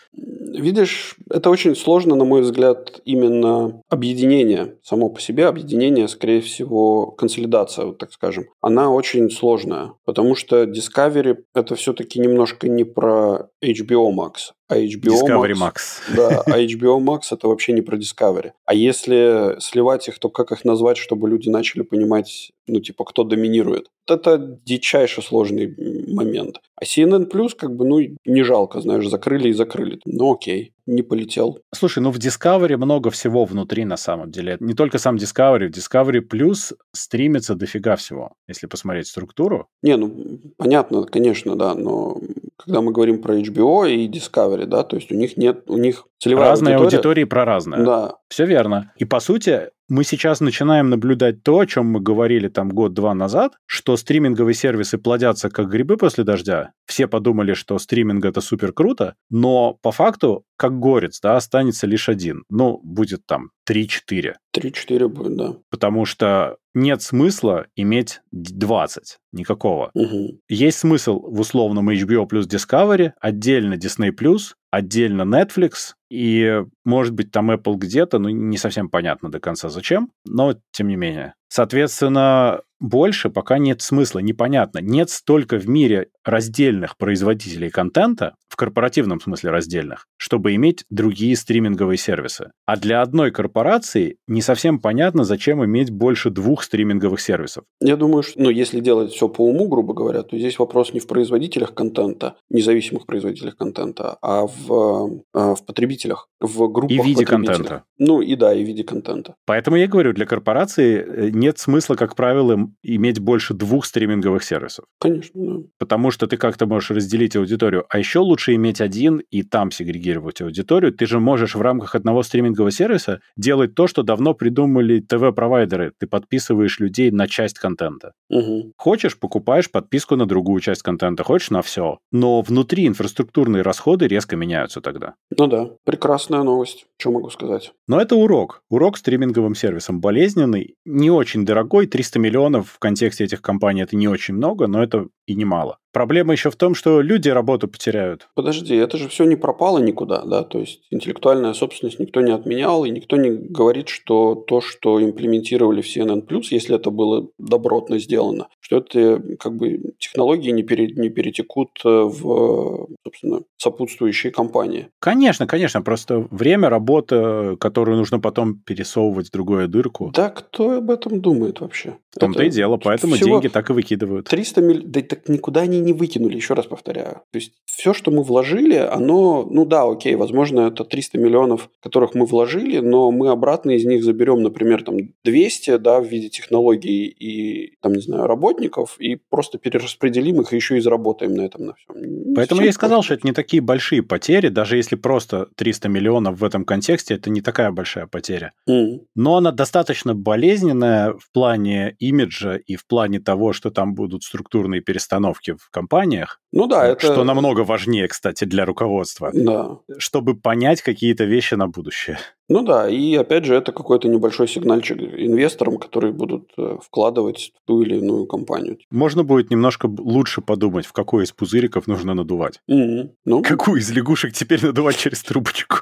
Видишь, 0.56 1.16
это 1.30 1.50
очень 1.50 1.76
сложно, 1.76 2.16
на 2.16 2.24
мой 2.24 2.40
взгляд, 2.40 3.00
именно 3.04 3.82
объединение 3.90 4.78
само 4.82 5.10
по 5.10 5.20
себе, 5.20 5.46
объединение, 5.46 6.08
скорее 6.08 6.40
всего, 6.40 7.10
консолидация, 7.10 7.84
вот 7.84 7.98
так 7.98 8.12
скажем. 8.12 8.46
Она 8.62 8.90
очень 8.90 9.30
сложная, 9.30 9.92
потому 10.06 10.34
что 10.34 10.64
Discovery 10.64 11.36
это 11.54 11.74
все-таки 11.74 12.18
немножко 12.18 12.68
не 12.68 12.84
про 12.84 13.50
HBO 13.62 14.10
Max, 14.14 14.52
а 14.68 14.78
HBO 14.78 15.12
Discovery 15.12 15.54
Max. 15.54 15.56
Max. 15.56 16.16
Да, 16.16 16.42
а 16.46 16.58
HBO 16.58 16.98
Max 16.98 17.22
это 17.30 17.48
вообще 17.48 17.72
не 17.72 17.82
про 17.82 17.96
Discovery. 17.96 18.52
А 18.64 18.74
если 18.74 19.60
сливать 19.60 20.08
их, 20.08 20.18
то 20.18 20.28
как 20.28 20.52
их 20.52 20.64
назвать, 20.64 20.96
чтобы 20.96 21.28
люди 21.28 21.48
начали 21.48 21.82
понимать, 21.82 22.52
ну, 22.66 22.80
типа, 22.80 23.04
кто 23.04 23.24
доминирует? 23.24 23.88
это 24.14 24.38
дичайше 24.64 25.22
сложный 25.22 25.74
момент. 26.08 26.60
А 26.76 26.84
CNN 26.84 27.30
Plus, 27.30 27.50
как 27.56 27.74
бы, 27.74 27.84
ну, 27.84 27.98
не 28.24 28.42
жалко, 28.42 28.80
знаешь, 28.80 29.08
закрыли 29.08 29.48
и 29.48 29.52
закрыли. 29.52 30.00
Ну, 30.04 30.34
окей, 30.34 30.72
не 30.86 31.02
полетел. 31.02 31.58
Слушай, 31.74 32.00
ну 32.00 32.10
в 32.10 32.18
Discovery 32.18 32.76
много 32.76 33.10
всего 33.10 33.44
внутри 33.44 33.84
на 33.84 33.96
самом 33.96 34.30
деле. 34.30 34.56
Не 34.60 34.74
только 34.74 34.98
сам 34.98 35.16
Discovery. 35.16 35.68
В 35.68 35.76
Discovery 35.76 36.20
Plus 36.20 36.74
стримится 36.92 37.54
дофига 37.54 37.96
всего, 37.96 38.32
если 38.48 38.66
посмотреть 38.66 39.08
структуру. 39.08 39.68
Не, 39.82 39.96
ну, 39.96 40.40
понятно, 40.56 41.04
конечно, 41.04 41.56
да, 41.56 41.74
но 41.74 42.20
когда 42.56 42.80
мы 42.80 42.92
говорим 42.92 43.20
про 43.22 43.38
HBO 43.38 43.88
и 43.90 44.08
Discovery, 44.08 44.64
да, 44.66 44.82
то 44.82 44.96
есть 44.96 45.12
у 45.12 45.14
них 45.14 45.36
нет, 45.36 45.64
у 45.68 45.76
них 45.76 46.04
целевая 46.18 46.50
Разные 46.50 46.76
аудитория. 46.76 46.96
аудитории 46.96 47.24
про 47.24 47.44
разное. 47.44 47.84
Да. 47.84 48.14
Все 48.28 48.46
верно. 48.46 48.92
И 48.96 49.04
по 49.04 49.20
сути, 49.20 49.70
мы 49.88 50.04
сейчас 50.04 50.40
начинаем 50.40 50.90
наблюдать 50.90 51.42
то, 51.42 51.60
о 51.60 51.66
чем 51.66 51.86
мы 51.86 52.00
говорили 52.00 52.48
там 52.48 52.68
год-два 52.68 53.14
назад, 53.14 53.52
что 53.66 53.96
стриминговые 53.96 54.54
сервисы 54.54 54.98
плодятся 54.98 55.48
как 55.50 55.68
грибы 55.68 55.96
после 55.96 56.24
дождя. 56.24 56.72
Все 56.86 57.06
подумали, 57.06 57.54
что 57.54 57.78
стриминг 57.78 58.24
это 58.24 58.40
супер 58.40 58.72
круто, 58.72 59.14
но 59.30 59.74
по 59.82 59.92
факту, 59.92 60.44
как 60.56 60.78
горец, 60.78 61.20
да, 61.20 61.36
останется 61.36 61.86
лишь 61.86 62.08
один. 62.08 62.44
Ну, 62.48 62.80
будет 62.82 63.26
там 63.26 63.50
3-4. 63.68 64.34
3-4 64.56 65.08
будет, 65.08 65.36
да. 65.36 65.56
Потому 65.70 66.04
что 66.04 66.56
нет 66.74 67.02
смысла 67.02 67.66
иметь 67.74 68.20
20. 68.32 69.18
Никакого. 69.32 69.90
Угу. 69.94 70.40
Есть 70.48 70.78
смысл 70.78 71.20
в 71.20 71.40
условном 71.40 71.90
HBO 71.90 72.26
плюс 72.26 72.46
Discovery, 72.46 73.12
отдельно 73.20 73.74
Disney 73.74 74.12
плюс, 74.12 74.56
отдельно 74.76 75.22
Netflix, 75.22 75.94
и, 76.10 76.62
может 76.84 77.14
быть, 77.14 77.30
там 77.32 77.50
Apple 77.50 77.76
где-то, 77.76 78.18
ну, 78.18 78.28
не 78.28 78.58
совсем 78.58 78.88
понятно 78.88 79.30
до 79.30 79.40
конца 79.40 79.68
зачем, 79.68 80.10
но 80.24 80.54
тем 80.70 80.88
не 80.88 80.96
менее. 80.96 81.34
Соответственно, 81.48 82.60
больше 82.78 83.30
пока 83.30 83.58
нет 83.58 83.80
смысла, 83.80 84.18
непонятно. 84.18 84.80
Нет 84.80 85.10
столько 85.10 85.58
в 85.58 85.68
мире 85.68 86.08
раздельных 86.24 86.96
производителей 86.96 87.70
контента, 87.70 88.34
в 88.56 88.58
корпоративном 88.58 89.20
смысле 89.20 89.50
раздельных, 89.50 90.06
чтобы 90.16 90.54
иметь 90.54 90.86
другие 90.88 91.36
стриминговые 91.36 91.98
сервисы. 91.98 92.52
А 92.64 92.78
для 92.78 93.02
одной 93.02 93.30
корпорации 93.30 94.16
не 94.26 94.40
совсем 94.40 94.78
понятно, 94.78 95.24
зачем 95.24 95.62
иметь 95.62 95.90
больше 95.90 96.30
двух 96.30 96.62
стриминговых 96.62 97.20
сервисов. 97.20 97.64
Я 97.82 97.96
думаю, 97.96 98.22
что, 98.22 98.40
ну, 98.40 98.48
если 98.48 98.80
делать 98.80 99.12
все 99.12 99.28
по 99.28 99.46
уму, 99.46 99.68
грубо 99.68 99.92
говоря, 99.92 100.22
то 100.22 100.38
здесь 100.38 100.58
вопрос 100.58 100.94
не 100.94 101.00
в 101.00 101.06
производителях 101.06 101.74
контента, 101.74 102.36
независимых 102.48 103.04
производителях 103.04 103.58
контента, 103.58 104.16
а 104.22 104.46
в, 104.46 105.20
а, 105.34 105.54
в 105.54 105.66
потребителях, 105.66 106.28
в 106.40 106.72
группах 106.72 106.96
И 106.96 106.98
в 106.98 107.04
виде 107.04 107.26
контента. 107.26 107.84
Ну, 107.98 108.22
и 108.22 108.36
да, 108.36 108.54
и 108.54 108.64
в 108.64 108.66
виде 108.66 108.84
контента. 108.84 109.34
Поэтому 109.44 109.76
я 109.76 109.86
говорю, 109.86 110.14
для 110.14 110.24
корпорации 110.24 110.96
э, 110.96 111.28
нет 111.30 111.58
смысла, 111.58 111.94
как 111.94 112.16
правило, 112.16 112.70
иметь 112.82 113.18
больше 113.18 113.52
двух 113.52 113.84
стриминговых 113.84 114.42
сервисов. 114.42 114.86
Конечно, 114.98 115.32
да. 115.34 115.62
Потому 115.78 116.10
что 116.10 116.26
ты 116.26 116.38
как-то 116.38 116.64
можешь 116.64 116.90
разделить 116.90 117.36
аудиторию. 117.36 117.84
А 117.90 117.98
еще 117.98 118.20
лучше 118.20 118.45
иметь 118.54 118.80
один 118.80 119.22
и 119.30 119.42
там 119.42 119.70
сегрегировать 119.70 120.40
аудиторию. 120.40 120.92
Ты 120.92 121.06
же 121.06 121.20
можешь 121.20 121.54
в 121.54 121.60
рамках 121.60 121.94
одного 121.94 122.22
стримингового 122.22 122.70
сервиса 122.70 123.20
делать 123.36 123.74
то, 123.74 123.86
что 123.86 124.02
давно 124.02 124.34
придумали 124.34 125.00
ТВ-провайдеры. 125.00 125.92
Ты 125.98 126.06
подписываешь 126.06 126.78
людей 126.80 127.10
на 127.10 127.28
часть 127.28 127.58
контента. 127.58 128.12
Угу. 128.28 128.72
Хочешь, 128.76 129.18
покупаешь 129.18 129.70
подписку 129.70 130.16
на 130.16 130.26
другую 130.26 130.60
часть 130.60 130.82
контента, 130.82 131.24
хочешь 131.24 131.50
на 131.50 131.62
все. 131.62 131.98
Но 132.12 132.42
внутри 132.42 132.86
инфраструктурные 132.86 133.62
расходы 133.62 134.06
резко 134.06 134.36
меняются 134.36 134.80
тогда. 134.80 135.14
Ну 135.36 135.46
да, 135.46 135.70
прекрасная 135.84 136.42
новость. 136.42 136.86
Что 136.98 137.10
могу 137.10 137.30
сказать? 137.30 137.72
Но 137.88 138.00
это 138.00 138.16
урок. 138.16 138.62
Урок 138.70 138.96
стриминговым 138.96 139.54
сервисам 139.54 140.00
болезненный, 140.00 140.74
не 140.84 141.10
очень 141.10 141.44
дорогой. 141.44 141.86
300 141.86 142.18
миллионов 142.18 142.70
в 142.70 142.78
контексте 142.78 143.24
этих 143.24 143.42
компаний 143.42 143.82
это 143.82 143.96
не 143.96 144.08
очень 144.08 144.34
много, 144.34 144.66
но 144.66 144.82
это 144.82 145.06
и 145.26 145.34
немало. 145.34 145.78
Проблема 145.96 146.34
еще 146.34 146.50
в 146.50 146.56
том, 146.56 146.74
что 146.74 147.00
люди 147.00 147.30
работу 147.30 147.68
потеряют. 147.68 148.28
Подожди, 148.34 148.76
это 148.76 148.98
же 148.98 149.08
все 149.08 149.24
не 149.24 149.34
пропало 149.34 149.78
никуда, 149.78 150.26
да? 150.26 150.42
То 150.42 150.58
есть 150.58 150.82
интеллектуальная 150.90 151.54
собственность 151.54 151.98
никто 151.98 152.20
не 152.20 152.32
отменял, 152.32 152.84
и 152.84 152.90
никто 152.90 153.16
не 153.16 153.30
говорит, 153.30 153.88
что 153.88 154.34
то, 154.34 154.60
что 154.60 155.02
имплементировали 155.02 155.80
в 155.80 155.86
CNN+, 155.86 156.26
если 156.50 156.76
это 156.76 156.90
было 156.90 157.28
добротно 157.38 157.98
сделано, 157.98 158.48
что 158.60 158.76
это 158.76 159.22
как 159.38 159.56
бы 159.56 159.94
технологии 159.98 160.50
не, 160.50 160.64
пере, 160.64 160.88
не 160.88 161.08
перетекут 161.08 161.70
э, 161.82 161.88
в, 161.88 162.88
собственно, 163.02 163.40
сопутствующие 163.56 164.32
компании. 164.32 164.88
Конечно, 165.00 165.46
конечно. 165.46 165.80
Просто 165.80 166.28
время, 166.30 166.68
работа, 166.68 167.56
которую 167.58 167.96
нужно 167.96 168.20
потом 168.20 168.58
пересовывать 168.58 169.28
в 169.28 169.32
другую 169.32 169.66
дырку. 169.66 170.10
Да, 170.14 170.28
кто 170.28 170.72
об 170.72 170.90
этом 170.90 171.22
думает 171.22 171.60
вообще? 171.60 171.96
В 172.10 172.18
том-то 172.18 172.40
это 172.40 172.48
и 172.48 172.50
дело, 172.50 172.76
поэтому 172.76 173.16
деньги 173.16 173.48
так 173.48 173.70
и 173.70 173.72
выкидывают. 173.72 174.28
300 174.28 174.60
миллионов, 174.60 174.90
да 174.90 175.00
так 175.00 175.28
никуда 175.28 175.62
они 175.62 175.85
не 175.86 175.92
выкинули, 175.92 176.36
еще 176.36 176.54
раз 176.54 176.66
повторяю. 176.66 177.22
То 177.30 177.38
есть 177.38 177.52
все, 177.64 177.94
что 177.94 178.10
мы 178.10 178.22
вложили, 178.22 178.76
оно, 178.76 179.46
ну 179.48 179.64
да, 179.64 179.84
окей, 179.84 180.16
возможно, 180.16 180.68
это 180.68 180.84
300 180.84 181.18
миллионов, 181.18 181.70
которых 181.80 182.14
мы 182.14 182.26
вложили, 182.26 182.78
но 182.78 183.10
мы 183.10 183.30
обратно 183.30 183.70
из 183.70 183.84
них 183.84 184.04
заберем, 184.04 184.42
например, 184.42 184.82
там 184.82 184.96
200, 185.24 185.78
да, 185.78 186.00
в 186.00 186.06
виде 186.06 186.28
технологий 186.28 187.06
и, 187.06 187.76
там, 187.80 187.92
не 187.92 188.02
знаю, 188.02 188.26
работников, 188.26 188.96
и 188.98 189.16
просто 189.30 189.58
перераспределим 189.58 190.40
их 190.40 190.52
и 190.52 190.56
еще 190.56 190.76
и 190.76 190.80
заработаем 190.80 191.34
на 191.34 191.42
этом 191.42 191.66
на 191.66 191.74
всем. 191.74 192.34
Поэтому 192.34 192.62
я 192.62 192.68
и 192.68 192.72
сказал, 192.72 193.02
что 193.02 193.14
это 193.14 193.26
не 193.26 193.32
такие 193.32 193.62
большие 193.62 194.02
потери, 194.02 194.48
даже 194.48 194.76
если 194.76 194.96
просто 194.96 195.46
300 195.56 195.88
миллионов 195.88 196.40
в 196.40 196.44
этом 196.44 196.64
контексте, 196.64 197.14
это 197.14 197.30
не 197.30 197.40
такая 197.40 197.70
большая 197.70 198.06
потеря. 198.06 198.52
Mm. 198.68 199.00
Но 199.14 199.36
она 199.36 199.52
достаточно 199.52 200.14
болезненная 200.14 201.12
в 201.12 201.30
плане 201.32 201.96
имиджа 201.98 202.56
и 202.56 202.76
в 202.76 202.86
плане 202.86 203.20
того, 203.20 203.52
что 203.52 203.70
там 203.70 203.94
будут 203.94 204.24
структурные 204.24 204.80
перестановки 204.80 205.52
в 205.52 205.70
компаниях. 205.76 206.40
Ну 206.52 206.66
да, 206.66 206.86
это... 206.86 207.12
Что 207.12 207.24
намного 207.24 207.60
важнее, 207.60 208.08
кстати, 208.08 208.44
для 208.44 208.64
руководства. 208.64 209.30
Да. 209.34 209.78
Чтобы 209.98 210.34
понять 210.34 210.80
какие-то 210.80 211.24
вещи 211.24 211.52
на 211.54 211.68
будущее. 211.68 212.18
Ну 212.48 212.62
да, 212.62 212.88
и 212.88 213.14
опять 213.14 213.44
же, 213.44 213.54
это 213.54 213.72
какой-то 213.72 214.08
небольшой 214.08 214.48
сигнальчик 214.48 214.96
инвесторам, 214.98 215.76
которые 215.76 216.14
будут 216.14 216.52
э, 216.56 216.78
вкладывать 216.82 217.52
в 217.54 217.66
ту 217.66 217.82
или 217.82 217.96
иную 217.96 218.26
компанию. 218.26 218.78
Можно 218.90 219.22
будет 219.22 219.50
немножко 219.50 219.86
лучше 219.86 220.40
подумать, 220.40 220.86
в 220.86 220.92
какой 220.92 221.24
из 221.24 221.32
пузыриков 221.32 221.86
нужно 221.86 222.14
надувать. 222.14 222.60
Mm-hmm. 222.70 223.10
Ну? 223.26 223.42
Какую 223.42 223.80
из 223.80 223.90
лягушек 223.90 224.32
теперь 224.32 224.64
надувать 224.64 224.96
через 224.96 225.22
трубочку? 225.22 225.76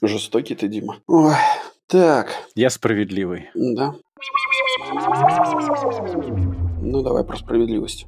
Жестокий 0.00 0.54
ты, 0.54 0.68
Дима. 0.68 0.96
Ой, 1.06 1.34
так. 1.88 2.28
Я 2.54 2.70
справедливый. 2.70 3.50
Да. 3.54 3.94
Ну, 6.80 7.02
давай 7.02 7.24
про 7.24 7.36
справедливость. 7.36 8.06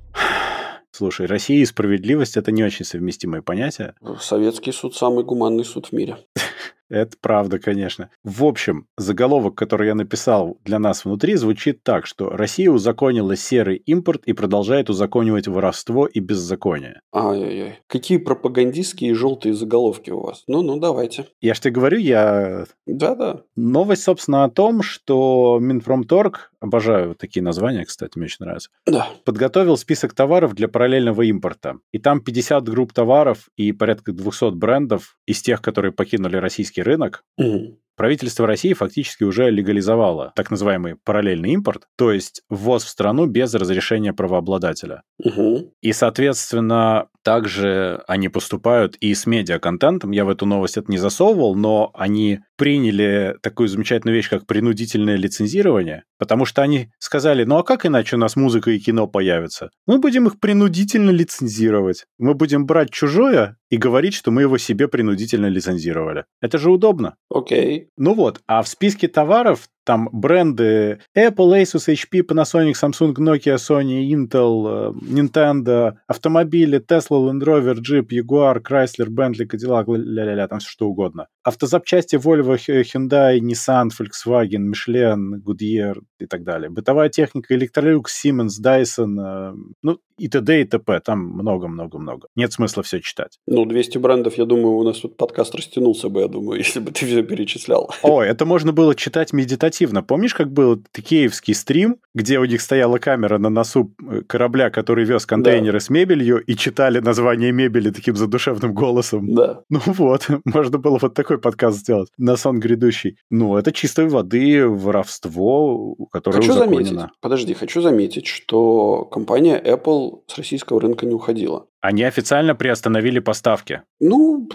Слушай, 0.97 1.26
Россия 1.26 1.59
и 1.59 1.66
справедливость– 1.66 2.36
это 2.38 2.53
не 2.53 2.64
очень 2.64 2.86
совместимые 2.86 3.42
понятия. 3.42 3.94
Советский 4.18 4.72
суд– 4.72 4.94
самый 4.97 5.24
гуманный 5.24 5.62
суд 5.62 5.88
в 5.88 5.92
мире. 5.92 6.16
Это 6.89 7.16
правда, 7.20 7.59
конечно. 7.59 8.11
В 8.22 8.45
общем, 8.45 8.87
заголовок, 8.97 9.55
который 9.55 9.89
я 9.89 9.95
написал 9.95 10.59
для 10.64 10.78
нас 10.78 11.05
внутри, 11.05 11.34
звучит 11.34 11.82
так, 11.82 12.07
что 12.07 12.30
Россия 12.30 12.70
узаконила 12.70 13.37
серый 13.37 13.76
импорт 13.76 14.22
и 14.26 14.32
продолжает 14.32 14.91
узаконивать 14.91 15.49
воровство 15.49 16.07
и 16.07 16.20
беззаконие. 16.20 17.01
Ай-яй-яй. 17.14 17.80
Какие 17.87 18.18
пропагандистские 18.18 19.14
желтые 19.14 19.55
заголовки 19.55 20.11
у 20.11 20.20
вас. 20.20 20.45
Ну-ну, 20.47 20.78
давайте. 20.78 21.26
Я 21.41 21.55
ж 21.55 21.61
тебе 21.61 21.72
говорю, 21.72 21.99
я... 21.99 22.66
Да-да. 22.87 23.43
Новость, 23.57 24.05
собственно, 24.05 24.45
о 24.45 24.51
том, 24.51 24.82
что 24.82 25.59
Минпромторг, 25.61 26.53
обожаю 26.61 27.14
такие 27.14 27.43
названия, 27.43 27.84
кстати, 27.84 28.16
мне 28.16 28.26
очень 28.26 28.37
нравятся, 28.41 28.70
да. 28.87 29.09
подготовил 29.24 29.76
список 29.76 30.14
товаров 30.14 30.55
для 30.55 30.68
параллельного 30.68 31.22
импорта. 31.22 31.78
И 31.93 31.99
там 31.99 32.20
50 32.20 32.68
групп 32.68 32.93
товаров 32.93 33.49
и 33.57 33.72
порядка 33.72 34.12
200 34.12 34.53
брендов 34.53 35.16
из 35.26 35.43
тех, 35.43 35.62
которые 35.62 35.93
покинули 35.93 36.37
российский 36.37 36.75
российский 36.76 36.82
рынок, 36.82 37.24
угу. 37.36 37.78
правительство 37.96 38.46
России 38.46 38.72
фактически 38.72 39.24
уже 39.24 39.50
легализовало 39.50 40.32
так 40.36 40.50
называемый 40.50 40.96
параллельный 41.04 41.50
импорт, 41.50 41.86
то 41.96 42.12
есть 42.12 42.42
ввоз 42.48 42.84
в 42.84 42.88
страну 42.88 43.26
без 43.26 43.54
разрешения 43.54 44.12
правообладателя. 44.12 45.02
Угу. 45.22 45.72
И, 45.82 45.92
соответственно, 45.92 47.08
также 47.26 48.04
они 48.06 48.28
поступают 48.28 48.94
и 49.00 49.12
с 49.12 49.26
медиаконтентом. 49.26 50.12
Я 50.12 50.24
в 50.24 50.28
эту 50.28 50.46
новость 50.46 50.76
это 50.76 50.92
не 50.92 50.98
засовывал, 50.98 51.56
но 51.56 51.90
они 51.92 52.38
приняли 52.56 53.34
такую 53.42 53.68
замечательную 53.68 54.14
вещь, 54.14 54.30
как 54.30 54.46
принудительное 54.46 55.16
лицензирование, 55.16 56.04
потому 56.20 56.44
что 56.44 56.62
они 56.62 56.92
сказали, 57.00 57.42
ну 57.42 57.58
а 57.58 57.64
как 57.64 57.84
иначе 57.84 58.14
у 58.14 58.20
нас 58.20 58.36
музыка 58.36 58.70
и 58.70 58.78
кино 58.78 59.08
появятся? 59.08 59.70
Мы 59.88 59.98
будем 59.98 60.28
их 60.28 60.38
принудительно 60.38 61.10
лицензировать. 61.10 62.04
Мы 62.16 62.34
будем 62.34 62.64
брать 62.64 62.90
чужое 62.90 63.56
и 63.70 63.76
говорить, 63.76 64.14
что 64.14 64.30
мы 64.30 64.42
его 64.42 64.56
себе 64.56 64.86
принудительно 64.86 65.46
лицензировали. 65.46 66.26
Это 66.40 66.58
же 66.58 66.70
удобно. 66.70 67.16
Окей. 67.28 67.80
Okay. 67.80 67.86
Ну 67.96 68.14
вот, 68.14 68.40
а 68.46 68.62
в 68.62 68.68
списке 68.68 69.08
товаров 69.08 69.68
там 69.87 70.09
бренды 70.12 70.99
Apple, 71.16 71.62
Asus, 71.62 71.89
HP, 71.89 72.22
Panasonic, 72.22 72.74
Samsung, 72.74 73.14
Nokia, 73.18 73.57
Sony, 73.57 74.11
Intel, 74.11 74.66
э, 74.66 74.93
Nintendo, 75.01 75.95
автомобили 76.09 76.78
Tesla, 76.78 77.18
Land 77.18 77.45
Rover, 77.45 77.76
Jeep, 77.80 78.09
Jaguar, 78.11 78.61
Chrysler, 78.61 79.09
Bentley, 79.09 79.47
Cadillac, 79.47 79.87
ля-ля-ля, 79.87 80.49
там 80.49 80.59
все 80.59 80.70
что 80.70 80.89
угодно. 80.89 81.28
Автозапчасти 81.45 82.16
Volvo, 82.16 82.57
Hyundai, 82.57 83.39
Nissan, 83.39 83.91
Volkswagen, 83.91 84.68
Michelin, 84.68 85.41
Goodyear, 85.41 85.97
и 86.18 86.26
так 86.26 86.44
далее. 86.44 86.70
Бытовая 86.70 87.08
техника 87.08 87.54
Electrolux, 87.54 88.04
Siemens, 88.06 88.60
Dyson, 88.62 89.20
э, 89.20 89.54
ну 89.82 89.98
и 90.18 90.28
т.д. 90.28 90.60
и 90.60 90.64
т.п. 90.64 91.00
Там 91.00 91.20
много-много-много. 91.20 92.28
Нет 92.36 92.52
смысла 92.52 92.82
все 92.82 93.00
читать. 93.00 93.38
Ну, 93.46 93.64
200 93.66 93.98
брендов, 93.98 94.38
я 94.38 94.46
думаю, 94.46 94.76
у 94.76 94.82
нас 94.82 95.00
тут 95.00 95.16
подкаст 95.16 95.54
растянулся 95.54 96.08
бы, 96.08 96.20
я 96.20 96.28
думаю, 96.28 96.58
если 96.64 96.80
бы 96.80 96.90
ты 96.90 97.06
все 97.06 97.22
перечислял. 97.22 97.90
О, 98.02 98.22
это 98.22 98.44
можно 98.46 98.72
было 98.72 98.94
читать 98.94 99.32
медитативно. 99.32 100.02
Помнишь, 100.02 100.34
как 100.34 100.52
был 100.52 100.82
киевский 100.92 101.54
стрим, 101.54 101.98
где 102.14 102.38
у 102.38 102.44
них 102.44 102.60
стояла 102.60 102.98
камера 102.98 103.38
на 103.38 103.50
носу 103.50 103.94
э, 104.02 104.22
корабля, 104.26 104.70
который 104.70 105.04
вез 105.04 105.26
контейнеры 105.26 105.78
да. 105.78 105.84
с 105.84 105.90
мебелью, 105.90 106.38
и 106.38 106.56
читали 106.56 107.00
название 107.00 107.52
мебели 107.52 107.90
таким 107.90 108.16
задушевным 108.16 108.72
голосом? 108.72 109.34
Да. 109.34 109.60
Ну 109.68 109.80
вот, 109.84 110.28
можно 110.44 110.78
было 110.78 110.98
вот 111.00 111.14
такой 111.14 111.38
подкаст 111.38 111.78
сделать 111.78 112.08
на 112.16 112.36
сон 112.36 112.58
грядущий. 112.58 113.18
Ну, 113.30 113.56
это 113.56 113.72
чистой 113.72 114.08
воды 114.08 114.66
воровство, 114.66 115.94
которое 116.11 116.38
хочу 116.38 116.52
заметить, 116.52 116.98
подожди, 117.20 117.54
хочу 117.54 117.80
заметить, 117.80 118.26
что 118.26 119.04
компания 119.04 119.61
Apple 119.61 120.20
с 120.26 120.36
российского 120.36 120.80
рынка 120.80 121.07
не 121.07 121.14
уходила. 121.14 121.66
Они 121.80 122.02
официально 122.02 122.57
приостановили 122.57 123.20
поставки. 123.20 123.82
Ну, 124.00 124.48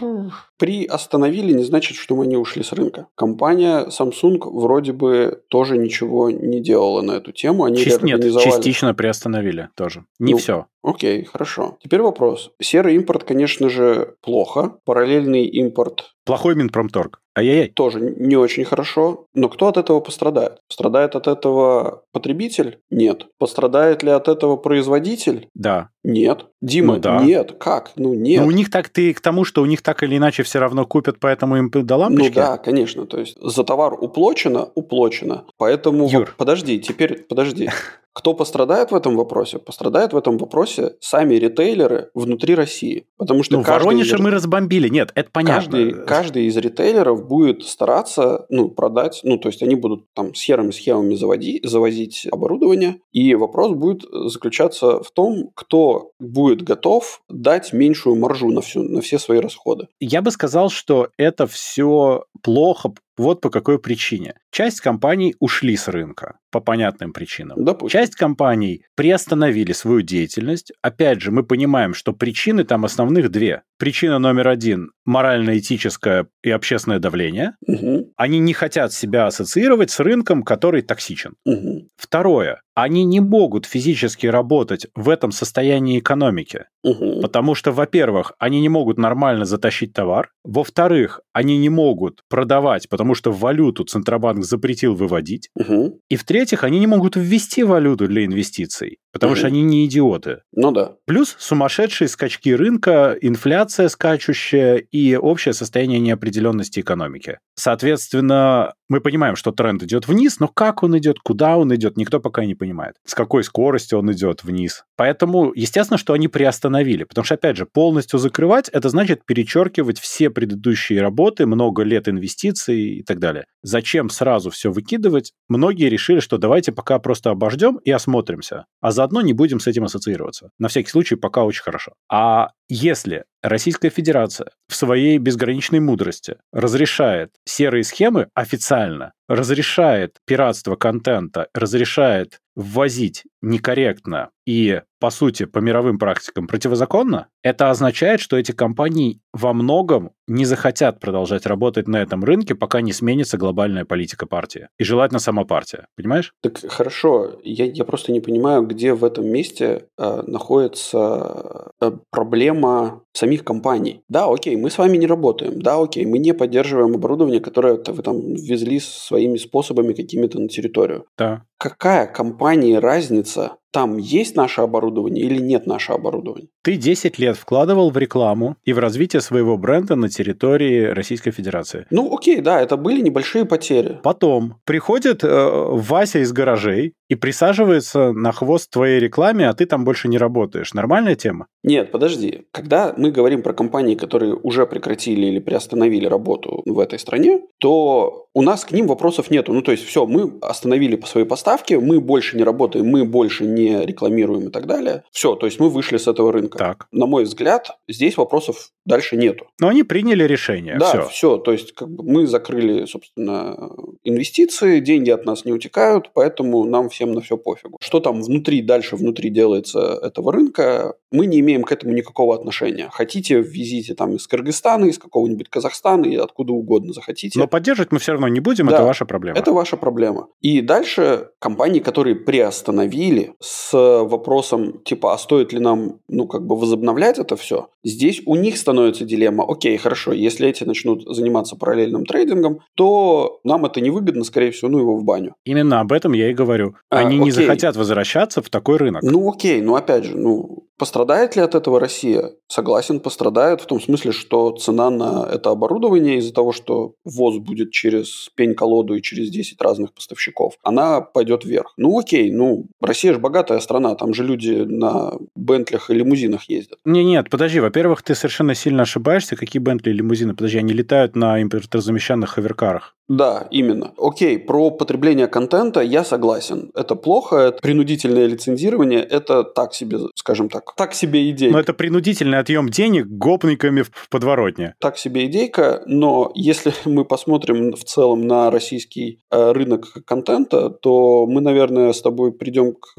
приостановили 0.58 1.54
не 1.54 1.64
значит, 1.64 1.96
что 1.96 2.16
мы 2.18 2.28
не 2.28 2.36
ушли 2.36 2.62
с 2.62 2.74
рынка. 2.74 3.08
Компания 3.16 3.88
Samsung 3.88 4.40
вроде 4.44 4.92
бы 4.92 5.42
тоже 5.48 5.78
ничего 5.78 6.30
не 6.30 6.60
делала 6.60 7.02
на 7.02 7.14
эту 7.14 7.32
тему. 7.32 7.64
Они 7.64 7.78
Часть, 7.78 8.02
Нет, 8.04 8.22
частично 8.22 8.94
приостановили 8.94 9.70
тоже. 9.76 10.04
Не 10.20 10.34
ну, 10.34 10.40
все. 10.40 10.66
Окей, 10.84 11.24
хорошо. 11.24 11.78
Теперь 11.82 12.02
вопрос. 12.02 12.52
Серый 12.62 12.96
импорт, 12.96 13.24
конечно 13.24 13.70
же, 13.70 14.16
плохо. 14.22 14.80
Параллельный 14.84 15.46
импорт 15.46 16.12
Плохой 16.24 16.56
Минпромторг. 16.56 17.21
Ай-яй-яй. 17.38 17.70
Тоже 17.70 18.02
не 18.02 18.36
очень 18.36 18.66
хорошо. 18.66 19.26
Но 19.34 19.48
кто 19.48 19.68
от 19.68 19.78
этого 19.78 20.02
пострадает? 20.02 20.60
Пострадает 20.68 21.16
от 21.16 21.28
этого 21.28 22.04
потребитель? 22.12 22.80
Нет. 22.90 23.28
Пострадает 23.38 24.04
ли 24.04 24.12
от 24.12 24.28
этого 24.28 24.58
производитель? 24.58 25.48
Да. 25.56 25.90
Нет. 26.04 26.48
Дима, 26.62 26.96
ну, 26.96 27.00
да. 27.00 27.24
нет. 27.24 27.54
Как? 27.58 27.92
Ну, 27.96 28.14
нет. 28.14 28.42
Ну, 28.42 28.48
у 28.48 28.52
них 28.52 28.70
так 28.70 28.90
ты 28.90 29.14
к 29.14 29.22
тому, 29.22 29.46
что 29.46 29.62
у 29.62 29.66
них 29.66 29.82
так 29.82 30.04
или 30.04 30.18
иначе 30.18 30.44
все 30.44 30.60
равно 30.60 30.86
купят, 30.86 31.20
поэтому 31.20 31.58
им 31.58 31.70
до 31.72 31.96
лампочки? 31.96 32.28
Ну 32.28 32.36
да, 32.36 32.58
конечно. 32.58 33.06
То 33.06 33.20
есть 33.20 33.38
за 33.42 33.64
товар 33.64 33.94
уплочено, 33.94 34.70
уплочено. 34.76 35.46
Поэтому... 35.58 36.10
Юр. 36.10 36.36
Подожди, 36.38 36.80
теперь, 36.80 37.24
подожди. 37.24 37.70
Кто 38.14 38.34
пострадает 38.34 38.92
в 38.92 38.96
этом 38.96 39.16
вопросе? 39.16 39.58
Пострадает 39.58 40.14
в 40.14 40.18
этом 40.18 40.38
вопросе 40.38 40.96
сами 41.00 41.36
ритейлеры 41.36 42.12
внутри 42.14 42.56
России. 42.56 43.08
Потому 43.18 43.44
что 43.44 43.58
ну, 43.58 43.64
Воронеж 43.64 44.12
из... 44.12 44.20
мы 44.20 44.32
разбомбили. 44.32 44.90
Нет, 44.90 45.12
это 45.16 45.30
понятно. 45.32 45.72
Каждый, 45.72 46.06
каждый 46.06 46.46
из 46.48 46.58
ритейлеров 46.58 47.28
будет 47.28 47.64
стараться 47.64 48.46
ну, 48.50 48.70
продать, 48.70 49.22
ну, 49.24 49.38
то 49.38 49.48
есть 49.48 49.64
они 49.64 49.76
будут 49.76 50.14
там 50.14 50.34
серыми 50.34 50.72
схемами 50.72 51.16
заводи, 51.16 51.62
завозить 51.64 52.28
оборудование. 52.30 53.00
И 53.14 53.34
вопрос 53.36 53.72
будет 53.72 54.04
заключаться 54.12 55.02
в 55.02 55.12
том, 55.12 55.50
кто 55.56 56.12
будет 56.20 56.64
готов 56.64 57.22
дать 57.30 57.72
меньшую 57.72 58.18
маржу 58.18 58.50
на, 58.50 58.62
всю, 58.62 58.84
на 58.84 59.02
все 59.02 59.20
свои 59.20 59.40
расходы. 59.40 59.88
Я 60.00 60.22
бы 60.22 60.32
сказал, 60.32 60.70
что 60.70 61.10
это 61.18 61.48
все 61.48 62.26
плохо 62.42 62.94
вот 63.18 63.42
по 63.42 63.50
какой 63.50 63.80
причине. 63.80 64.36
Часть 64.52 64.82
компаний 64.82 65.36
ушли 65.40 65.76
с 65.76 65.88
рынка 65.88 66.40
по 66.52 66.60
понятным 66.60 67.14
причинам. 67.14 67.64
Допустим. 67.64 68.00
Часть 68.00 68.16
компаний 68.16 68.84
приостановили 68.96 69.72
свою 69.72 70.02
деятельность. 70.02 70.74
Опять 70.82 71.22
же, 71.22 71.32
мы 71.32 71.44
понимаем, 71.44 71.94
что 71.94 72.14
причины 72.14 72.64
там 72.64 72.86
основных 72.86 73.30
две. 73.30 73.62
Причина 73.78 74.20
номер 74.20 74.50
один– 74.50 74.92
морально-этическое 75.06 76.28
и 76.44 76.50
общественное 76.52 77.00
давление. 77.00 77.54
Угу. 77.66 78.11
Они 78.22 78.38
не 78.38 78.54
хотят 78.54 78.94
себя 78.94 79.26
ассоциировать 79.26 79.90
с 79.90 80.00
рынком, 80.00 80.44
который 80.44 80.84
токсичен. 80.84 81.34
Угу. 81.44 81.88
Второе– 81.98 82.62
они 82.74 83.04
не 83.04 83.20
могут 83.20 83.66
физически 83.66 84.28
работать 84.28 84.88
в 84.96 85.10
этом 85.10 85.32
состоянии 85.32 86.00
экономики. 86.00 86.66
Угу. 86.84 87.20
Потому 87.22 87.54
что, 87.54 87.72
во-первых, 87.72 88.32
они 88.40 88.62
не 88.62 88.70
могут 88.70 88.98
нормально 88.98 89.44
затащить 89.46 89.94
товар. 89.94 90.30
Во-вторых, 90.46 91.20
они 91.34 91.58
не 91.58 91.70
могут 91.70 92.22
продавать, 92.30 92.88
потому 92.88 93.14
что 93.14 93.32
валюту 93.32 93.84
Центробанк 93.84 94.46
запретил 94.46 94.96
выводить. 94.96 95.50
Угу. 95.56 96.00
И 96.08 96.16
в-третьих, 96.16 96.64
они 96.64 96.80
не 96.80 96.88
могут 96.88 97.18
ввести 97.18 97.64
валюту 97.64 98.08
для 98.08 98.24
инвестиций, 98.24 99.00
потому 99.12 99.34
угу. 99.34 99.40
что 99.40 99.48
они 99.48 99.64
не 99.64 99.86
идиоты. 99.86 100.40
Ну 100.54 100.72
да. 100.72 100.94
Плюс 101.06 101.36
сумасшедшие 101.40 102.08
скачки 102.08 102.54
рынка, 102.56 103.18
инфляция 103.20 103.90
скачущая 103.90 104.78
и 104.78 105.16
общее 105.16 105.54
состояние 105.54 106.00
неопределенности 106.00 106.80
экономики. 106.80 107.40
Соответственно, 107.56 108.11
мы 108.14 109.00
понимаем, 109.02 109.36
что 109.38 109.52
тренд 109.52 109.82
идет 109.84 110.08
вниз, 110.08 110.40
но 110.40 110.48
как 110.50 110.84
он 110.84 110.98
идет, 110.98 111.20
куда 111.20 111.58
он 111.58 111.74
идет, 111.74 111.96
никто 111.96 112.20
пока 112.20 112.44
не 112.46 112.56
понимает. 112.56 112.96
С 113.06 113.16
какой 113.16 113.44
скоростью 113.44 114.00
он 114.00 114.12
идет 114.12 114.44
вниз. 114.44 114.84
Поэтому, 114.98 115.54
естественно, 115.56 115.98
что 115.98 116.14
они 116.14 116.28
приостановили. 116.28 117.06
Потому 117.06 117.24
что, 117.24 117.36
опять 117.36 117.56
же, 117.56 117.66
полностью 117.66 118.20
закрывать, 118.20 118.68
это 118.70 118.90
значит 118.90 119.26
перечеркивать 119.26 120.00
все 120.00 120.30
предыдущие 120.30 121.02
работы, 121.02 121.46
много 121.46 121.84
лет 121.84 122.10
инвестиций 122.10 122.98
и 122.98 123.04
так 123.04 123.20
далее. 123.20 123.46
Зачем 123.64 124.10
сразу 124.10 124.50
все 124.50 124.72
выкидывать? 124.72 125.32
Многие 125.48 125.90
решили, 125.90 126.20
что 126.20 126.38
давайте 126.38 126.72
пока 126.72 127.00
просто 127.00 127.30
обождем 127.30 127.78
и 127.78 127.92
осмотримся, 127.92 128.66
а 128.82 128.92
заодно 128.92 129.22
не 129.22 129.34
будем 129.34 129.60
с 129.60 129.68
этим 129.68 129.86
ассоциироваться. 129.86 130.50
На 130.60 130.68
всякий 130.68 130.90
случай, 130.90 131.16
пока 131.16 131.44
очень 131.44 131.64
хорошо. 131.64 131.94
А 132.12 132.50
если 132.74 133.26
Российская 133.44 133.90
Федерация 133.90 134.48
в 134.70 134.76
своей 134.76 135.18
безграничной 135.18 135.82
мудрости 135.82 136.38
разрешает 136.54 137.34
серые 137.44 137.84
схемы 137.84 138.30
официально, 138.34 139.12
разрешает 139.32 140.18
пиратство 140.26 140.76
контента, 140.76 141.48
разрешает 141.54 142.40
ввозить 142.56 143.24
некорректно 143.42 144.30
и, 144.46 144.82
по 145.00 145.10
сути, 145.10 145.46
по 145.46 145.60
мировым 145.60 145.98
практикам 145.98 146.48
противозаконно, 146.48 147.28
это 147.44 147.70
означает, 147.70 148.20
что 148.20 148.38
эти 148.38 148.52
компании 148.52 149.20
во 149.34 149.54
многом 149.54 150.12
не 150.28 150.46
захотят 150.46 151.00
продолжать 151.00 151.46
работать 151.46 151.88
на 151.88 152.02
этом 152.02 152.24
рынке, 152.24 152.56
пока 152.56 152.82
не 152.82 152.92
сменится 152.92 153.38
глобальная 153.38 153.86
политика 153.86 154.26
партии. 154.26 154.68
И 154.78 154.84
желательно 154.84 155.20
сама 155.20 155.46
партия. 155.46 155.88
Понимаешь? 155.96 156.34
Так 156.42 156.60
хорошо. 156.70 157.40
Я, 157.44 157.66
я 157.66 157.86
просто 157.86 158.12
не 158.12 158.20
понимаю, 158.20 158.64
где 158.64 158.94
в 158.94 159.04
этом 159.04 159.28
месте 159.28 159.86
э, 159.98 160.24
находится 160.28 161.72
э, 161.82 161.92
проблема 162.12 163.04
самих 163.14 163.44
компаний. 163.44 164.02
Да, 164.10 164.26
окей, 164.26 164.56
мы 164.56 164.70
с 164.70 164.78
вами 164.78 164.98
не 164.98 165.08
работаем. 165.08 165.62
Да, 165.62 165.82
окей, 165.82 166.06
мы 166.06 166.18
не 166.18 166.34
поддерживаем 166.34 166.96
оборудование, 166.96 167.40
которое 167.40 167.76
вы 167.76 168.04
там 168.04 168.34
ввезли 168.36 168.80
своими 169.22 169.38
способами 169.38 169.94
какими-то 169.94 170.40
на 170.40 170.48
территорию. 170.48 171.06
Да. 171.18 171.44
Какая 171.62 172.08
компании 172.08 172.74
разница, 172.74 173.58
там 173.72 173.98
есть 173.98 174.36
наше 174.36 174.62
оборудование 174.62 175.24
или 175.24 175.40
нет 175.40 175.66
наше 175.66 175.94
оборудование. 175.94 176.50
Ты 176.64 176.76
10 176.76 177.20
лет 177.20 177.38
вкладывал 177.38 177.92
в 177.92 177.98
рекламу 178.00 178.58
и 178.64 178.74
в 178.74 178.80
развитие 178.80 179.22
своего 179.22 179.58
бренда 179.58 179.96
на 179.96 180.10
территории 180.10 180.86
Российской 180.86 181.32
Федерации. 181.32 181.86
Ну, 181.92 182.14
окей, 182.14 182.42
да, 182.42 182.60
это 182.60 182.78
были 182.78 183.02
небольшие 183.02 183.46
потери. 183.46 184.00
Потом 184.04 184.56
приходит 184.66 185.24
э, 185.24 185.28
Вася 185.28 186.20
из 186.20 186.34
гаражей 186.34 186.96
и 187.08 187.16
присаживается 187.16 188.12
на 188.12 188.32
хвост 188.32 188.72
твоей 188.72 189.00
рекламе, 189.00 189.48
а 189.48 189.54
ты 189.54 189.66
там 189.66 189.86
больше 189.86 190.08
не 190.08 190.18
работаешь. 190.18 190.74
Нормальная 190.74 191.16
тема? 191.16 191.48
Нет, 191.64 191.92
подожди. 191.92 192.48
Когда 192.52 192.94
мы 192.98 193.12
говорим 193.12 193.42
про 193.44 193.54
компании, 193.54 193.96
которые 193.96 194.34
уже 194.34 194.66
прекратили 194.66 195.28
или 195.28 195.40
приостановили 195.40 196.08
работу 196.08 196.64
в 196.66 196.80
этой 196.80 197.00
стране, 197.00 197.42
то 197.60 198.28
у 198.34 198.42
нас 198.42 198.64
к 198.64 198.72
ним 198.72 198.88
вопросов 198.88 199.30
нету. 199.30 199.54
Ну, 199.54 199.62
то 199.62 199.72
есть, 199.72 199.84
все, 199.86 200.06
мы 200.06 200.40
остановили 200.42 200.96
по 200.96 201.06
своей 201.06 201.28
поставке, 201.28 201.51
мы 201.70 202.00
больше 202.00 202.38
не 202.38 202.44
работаем, 202.44 202.86
мы 202.86 203.06
больше 203.06 203.46
не 203.46 203.86
рекламируем 203.86 204.48
и 204.48 204.52
так 204.52 204.68
далее. 204.68 205.04
Все, 205.12 205.36
то 205.36 205.46
есть, 205.46 205.60
мы 205.60 205.70
вышли 205.70 205.98
с 205.98 206.08
этого 206.08 206.32
рынка. 206.32 206.58
Так. 206.58 206.88
На 206.92 207.06
мой 207.06 207.24
взгляд, 207.24 207.78
здесь 207.88 208.18
вопросов 208.18 208.72
дальше 208.86 209.18
нету. 209.18 209.48
Но 209.60 209.68
они 209.68 209.84
приняли 209.84 210.24
решение. 210.24 210.78
Да, 210.78 210.88
все. 210.88 211.08
все. 211.10 211.38
То 211.38 211.52
есть, 211.52 211.74
как 211.74 211.90
бы 211.90 212.04
мы 212.04 212.28
закрыли, 212.28 212.86
собственно, 212.86 213.72
инвестиции, 214.04 214.80
деньги 214.80 215.10
от 215.10 215.26
нас 215.26 215.46
не 215.46 215.52
утекают, 215.52 216.12
поэтому 216.14 216.64
нам 216.66 216.90
всем 216.90 217.14
на 217.14 217.22
все 217.22 217.38
пофигу. 217.38 217.78
Что 217.82 218.00
там 218.00 218.22
внутри, 218.22 218.62
дальше 218.62 218.96
внутри 218.96 219.30
делается 219.30 220.00
этого 220.02 220.32
рынка, 220.32 220.96
мы 221.12 221.26
не 221.26 221.40
имеем 221.40 221.64
к 221.64 221.72
этому 221.72 221.94
никакого 221.94 222.36
отношения. 222.36 222.90
Хотите, 222.92 223.42
ввезите 223.42 223.94
там 223.94 224.16
из 224.16 224.28
Кыргызстана, 224.28 224.86
из 224.86 224.98
какого-нибудь 224.98 225.50
Казахстана 225.50 226.06
и 226.06 226.16
откуда 226.16 226.54
угодно 226.54 226.94
захотите. 226.94 227.38
Но 227.38 227.48
поддерживать 227.48 227.92
мы 227.92 228.00
все 228.00 228.14
равно 228.14 228.28
не 228.28 228.40
будем, 228.40 228.68
да, 228.68 228.76
это 228.76 228.84
ваша 228.86 229.06
проблема. 229.06 229.38
Это 229.38 229.52
ваша 229.52 229.78
проблема. 229.78 230.28
И 230.42 230.62
дальше 230.62 231.30
компании, 231.42 231.80
которые 231.80 232.16
приостановили 232.16 233.34
с 233.40 233.74
вопросом 233.74 234.80
типа, 234.84 235.14
а 235.14 235.18
стоит 235.18 235.52
ли 235.52 235.60
нам, 235.60 236.00
ну, 236.08 236.28
как 236.28 236.46
бы 236.46 236.56
возобновлять 236.56 237.18
это 237.18 237.36
все, 237.36 237.70
здесь 237.84 238.22
у 238.28 238.36
них 238.36 238.58
становится 238.58 239.06
дилемма, 239.06 239.44
окей, 239.48 239.76
хорошо, 239.78 240.14
если 240.14 240.48
эти 240.48 240.64
начнут 240.64 241.04
заниматься 241.04 241.56
параллельным 241.56 242.06
трейдингом, 242.06 242.60
то 242.76 243.40
нам 243.44 243.66
это 243.66 243.82
невыгодно, 243.82 244.24
скорее 244.24 244.52
всего, 244.52 244.70
ну 244.70 244.80
его 244.80 244.96
в 244.96 245.04
баню. 245.04 245.34
Именно 245.44 245.80
об 245.80 245.92
этом 245.92 246.14
я 246.14 246.30
и 246.30 246.34
говорю. 246.34 246.76
А, 246.92 247.00
Они 247.00 247.20
а, 247.20 247.24
не 247.24 247.32
захотят 247.32 247.76
возвращаться 247.76 248.44
в 248.44 248.50
такой 248.50 248.78
рынок. 248.78 249.02
Ну 249.02 249.28
окей, 249.28 249.62
ну 249.62 249.76
опять 249.76 250.06
же, 250.06 250.16
ну 250.16 250.68
Пострадает 250.82 251.36
ли 251.36 251.44
от 251.44 251.54
этого 251.54 251.80
Россия? 251.80 252.32
Согласен, 252.48 253.02
пострадает 253.02 253.62
в 253.62 253.68
том 253.68 253.80
смысле, 253.80 254.12
что 254.12 254.50
цена 254.50 254.90
на 254.90 255.30
это 255.32 255.52
оборудование 255.52 256.18
из-за 256.18 256.34
того, 256.34 256.52
что 256.54 256.96
ВОЗ 257.06 257.38
будет 257.38 257.70
через 257.70 258.32
пень-колоду 258.36 258.96
и 258.96 259.02
через 259.04 259.30
10 259.30 259.62
разных 259.62 259.94
поставщиков, 259.94 260.56
она 260.64 261.02
пойдет 261.02 261.31
пойдет 261.32 261.46
вверх. 261.46 261.74
Ну 261.78 262.00
окей, 262.00 262.32
ну 262.32 262.66
Россия 262.82 263.14
же 263.14 263.20
богатая 263.20 263.60
страна, 263.60 263.96
там 263.96 264.14
же 264.14 264.24
люди 264.24 264.52
на 264.52 265.14
Бентлях 265.36 265.90
и 265.90 265.94
лимузинах 265.94 266.50
ездят. 266.50 266.80
Не, 266.86 267.04
нет, 267.04 267.30
подожди, 267.30 267.60
во-первых, 267.60 268.02
ты 268.02 268.16
совершенно 268.16 268.56
сильно 268.56 268.84
ошибаешься, 268.84 269.36
какие 269.36 269.62
Бентли 269.62 269.92
и 269.92 269.94
лимузины, 269.94 270.34
подожди, 270.34 270.58
они 270.58 270.74
летают 270.74 271.16
на 271.16 271.42
импортозамещенных 271.42 272.30
ховеркарах. 272.30 272.96
Да, 273.12 273.46
именно. 273.52 273.94
Окей, 273.98 274.40
про 274.40 274.72
потребление 274.72 275.28
контента 275.28 275.82
я 275.82 276.06
согласен. 276.06 276.72
Это 276.74 276.96
плохо, 276.96 277.36
это 277.36 277.62
принудительное 277.62 278.26
лицензирование, 278.26 279.04
это 279.04 279.44
так 279.44 279.74
себе, 279.74 279.98
скажем 280.16 280.48
так, 280.48 280.74
так 280.78 280.94
себе 280.94 281.30
идея. 281.32 281.52
Но 281.52 281.60
это 281.60 281.74
принудительный 281.74 282.40
отъем 282.40 282.70
денег 282.70 283.08
гопниками 283.08 283.82
в 283.82 284.08
подворотне. 284.10 284.76
Так 284.80 284.98
себе 284.98 285.26
идейка, 285.26 285.84
но 285.88 286.32
если 286.36 286.74
мы 286.86 287.04
посмотрим 287.04 287.74
в 287.74 287.84
целом 287.84 288.26
на 288.26 288.50
российский 288.50 289.20
э, 289.30 289.52
рынок 289.52 289.92
контента, 290.06 290.70
то 290.70 291.26
мы, 291.28 291.42
наверное, 291.42 291.92
с 291.92 292.02
тобой 292.02 292.32
придем 292.32 292.76
к 292.76 292.96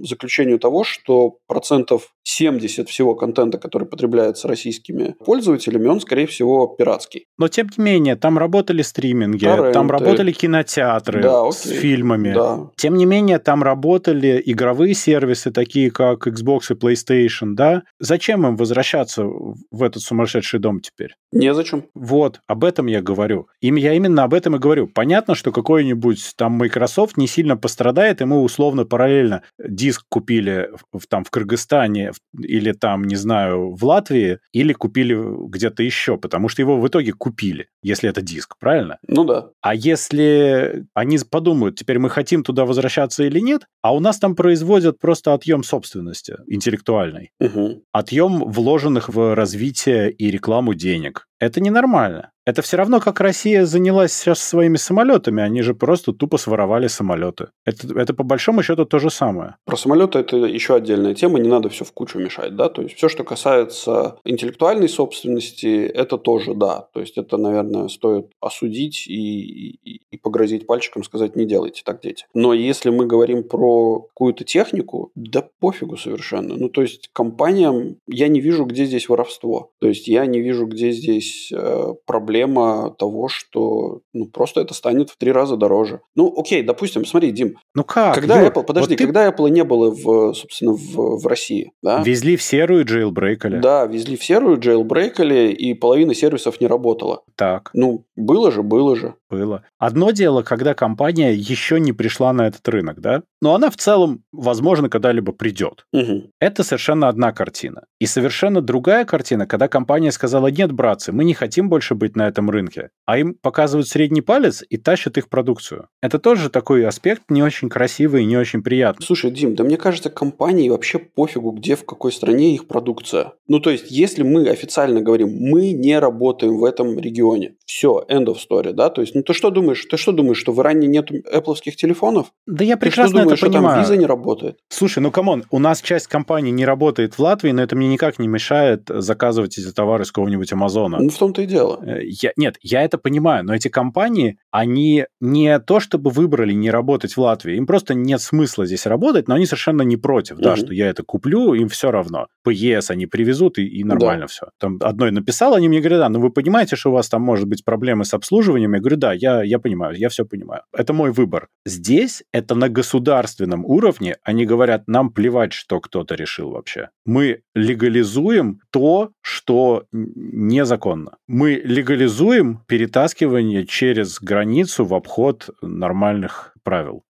заключению 0.00 0.58
того, 0.58 0.82
что 0.82 1.38
процентов 1.46 2.13
70 2.24 2.88
всего 2.88 3.14
контента, 3.14 3.58
который 3.58 3.86
потребляется 3.86 4.48
российскими 4.48 5.14
пользователями, 5.24 5.86
он, 5.86 6.00
скорее 6.00 6.26
всего, 6.26 6.66
пиратский. 6.66 7.26
Но, 7.38 7.48
тем 7.48 7.68
не 7.76 7.84
менее, 7.84 8.16
там 8.16 8.38
работали 8.38 8.82
стриминги, 8.82 9.44
Торренты. 9.44 9.72
там 9.72 9.90
работали 9.90 10.32
кинотеатры 10.32 11.22
да, 11.22 11.50
с 11.50 11.62
фильмами. 11.62 12.32
Да. 12.32 12.70
Тем 12.76 12.94
не 12.94 13.04
менее, 13.04 13.38
там 13.38 13.62
работали 13.62 14.42
игровые 14.44 14.94
сервисы, 14.94 15.50
такие 15.50 15.90
как 15.90 16.26
Xbox 16.26 16.70
и 16.70 16.74
PlayStation, 16.74 17.54
да? 17.54 17.82
Зачем 18.00 18.46
им 18.46 18.56
возвращаться 18.56 19.24
в 19.24 19.82
этот 19.82 20.02
сумасшедший 20.02 20.60
дом 20.60 20.80
теперь? 20.80 21.14
Незачем. 21.30 21.84
Вот, 21.94 22.40
об 22.46 22.64
этом 22.64 22.86
я 22.86 23.02
говорю. 23.02 23.48
Им 23.60 23.76
я 23.76 23.92
именно 23.92 24.24
об 24.24 24.32
этом 24.32 24.56
и 24.56 24.58
говорю. 24.58 24.86
Понятно, 24.86 25.34
что 25.34 25.52
какой-нибудь 25.52 26.34
там 26.36 26.52
Microsoft 26.52 27.16
не 27.16 27.26
сильно 27.26 27.56
пострадает, 27.56 28.22
и 28.22 28.24
мы 28.24 28.40
условно 28.40 28.86
параллельно 28.86 29.42
диск 29.58 30.04
купили 30.08 30.70
в, 30.92 31.06
там 31.06 31.24
в 31.24 31.30
Кыргызстане 31.30 32.12
или 32.38 32.72
там, 32.72 33.04
не 33.04 33.16
знаю, 33.16 33.74
в 33.74 33.84
Латвии, 33.84 34.38
или 34.52 34.72
купили 34.72 35.16
где-то 35.48 35.82
еще, 35.82 36.16
потому 36.16 36.48
что 36.48 36.62
его 36.62 36.80
в 36.80 36.86
итоге 36.86 37.12
купили, 37.12 37.68
если 37.82 38.08
это 38.08 38.22
диск, 38.22 38.56
правильно? 38.58 38.98
Ну 39.06 39.24
да. 39.24 39.50
А 39.60 39.74
если 39.74 40.86
они 40.94 41.18
подумают, 41.30 41.76
теперь 41.76 41.98
мы 41.98 42.10
хотим 42.10 42.42
туда 42.42 42.64
возвращаться 42.64 43.24
или 43.24 43.40
нет, 43.40 43.62
а 43.82 43.94
у 43.94 44.00
нас 44.00 44.18
там 44.18 44.34
производят 44.34 44.98
просто 44.98 45.34
отъем 45.34 45.62
собственности 45.62 46.36
интеллектуальной, 46.46 47.30
угу. 47.40 47.82
отъем 47.92 48.44
вложенных 48.50 49.08
в 49.08 49.34
развитие 49.34 50.10
и 50.10 50.30
рекламу 50.30 50.74
денег. 50.74 51.26
Это 51.38 51.60
ненормально. 51.60 52.30
Это 52.46 52.60
все 52.60 52.76
равно, 52.76 53.00
как 53.00 53.20
Россия 53.20 53.64
занялась 53.64 54.12
сейчас 54.12 54.42
своими 54.42 54.76
самолетами. 54.76 55.42
Они 55.42 55.62
же 55.62 55.74
просто 55.74 56.12
тупо 56.12 56.36
своровали 56.36 56.88
самолеты. 56.88 57.48
Это, 57.64 57.98
это 57.98 58.12
по 58.12 58.22
большому 58.22 58.62
счету 58.62 58.84
то 58.84 58.98
же 58.98 59.08
самое. 59.08 59.56
Про 59.64 59.76
самолеты 59.76 60.18
это 60.18 60.36
еще 60.36 60.74
отдельная 60.74 61.14
тема, 61.14 61.38
не 61.38 61.48
надо 61.48 61.70
все 61.70 61.84
в 61.84 61.92
кучу 61.92 62.18
мешать, 62.18 62.54
да. 62.54 62.68
То 62.68 62.82
есть 62.82 62.96
все, 62.96 63.08
что 63.08 63.24
касается 63.24 64.18
интеллектуальной 64.24 64.88
собственности, 64.90 65.86
это 65.86 66.18
тоже 66.18 66.54
да. 66.54 66.88
То 66.92 67.00
есть 67.00 67.16
это, 67.16 67.38
наверное, 67.38 67.88
стоит 67.88 68.26
осудить 68.40 69.06
и, 69.06 69.70
и, 69.70 70.00
и 70.10 70.16
погрозить 70.18 70.66
пальчиком, 70.66 71.02
сказать, 71.02 71.36
не 71.36 71.46
делайте 71.46 71.82
так, 71.84 72.02
дети. 72.02 72.26
Но 72.34 72.52
если 72.52 72.90
мы 72.90 73.06
говорим 73.06 73.42
про 73.42 74.00
какую-то 74.00 74.44
технику, 74.44 75.10
да 75.14 75.48
пофигу 75.60 75.96
совершенно. 75.96 76.56
Ну, 76.56 76.68
то 76.68 76.82
есть 76.82 77.08
компаниям 77.14 77.96
я 78.06 78.28
не 78.28 78.40
вижу, 78.40 78.66
где 78.66 78.84
здесь 78.84 79.08
воровство. 79.08 79.70
То 79.80 79.88
есть 79.88 80.08
я 80.08 80.26
не 80.26 80.40
вижу, 80.40 80.66
где 80.66 80.90
здесь 80.90 81.50
э, 81.50 81.94
проблема 82.04 82.33
проблема 82.34 82.90
того, 82.98 83.28
что 83.28 84.00
ну, 84.12 84.26
просто 84.26 84.60
это 84.60 84.74
станет 84.74 85.10
в 85.10 85.16
три 85.16 85.30
раза 85.30 85.56
дороже. 85.56 86.00
Ну, 86.16 86.34
окей, 86.36 86.62
допустим, 86.62 87.04
смотри, 87.04 87.30
Дим. 87.30 87.58
Ну 87.76 87.84
как? 87.84 88.14
Когда 88.16 88.40
Юр, 88.40 88.50
Apple, 88.50 88.64
подожди, 88.64 88.94
вот 88.94 88.98
ты... 88.98 89.04
когда 89.04 89.28
Apple 89.28 89.50
не 89.50 89.62
было, 89.62 89.90
в, 89.90 90.34
собственно, 90.34 90.72
в, 90.72 91.22
в 91.22 91.26
России, 91.26 91.70
да? 91.80 92.02
Везли 92.02 92.36
в 92.36 92.42
серую 92.42 92.84
джейлбрейкали. 92.84 93.60
Да, 93.60 93.86
везли 93.86 94.16
в 94.16 94.24
серую 94.24 94.58
джейлбрейкали, 94.58 95.52
и 95.52 95.74
половина 95.74 96.12
сервисов 96.12 96.60
не 96.60 96.66
работала. 96.66 97.22
Так. 97.36 97.70
Ну, 97.72 98.04
было 98.16 98.50
же, 98.50 98.64
было 98.64 98.96
же. 98.96 99.14
Было. 99.34 99.64
Одно 99.78 100.12
дело, 100.12 100.42
когда 100.42 100.74
компания 100.74 101.34
еще 101.34 101.80
не 101.80 101.92
пришла 101.92 102.32
на 102.32 102.46
этот 102.46 102.68
рынок, 102.68 103.00
да? 103.00 103.22
Но 103.40 103.54
она 103.54 103.68
в 103.68 103.76
целом, 103.76 104.22
возможно, 104.32 104.88
когда-либо 104.88 105.32
придет. 105.32 105.86
Угу. 105.92 106.30
Это 106.38 106.62
совершенно 106.62 107.08
одна 107.08 107.32
картина. 107.32 107.82
И 107.98 108.06
совершенно 108.06 108.60
другая 108.60 109.04
картина, 109.04 109.46
когда 109.46 109.66
компания 109.66 110.12
сказала, 110.12 110.46
нет, 110.46 110.70
братцы, 110.70 111.10
мы 111.10 111.24
не 111.24 111.34
хотим 111.34 111.68
больше 111.68 111.96
быть 111.96 112.14
на 112.14 112.28
этом 112.28 112.48
рынке, 112.48 112.90
а 113.06 113.18
им 113.18 113.34
показывают 113.34 113.88
средний 113.88 114.22
палец 114.22 114.62
и 114.68 114.76
тащат 114.76 115.18
их 115.18 115.28
продукцию. 115.28 115.88
Это 116.00 116.20
тоже 116.20 116.48
такой 116.48 116.86
аспект 116.86 117.22
не 117.28 117.42
очень 117.42 117.68
красивый 117.68 118.22
и 118.22 118.26
не 118.26 118.36
очень 118.36 118.62
приятный. 118.62 119.04
Слушай, 119.04 119.32
Дим, 119.32 119.56
да 119.56 119.64
мне 119.64 119.76
кажется, 119.76 120.10
компании 120.10 120.68
вообще 120.68 121.00
пофигу, 121.00 121.50
где, 121.50 121.74
в 121.74 121.84
какой 121.84 122.12
стране 122.12 122.54
их 122.54 122.68
продукция. 122.68 123.32
Ну, 123.48 123.58
то 123.58 123.70
есть, 123.70 123.90
если 123.90 124.22
мы 124.22 124.48
официально 124.48 125.00
говорим, 125.00 125.30
мы 125.30 125.72
не 125.72 125.98
работаем 125.98 126.56
в 126.58 126.64
этом 126.64 126.98
регионе, 126.98 127.56
все, 127.66 128.04
end 128.08 128.26
of 128.26 128.36
story, 128.36 128.72
да, 128.72 128.90
то 128.90 129.00
есть, 129.00 129.14
ну, 129.14 129.22
ты 129.26 129.32
что 129.34 129.50
думаешь, 129.50 129.84
ты 129.84 129.96
что 129.96 130.12
думаешь, 130.12 130.38
что 130.38 130.52
в 130.52 130.60
Иране 130.60 130.86
нет 130.86 131.10
Apple 131.10 131.54
телефонов? 131.54 132.32
Да 132.46 132.64
я 132.64 132.76
прекрасно 132.76 133.04
ты 133.04 133.10
что 133.10 133.22
думаешь, 133.22 133.38
это 133.38 133.46
понимаю. 133.46 133.64
что 133.64 133.74
там 133.74 133.82
виза 133.82 133.96
не 133.96 134.06
работает? 134.06 134.58
Слушай, 134.68 135.00
ну, 135.00 135.10
come 135.10 135.29
on, 135.29 135.44
у 135.50 135.58
нас 135.58 135.80
часть 135.82 136.06
компаний 136.06 136.50
не 136.50 136.64
работает 136.64 137.14
в 137.14 137.18
Латвии, 137.18 137.50
но 137.50 137.62
это 137.62 137.76
мне 137.76 137.88
никак 137.88 138.18
не 138.18 138.28
мешает 138.28 138.82
заказывать 138.88 139.58
эти 139.58 139.70
товары 139.72 140.04
с 140.04 140.12
какого-нибудь 140.12 140.52
Амазона. 140.52 140.98
Ну, 141.00 141.10
в 141.10 141.18
том-то 141.18 141.42
и 141.42 141.46
дело. 141.46 141.80
Э, 141.84 142.00
я, 142.02 142.32
нет, 142.36 142.56
я 142.62 142.82
это 142.82 142.98
понимаю, 142.98 143.44
но 143.44 143.54
эти 143.54 143.68
компании, 143.68 144.38
они 144.50 145.06
не 145.20 145.58
то 145.58 145.80
чтобы 145.80 146.10
выбрали 146.10 146.52
не 146.52 146.70
работать 146.70 147.16
в 147.16 147.20
Латвии, 147.20 147.56
им 147.56 147.66
просто 147.66 147.94
нет 147.94 148.20
смысла 148.20 148.66
здесь 148.66 148.86
работать, 148.86 149.28
но 149.28 149.34
они 149.34 149.46
совершенно 149.46 149.82
не 149.82 149.96
против, 149.96 150.36
угу. 150.36 150.42
да, 150.42 150.56
что 150.56 150.72
я 150.72 150.88
это 150.88 151.02
куплю, 151.02 151.54
им 151.54 151.68
все 151.68 151.90
равно. 151.90 152.26
По 152.42 152.50
ЕС 152.50 152.90
они 152.90 153.06
привезут, 153.06 153.58
и, 153.58 153.66
и 153.66 153.84
нормально 153.84 154.22
да. 154.22 154.26
все. 154.26 154.46
Там 154.58 154.78
одной 154.80 155.10
написал, 155.10 155.54
они 155.54 155.68
мне 155.68 155.80
говорят, 155.80 156.00
да, 156.00 156.08
ну 156.08 156.20
вы 156.20 156.30
понимаете, 156.30 156.76
что 156.76 156.90
у 156.90 156.92
вас 156.92 157.08
там 157.08 157.22
может 157.22 157.48
быть 157.48 157.64
проблемы 157.64 158.04
с 158.04 158.14
обслуживанием? 158.14 158.74
Я 158.74 158.80
говорю, 158.80 158.96
да, 158.96 159.13
я, 159.14 159.42
я 159.42 159.58
понимаю, 159.58 159.96
я 159.96 160.08
все 160.08 160.24
понимаю. 160.24 160.62
Это 160.72 160.92
мой 160.92 161.12
выбор. 161.12 161.48
Здесь 161.66 162.24
это 162.32 162.54
на 162.54 162.68
государственном 162.68 163.64
уровне, 163.64 164.16
они 164.22 164.46
говорят, 164.46 164.86
нам 164.86 165.10
плевать, 165.10 165.52
что 165.52 165.80
кто-то 165.80 166.14
решил 166.14 166.50
вообще. 166.50 166.90
Мы 167.06 167.42
легализуем 167.54 168.60
то, 168.70 169.10
что 169.22 169.84
незаконно. 169.92 171.16
Мы 171.26 171.62
легализуем 171.64 172.60
перетаскивание 172.66 173.66
через 173.66 174.20
границу 174.20 174.84
в 174.84 174.94
обход 174.94 175.50
нормальных 175.62 176.54
правил. 176.62 177.02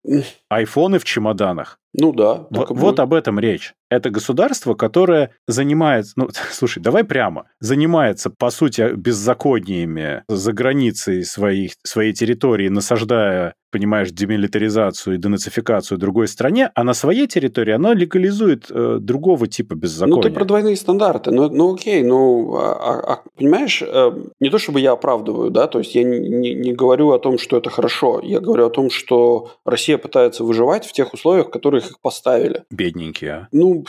Айфоны 0.48 0.98
в 0.98 1.05
чемоданах. 1.05 1.78
Ну 1.95 2.12
да. 2.12 2.47
Вот, 2.51 2.70
вот 2.70 3.01
об 3.01 3.12
этом 3.14 3.38
речь. 3.38 3.74
Это 3.90 4.09
государство, 4.09 4.72
которое 4.74 5.32
занимается, 5.47 6.14
ну, 6.16 6.28
слушай, 6.51 6.82
давай 6.82 7.05
прямо, 7.05 7.45
занимается, 7.61 8.30
по 8.30 8.51
сути, 8.51 8.95
беззакониями 8.95 10.24
за 10.28 10.53
границей 10.55 11.24
своих, 11.24 11.72
своей 11.84 12.14
территории, 12.14 12.68
насаждая, 12.68 13.55
понимаешь, 13.70 14.11
демилитаризацию 14.11 15.16
и 15.16 15.18
денацификацию 15.18 15.99
другой 15.99 16.28
стране, 16.28 16.70
а 16.74 16.84
на 16.84 16.95
своей 16.95 17.26
территории 17.26 17.74
оно 17.74 17.93
легализует 17.93 18.70
э, 18.70 18.97
другого 18.99 19.47
типа 19.47 19.74
беззакония. 19.74 20.16
Ну, 20.16 20.22
ты 20.22 20.30
про 20.30 20.47
двойные 20.47 20.76
стандарты. 20.76 21.30
Ну, 21.30 21.51
ну 21.51 21.74
окей, 21.74 22.03
ну, 22.03 22.57
а, 22.57 22.72
а, 22.72 23.12
а, 23.12 23.22
понимаешь, 23.36 23.82
э, 23.86 24.12
не 24.40 24.49
то 24.49 24.57
чтобы 24.57 24.80
я 24.80 24.93
оправдываю, 24.93 25.51
да, 25.51 25.66
то 25.66 25.78
есть 25.78 25.95
я 25.95 26.03
не, 26.03 26.18
не, 26.18 26.55
не 26.55 26.72
говорю 26.72 27.11
о 27.11 27.18
том, 27.18 27.38
что 27.38 27.59
это 27.59 27.68
хорошо, 27.68 28.20
я 28.22 28.40
говорю 28.40 28.66
о 28.66 28.70
том, 28.70 28.88
что 28.88 29.51
Россия 29.66 29.99
пытается 29.99 30.45
выживать 30.45 30.86
в 30.86 30.93
тех 30.93 31.12
условиях, 31.12 31.49
в 31.49 31.51
которых 31.51 31.82
их 31.87 32.01
поставили. 32.01 32.64
Бедненькие, 32.70 33.33
а? 33.33 33.49
Ну, 33.53 33.85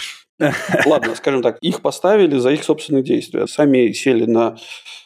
ладно, 0.86 1.16
скажем 1.16 1.42
так, 1.42 1.58
их 1.62 1.82
поставили 1.82 2.38
за 2.38 2.52
их 2.52 2.64
собственные 2.64 3.04
действия. 3.04 3.48
Сами 3.48 3.92
сели 3.92 4.26
на 4.26 4.58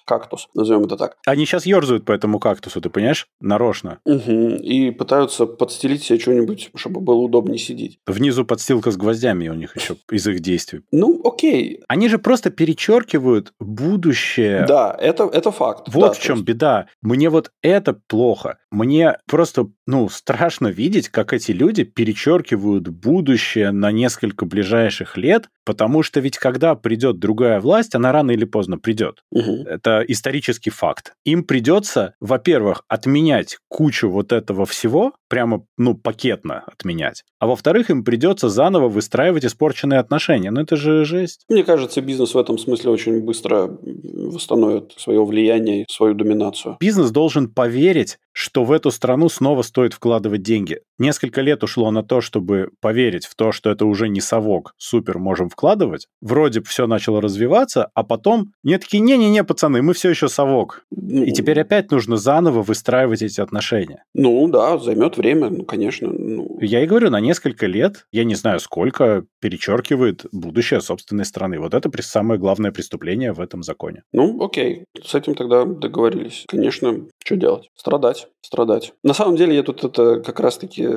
кактус, 0.07 0.47
назовем 0.53 0.85
это 0.85 0.97
так. 0.97 1.17
Они 1.25 1.45
сейчас 1.45 1.65
ерзают 1.65 2.05
по 2.05 2.11
этому 2.11 2.39
кактусу, 2.39 2.81
ты 2.81 2.89
понимаешь? 2.89 3.27
Нарочно. 3.41 3.99
Угу. 4.05 4.31
И 4.31 4.91
пытаются 4.91 5.45
подстелить 5.45 6.03
себе 6.03 6.19
что-нибудь, 6.19 6.71
чтобы 6.75 7.01
было 7.01 7.17
удобнее 7.17 7.59
сидеть. 7.59 7.99
Внизу 8.07 8.45
подстилка 8.45 8.91
с 8.91 8.97
гвоздями 8.97 9.49
у 9.49 9.53
них 9.53 9.75
еще 9.75 9.97
из 10.11 10.25
их 10.27 10.39
действий. 10.39 10.81
Ну, 10.91 11.21
окей. 11.23 11.81
Они 11.87 12.07
же 12.09 12.17
просто 12.17 12.49
перечеркивают 12.49 13.53
будущее. 13.59 14.65
Да, 14.67 14.95
это, 14.99 15.25
это 15.25 15.51
факт. 15.51 15.89
Вот 15.93 16.07
да, 16.07 16.13
в 16.13 16.19
чем 16.19 16.37
есть... 16.37 16.47
беда. 16.47 16.87
Мне 17.01 17.29
вот 17.29 17.51
это 17.61 17.93
плохо. 18.07 18.57
Мне 18.71 19.17
просто, 19.27 19.67
ну, 19.85 20.07
страшно 20.09 20.67
видеть, 20.67 21.09
как 21.09 21.33
эти 21.33 21.51
люди 21.51 21.83
перечеркивают 21.83 22.87
будущее 22.87 23.71
на 23.71 23.91
несколько 23.91 24.45
ближайших 24.45 25.17
лет, 25.17 25.49
потому 25.65 26.03
что 26.03 26.19
ведь 26.19 26.37
когда 26.37 26.75
придет 26.75 27.19
другая 27.19 27.59
власть, 27.59 27.95
она 27.95 28.11
рано 28.11 28.31
или 28.31 28.45
поздно 28.45 28.77
придет. 28.77 29.23
Угу. 29.31 29.63
Это 29.67 29.96
исторический 30.01 30.69
факт. 30.69 31.13
Им 31.25 31.43
придется, 31.43 32.15
во-первых, 32.19 32.83
отменять 32.87 33.57
кучу 33.67 34.09
вот 34.09 34.31
этого 34.31 34.65
всего, 34.65 35.13
прямо, 35.27 35.65
ну, 35.77 35.95
пакетно 35.95 36.63
отменять. 36.67 37.23
А 37.39 37.47
во-вторых, 37.47 37.89
им 37.89 38.03
придется 38.03 38.49
заново 38.49 38.89
выстраивать 38.89 39.45
испорченные 39.45 39.99
отношения. 39.99 40.51
Ну, 40.51 40.61
это 40.61 40.75
же 40.75 41.05
жесть. 41.05 41.45
Мне 41.49 41.63
кажется, 41.63 42.01
бизнес 42.01 42.33
в 42.33 42.37
этом 42.37 42.57
смысле 42.57 42.91
очень 42.91 43.21
быстро 43.21 43.77
восстановит 43.83 44.93
свое 44.97 45.23
влияние 45.23 45.83
и 45.83 45.91
свою 45.91 46.13
доминацию. 46.13 46.77
Бизнес 46.79 47.11
должен 47.11 47.49
поверить, 47.49 48.17
что 48.31 48.63
в 48.63 48.71
эту 48.71 48.91
страну 48.91 49.29
снова 49.29 49.63
стоит 49.63 49.93
вкладывать 49.93 50.43
деньги. 50.43 50.81
Несколько 50.99 51.41
лет 51.41 51.63
ушло 51.63 51.89
на 51.89 52.03
то, 52.03 52.21
чтобы 52.21 52.69
поверить 52.81 53.25
в 53.25 53.35
то, 53.35 53.51
что 53.51 53.71
это 53.71 53.85
уже 53.85 54.09
не 54.09 54.21
совок, 54.21 54.73
супер, 54.77 55.17
можем 55.17 55.49
вкладывать. 55.49 56.07
Вроде 56.21 56.61
все 56.61 56.85
начало 56.85 57.19
развиваться, 57.19 57.89
а 57.95 58.03
потом 58.03 58.53
не 58.63 58.77
такие, 58.77 58.99
не-не-не, 58.99 59.43
пацаны, 59.43 59.81
мы 59.81 59.93
все 59.93 60.09
еще 60.09 60.27
совок. 60.27 60.83
Ну, 60.91 61.23
и 61.23 61.31
теперь 61.31 61.59
опять 61.59 61.89
нужно 61.89 62.17
заново 62.17 62.61
выстраивать 62.61 63.23
эти 63.23 63.41
отношения. 63.41 64.03
Ну 64.13 64.47
да, 64.49 64.77
займет 64.77 65.16
время, 65.17 65.49
ну, 65.49 65.65
конечно. 65.65 66.09
Ну. 66.11 66.57
Я 66.61 66.83
и 66.83 66.87
говорю, 66.87 67.09
на 67.09 67.19
несколько 67.19 67.65
лет, 67.65 68.05
я 68.11 68.23
не 68.23 68.35
знаю 68.35 68.59
сколько, 68.59 69.25
перечеркивает 69.41 70.25
будущее 70.31 70.81
собственной 70.81 71.25
страны. 71.25 71.59
Вот 71.59 71.73
это 71.73 71.91
самое 72.01 72.39
главное 72.39 72.71
преступление 72.71 73.33
в 73.33 73.39
этом 73.39 73.63
законе. 73.63 74.03
Ну, 74.13 74.43
окей, 74.43 74.85
с 75.03 75.15
этим 75.15 75.35
тогда 75.35 75.65
договорились. 75.65 76.45
Конечно, 76.47 77.07
что 77.23 77.35
делать? 77.35 77.69
Страдать, 77.75 78.27
страдать. 78.41 78.93
На 79.03 79.13
самом 79.13 79.35
деле 79.35 79.55
я 79.55 79.63
тут 79.63 79.83
это 79.83 80.21
как 80.21 80.39
раз-таки 80.39 80.87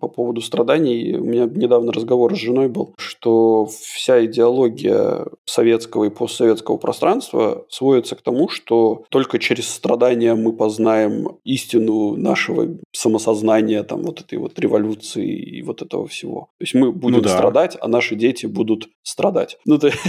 по 0.00 0.08
поводу 0.08 0.40
страданий. 0.40 1.16
У 1.16 1.24
меня 1.24 1.46
недавно 1.46 1.92
разговор 1.92 2.34
с 2.34 2.38
женой 2.38 2.68
был, 2.68 2.94
что 2.98 3.66
вся 3.66 4.24
идеология 4.24 5.26
советского 5.44 6.04
и 6.04 6.10
постсоветского 6.10 6.76
пространства 6.76 7.64
сводится 7.68 8.16
к 8.16 8.22
тому, 8.22 8.48
что 8.48 9.04
только 9.10 9.38
через 9.38 9.68
страдания 9.68 10.34
мы 10.34 10.52
познаем 10.52 11.38
истину 11.44 12.16
нашего 12.16 12.68
самосознания, 12.92 13.69
там 13.84 14.02
вот 14.02 14.20
этой 14.20 14.38
вот 14.38 14.58
революции 14.58 15.58
и 15.58 15.62
вот 15.62 15.82
этого 15.82 16.06
всего. 16.06 16.50
То 16.58 16.64
есть 16.64 16.74
мы 16.74 16.92
будем 16.92 17.18
ну, 17.18 17.22
да. 17.22 17.36
страдать, 17.36 17.76
а 17.80 17.88
наши 17.88 18.14
дети 18.16 18.46
будут 18.46 18.88
страдать. 19.02 19.58
Ну, 19.64 19.78
ты... 19.78 19.92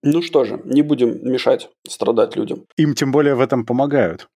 Ну 0.00 0.22
что 0.22 0.44
же, 0.44 0.60
не 0.64 0.82
будем 0.82 1.28
мешать 1.28 1.70
страдать 1.88 2.36
людям. 2.36 2.66
Им 2.76 2.94
тем 2.94 3.10
более 3.10 3.34
в 3.34 3.40
этом 3.40 3.66
помогают. 3.66 4.28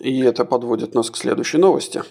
И 0.00 0.20
это 0.22 0.46
подводит 0.46 0.94
нас 0.94 1.10
к 1.10 1.16
следующей 1.18 1.58
новости. 1.58 2.02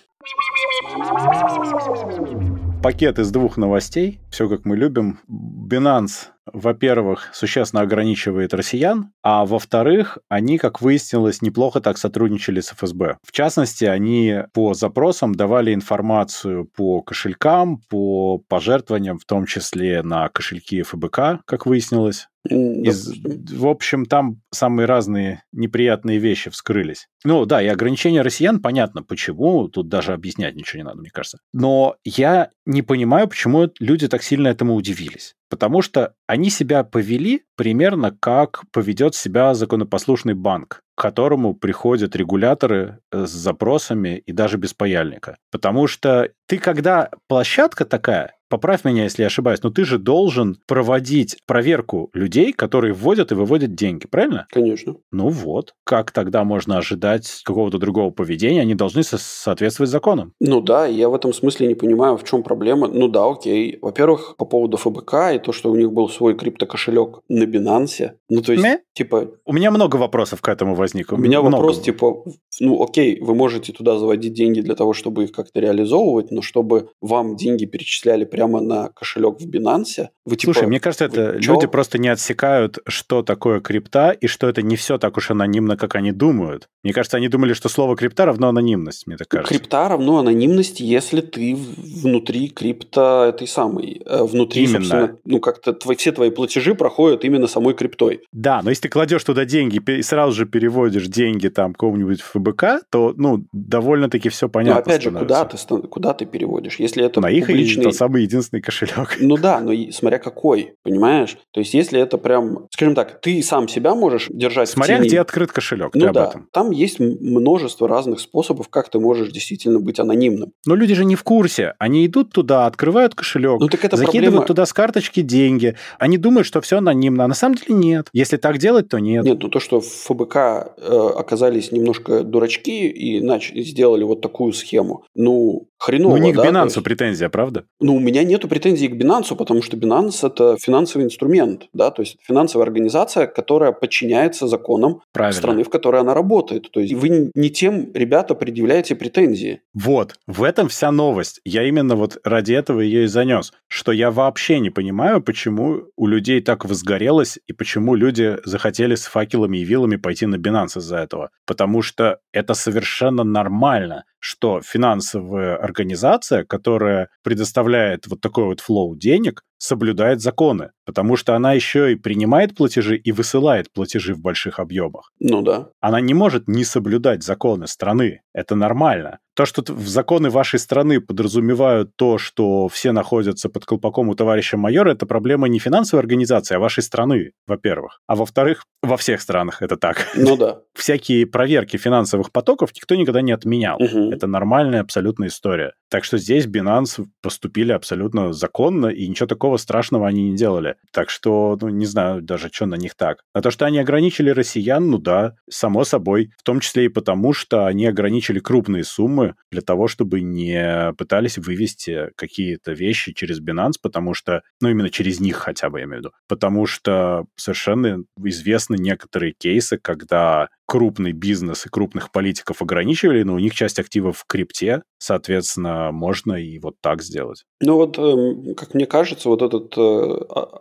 Пакет 2.83 3.17
из 3.17 3.31
двух 3.31 3.57
новостей, 3.57 4.19
все 4.29 4.47
как 4.47 4.63
мы 4.63 4.77
любим. 4.77 5.19
Binance 5.27 6.34
во-первых, 6.51 7.29
существенно 7.33 7.81
ограничивает 7.81 8.53
россиян, 8.53 9.11
а 9.23 9.45
во-вторых, 9.45 10.19
они, 10.29 10.57
как 10.57 10.81
выяснилось, 10.81 11.41
неплохо 11.41 11.81
так 11.81 11.97
сотрудничали 11.97 12.59
с 12.61 12.71
ФСБ. 12.71 13.17
В 13.23 13.31
частности, 13.31 13.85
они 13.85 14.43
по 14.53 14.73
запросам 14.73 15.33
давали 15.35 15.73
информацию 15.73 16.65
по 16.65 17.01
кошелькам, 17.01 17.81
по 17.89 18.39
пожертвованиям, 18.47 19.17
в 19.17 19.25
том 19.25 19.45
числе 19.45 20.03
на 20.03 20.29
кошельки 20.29 20.81
ФБК, 20.81 21.41
как 21.45 21.65
выяснилось. 21.65 22.27
Из, 22.49 23.11
в 23.51 23.67
общем, 23.67 24.05
там 24.05 24.41
самые 24.51 24.85
разные 24.85 25.43
неприятные 25.51 26.19
вещи 26.19 26.49
вскрылись. 26.49 27.07
Ну 27.23 27.45
да, 27.45 27.61
и 27.61 27.67
ограничения 27.67 28.21
россиян, 28.21 28.61
понятно, 28.61 29.01
почему, 29.03 29.67
тут 29.67 29.89
даже 29.89 30.13
объяснять 30.13 30.55
ничего 30.55 30.77
не 30.79 30.85
надо, 30.85 30.99
мне 30.99 31.09
кажется. 31.09 31.39
Но 31.53 31.95
я 32.03 32.49
не 32.65 32.81
понимаю, 32.81 33.27
почему 33.27 33.69
люди 33.79 34.07
так 34.07 34.23
сильно 34.23 34.47
этому 34.49 34.75
удивились. 34.75 35.35
Потому 35.49 35.81
что 35.81 36.13
они 36.27 36.49
себя 36.49 36.83
повели 36.83 37.43
примерно 37.55 38.11
как 38.11 38.63
поведет 38.71 39.15
себя 39.15 39.53
законопослушный 39.53 40.33
банк, 40.33 40.81
к 40.95 41.01
которому 41.01 41.53
приходят 41.53 42.15
регуляторы 42.15 42.99
э, 43.11 43.25
с 43.25 43.29
запросами 43.29 44.17
и 44.25 44.31
даже 44.31 44.57
без 44.57 44.73
паяльника. 44.73 45.37
Потому 45.51 45.87
что 45.87 46.29
ты, 46.47 46.57
когда 46.57 47.09
площадка 47.27 47.85
такая, 47.85 48.35
поправь 48.49 48.83
меня, 48.85 49.03
если 49.03 49.23
я 49.23 49.27
ошибаюсь, 49.27 49.61
но 49.63 49.69
ты 49.69 49.85
же 49.85 49.97
должен 49.97 50.57
проводить 50.67 51.37
проверку 51.45 52.09
людей, 52.13 52.53
которые 52.53 52.93
вводят 52.93 53.31
и 53.31 53.35
выводят 53.35 53.75
деньги, 53.75 54.07
правильно? 54.07 54.47
Конечно. 54.49 54.95
Ну 55.11 55.29
вот. 55.29 55.73
Как 55.83 56.11
тогда 56.11 56.43
можно 56.43 56.77
ожидать 56.77 57.41
какого-то 57.43 57.77
другого 57.77 58.11
поведения? 58.11 58.61
Они 58.61 58.75
должны 58.75 59.03
со- 59.03 59.17
соответствовать 59.17 59.89
законам. 59.89 60.33
Ну 60.39 60.61
да, 60.61 60.85
я 60.85 61.09
в 61.09 61.15
этом 61.15 61.33
смысле 61.33 61.67
не 61.67 61.75
понимаю, 61.75 62.17
в 62.17 62.23
чем 62.23 62.43
проблема. 62.43 62.87
Ну 62.87 63.07
да, 63.07 63.25
окей. 63.29 63.77
Во-первых, 63.81 64.35
по 64.37 64.45
поводу 64.45 64.77
ФБК 64.77 65.13
и 65.35 65.39
то, 65.39 65.51
что 65.51 65.71
у 65.71 65.75
них 65.75 65.91
был 65.91 66.09
свой 66.09 66.35
криптокошелек 66.35 67.19
на 67.29 67.43
Binance. 67.43 68.11
Ну 68.29 68.41
то 68.41 68.51
есть, 68.51 68.63
Ме? 68.63 68.79
типа... 68.93 69.31
У 69.45 69.53
меня 69.53 69.71
много 69.71 69.97
вопросов 69.97 70.41
к 70.41 70.47
этому 70.49 70.75
возникло. 70.75 71.15
У 71.15 71.19
меня 71.19 71.41
много. 71.41 71.55
вопрос, 71.55 71.81
типа, 71.81 72.23
ну 72.59 72.83
окей, 72.83 73.19
вы 73.21 73.35
можете 73.35 73.73
туда 73.73 73.97
заводить 73.97 74.33
деньги 74.33 74.61
для 74.61 74.75
того, 74.75 74.93
чтобы 74.93 75.23
их 75.25 75.31
как-то 75.31 75.59
реализовывать, 75.59 76.31
но 76.31 76.41
чтобы 76.41 76.89
вам 77.01 77.35
деньги 77.35 77.65
перечисляли 77.65 78.25
прямо 78.35 78.59
на 78.59 78.89
кошелек 78.89 79.39
в 79.39 79.47
Binance. 79.47 80.09
Вы, 80.25 80.35
типа, 80.35 80.53
Слушай, 80.53 80.67
мне 80.67 80.79
кажется, 80.81 81.05
это 81.05 81.37
люди 81.37 81.67
просто 81.67 81.97
не 81.99 82.09
отсекают, 82.09 82.79
что 82.85 83.21
такое 83.23 83.61
крипта, 83.61 84.11
и 84.11 84.27
что 84.27 84.49
это 84.49 84.61
не 84.61 84.75
все 84.75 84.97
так 84.97 85.15
уж 85.15 85.31
анонимно, 85.31 85.77
как 85.77 85.95
они 85.95 86.11
думают. 86.11 86.67
Мне 86.83 86.91
кажется, 86.91 87.15
они 87.15 87.29
думали, 87.29 87.53
что 87.53 87.69
слово 87.69 87.95
крипта 87.95 88.25
равно 88.25 88.49
анонимность, 88.49 89.07
мне 89.07 89.15
так 89.15 89.29
кажется. 89.29 89.53
Крипта 89.53 89.87
равно 89.87 90.17
анонимность, 90.17 90.81
если 90.81 91.21
ты 91.21 91.55
внутри 91.55 92.49
крипта 92.49 93.27
этой 93.29 93.47
самой. 93.47 94.01
Э, 94.05 94.23
внутри, 94.23 94.65
именно. 94.65 95.17
ну, 95.23 95.39
как-то 95.39 95.71
твои, 95.73 95.95
все 95.95 96.11
твои 96.11 96.29
платежи 96.31 96.75
проходят 96.75 97.23
именно 97.23 97.47
самой 97.47 97.73
криптой. 97.73 98.21
Да, 98.33 98.61
но 98.63 98.71
если 98.71 98.83
ты 98.83 98.89
кладешь 98.89 99.23
туда 99.23 99.45
деньги 99.45 99.81
и 99.91 100.01
сразу 100.01 100.33
же 100.33 100.45
переводишь 100.45 101.07
деньги 101.07 101.47
там 101.47 101.73
кому-нибудь 101.73 102.19
в 102.19 102.31
ФБК, 102.33 102.81
то, 102.89 103.13
ну, 103.15 103.45
довольно-таки 103.53 104.27
все 104.29 104.49
понятно 104.49 104.75
Но 104.75 104.81
опять 104.81 105.01
становится. 105.01 105.35
же, 105.35 105.57
куда 105.57 105.81
ты, 105.81 105.87
куда 105.87 106.13
ты 106.13 106.25
переводишь? 106.25 106.79
Если 106.79 107.05
это 107.05 107.21
На 107.21 107.29
их 107.29 107.45
публичный... 107.47 107.83
тот 107.83 107.95
самый 107.95 108.24
единственный 108.25 108.61
кошелек. 108.61 109.17
Ну 109.19 109.37
да, 109.37 109.59
но 109.59 109.71
смотря 109.91 110.19
какой, 110.19 110.75
понимаешь? 110.83 111.37
То 111.51 111.59
есть 111.59 111.73
если 111.73 111.99
это 111.99 112.17
прям, 112.17 112.67
скажем 112.71 112.95
так, 112.95 113.21
ты 113.21 113.41
сам 113.41 113.67
себя 113.67 113.95
можешь 113.95 114.27
держать 114.29 114.69
Смотря 114.69 114.95
в 114.95 114.99
тени... 114.99 115.07
где 115.07 115.19
открыт 115.19 115.51
кошелек, 115.51 115.95
ну 115.95 116.11
да, 116.11 116.29
этом. 116.29 116.47
там 116.51 116.71
есть 116.71 116.99
множество 116.99 117.87
разных 117.87 118.19
способов, 118.19 118.69
как 118.69 118.89
ты 118.89 118.99
можешь 118.99 119.31
действительно 119.31 119.79
быть 119.79 119.99
анонимным. 119.99 120.51
Но 120.65 120.75
люди 120.75 120.93
же 120.93 121.05
не 121.05 121.15
в 121.15 121.23
курсе. 121.23 121.73
Они 121.79 122.05
идут 122.05 122.31
туда, 122.31 122.65
открывают 122.65 123.15
кошелек, 123.15 123.59
ну, 123.59 123.67
так 123.67 123.85
это 123.85 123.97
закидывают 123.97 124.23
проблема... 124.23 124.45
туда 124.45 124.65
с 124.65 124.73
карточки 124.73 125.21
деньги. 125.21 125.75
Они 125.99 126.17
думают, 126.17 126.47
что 126.47 126.61
все 126.61 126.77
анонимно, 126.77 127.25
а 127.25 127.27
на 127.27 127.35
самом 127.35 127.55
деле 127.55 127.75
нет. 127.75 128.07
Если 128.13 128.37
так 128.37 128.57
делать, 128.57 128.89
то 128.89 128.99
нет. 128.99 129.23
Нет, 129.23 129.39
ну 129.41 129.49
то, 129.49 129.59
что 129.59 129.81
в 129.81 129.85
ФБК 129.85 130.35
э, 130.35 131.09
оказались 131.17 131.71
немножко 131.71 132.23
дурачки 132.23 132.87
и 132.87 133.21
нач... 133.21 133.51
сделали 133.53 134.03
вот 134.03 134.21
такую 134.21 134.53
схему, 134.53 135.05
ну, 135.15 135.67
хреново, 135.77 136.17
Ну, 136.17 136.23
не 136.23 136.33
к 136.33 136.35
да? 136.35 136.49
Binance 136.49 136.65
есть... 136.65 136.83
претензия, 136.83 137.29
правда? 137.29 137.65
Ну, 137.79 137.95
у 137.95 137.99
меня 137.99 138.14
нету 138.23 138.47
претензий 138.47 138.87
к 138.87 138.93
Binance, 138.93 139.35
потому 139.35 139.61
что 139.61 139.77
Binance– 139.77 140.19
это 140.27 140.57
финансовый 140.59 141.03
инструмент, 141.03 141.67
да, 141.73 141.91
то 141.91 142.01
есть 142.01 142.17
финансовая 142.21 142.65
организация, 142.65 143.27
которая 143.27 143.71
подчиняется 143.71 144.47
законам 144.47 145.01
Правильно. 145.11 145.37
страны, 145.37 145.63
в 145.63 145.69
которой 145.69 146.01
она 146.01 146.13
работает. 146.13 146.69
То 146.71 146.79
есть 146.79 146.93
вы 146.93 147.31
не 147.33 147.49
тем, 147.49 147.91
ребята, 147.93 148.35
предъявляете 148.35 148.95
претензии. 148.95 149.61
Вот, 149.73 150.15
в 150.27 150.43
этом 150.43 150.67
вся 150.67 150.91
новость. 150.91 151.41
Я 151.45 151.63
именно 151.63 151.95
вот 151.95 152.17
ради 152.23 152.53
этого 152.53 152.81
ее 152.81 153.05
и 153.05 153.07
занес, 153.07 153.53
что 153.67 153.91
я 153.91 154.11
вообще 154.11 154.59
не 154.59 154.69
понимаю, 154.69 155.21
почему 155.21 155.83
у 155.95 156.07
людей 156.07 156.41
так 156.41 156.65
возгорелось 156.65 157.39
и 157.47 157.53
почему 157.53 157.95
люди 157.95 158.37
захотели 158.45 158.95
с 158.95 159.05
факелами 159.05 159.57
и 159.57 159.63
вилами 159.63 159.95
пойти 159.95 160.25
на 160.25 160.35
Binance 160.35 160.79
из-за 160.79 160.97
этого. 160.97 161.29
Потому 161.45 161.81
что 161.81 162.19
это 162.31 162.53
совершенно 162.53 163.23
нормально 163.23 164.03
что 164.25 164.59
финансовая 164.59 165.55
организация, 165.55 166.43
которая 166.43 167.09
предоставляет 167.21 168.04
вот 168.07 168.21
такой 168.21 168.45
вот 168.45 168.59
флоу 168.59 168.95
денег, 168.95 169.43
соблюдает 169.57 170.21
законы, 170.21 170.71
потому 170.85 171.15
что 171.15 171.35
она 171.35 171.53
еще 171.53 171.91
и 171.91 171.95
принимает 171.95 172.55
платежи 172.55 172.97
и 172.97 173.11
высылает 173.11 173.71
платежи 173.73 174.13
в 174.13 174.19
больших 174.19 174.59
объемах. 174.59 175.11
Ну 175.19 175.41
да. 175.41 175.69
Она 175.79 176.01
не 176.01 176.13
может 176.13 176.47
не 176.47 176.63
соблюдать 176.63 177.23
законы 177.23 177.67
страны. 177.67 178.21
Это 178.33 178.55
нормально. 178.55 179.19
То, 179.35 179.45
что 179.45 179.63
законы 179.67 180.29
вашей 180.29 180.59
страны 180.59 181.01
подразумевают 181.01 181.91
то, 181.97 182.17
что 182.17 182.69
все 182.69 182.93
находятся 182.93 183.49
под 183.49 183.65
колпаком 183.65 184.07
у 184.07 184.15
товарища 184.15 184.55
майора, 184.55 184.91
это 184.91 185.05
проблема 185.05 185.49
не 185.49 185.59
финансовой 185.59 186.01
организации, 186.01 186.55
а 186.55 186.59
вашей 186.59 186.83
страны, 186.83 187.31
во-первых. 187.45 187.99
А 188.07 188.15
во-вторых, 188.15 188.63
во 188.81 188.95
всех 188.95 189.19
странах 189.19 189.61
это 189.61 189.75
так. 189.75 190.07
Ну 190.15 190.37
да. 190.37 190.59
Всякие 190.73 191.25
проверки 191.25 191.75
финансовых 191.75 192.31
потоков 192.31 192.71
никто 192.73 192.95
никогда 192.95 193.21
не 193.21 193.33
отменял. 193.33 193.75
Угу. 193.81 194.13
Это 194.13 194.25
нормальная 194.25 194.79
абсолютная 194.79 195.27
история. 195.27 195.73
Так 195.89 196.05
что 196.05 196.17
здесь 196.17 196.45
Binance 196.45 197.05
поступили 197.21 197.73
абсолютно 197.73 198.31
законно, 198.31 198.87
и 198.87 199.07
ничего 199.07 199.27
такого 199.27 199.57
страшного 199.57 200.07
они 200.07 200.29
не 200.29 200.37
делали. 200.37 200.75
Так 200.93 201.09
что, 201.09 201.57
ну, 201.59 201.67
не 201.69 201.85
знаю 201.85 202.21
даже, 202.21 202.49
что 202.51 202.67
на 202.67 202.75
них 202.75 202.95
так. 202.95 203.19
А 203.33 203.41
то, 203.41 203.51
что 203.51 203.65
они 203.65 203.79
ограничили 203.79 204.29
россиян, 204.29 204.89
ну 204.89 204.97
да, 204.97 205.35
само 205.49 205.83
собой. 205.83 206.31
В 206.37 206.43
том 206.43 206.61
числе 206.61 206.85
и 206.85 206.89
потому, 206.89 207.33
что 207.33 207.65
они 207.65 207.85
ограничили 207.85 208.39
крупные 208.39 208.85
суммы 208.85 209.24
для 209.51 209.61
того, 209.61 209.87
чтобы 209.87 210.21
не 210.21 210.93
пытались 210.97 211.37
вывести 211.37 212.11
какие-то 212.15 212.73
вещи 212.73 213.13
через 213.13 213.41
Binance, 213.41 213.73
потому 213.81 214.13
что, 214.13 214.43
ну, 214.61 214.69
именно 214.69 214.89
через 214.89 215.19
них 215.19 215.37
хотя 215.37 215.69
бы, 215.69 215.79
я 215.79 215.85
имею 215.85 215.97
в 215.97 216.05
виду. 216.05 216.11
Потому 216.27 216.65
что 216.65 217.25
совершенно 217.35 218.03
известны 218.23 218.75
некоторые 218.75 219.33
кейсы, 219.33 219.77
когда 219.77 220.49
крупный 220.65 221.11
бизнес 221.11 221.65
и 221.65 221.69
крупных 221.69 222.11
политиков 222.11 222.61
ограничивали, 222.61 223.23
но 223.23 223.35
у 223.35 223.39
них 223.39 223.53
часть 223.53 223.79
активов 223.79 224.17
в 224.17 224.25
крипте, 224.27 224.81
соответственно, 224.97 225.91
можно 225.91 226.33
и 226.33 226.57
вот 226.59 226.75
так 226.81 227.03
сделать. 227.03 227.43
Ну 227.61 227.75
вот, 227.75 227.97
эм, 227.97 228.55
как 228.55 228.73
мне 228.73 228.85
кажется, 228.85 229.29
вот 229.29 229.41
этот 229.41 229.77
э, 229.77 229.81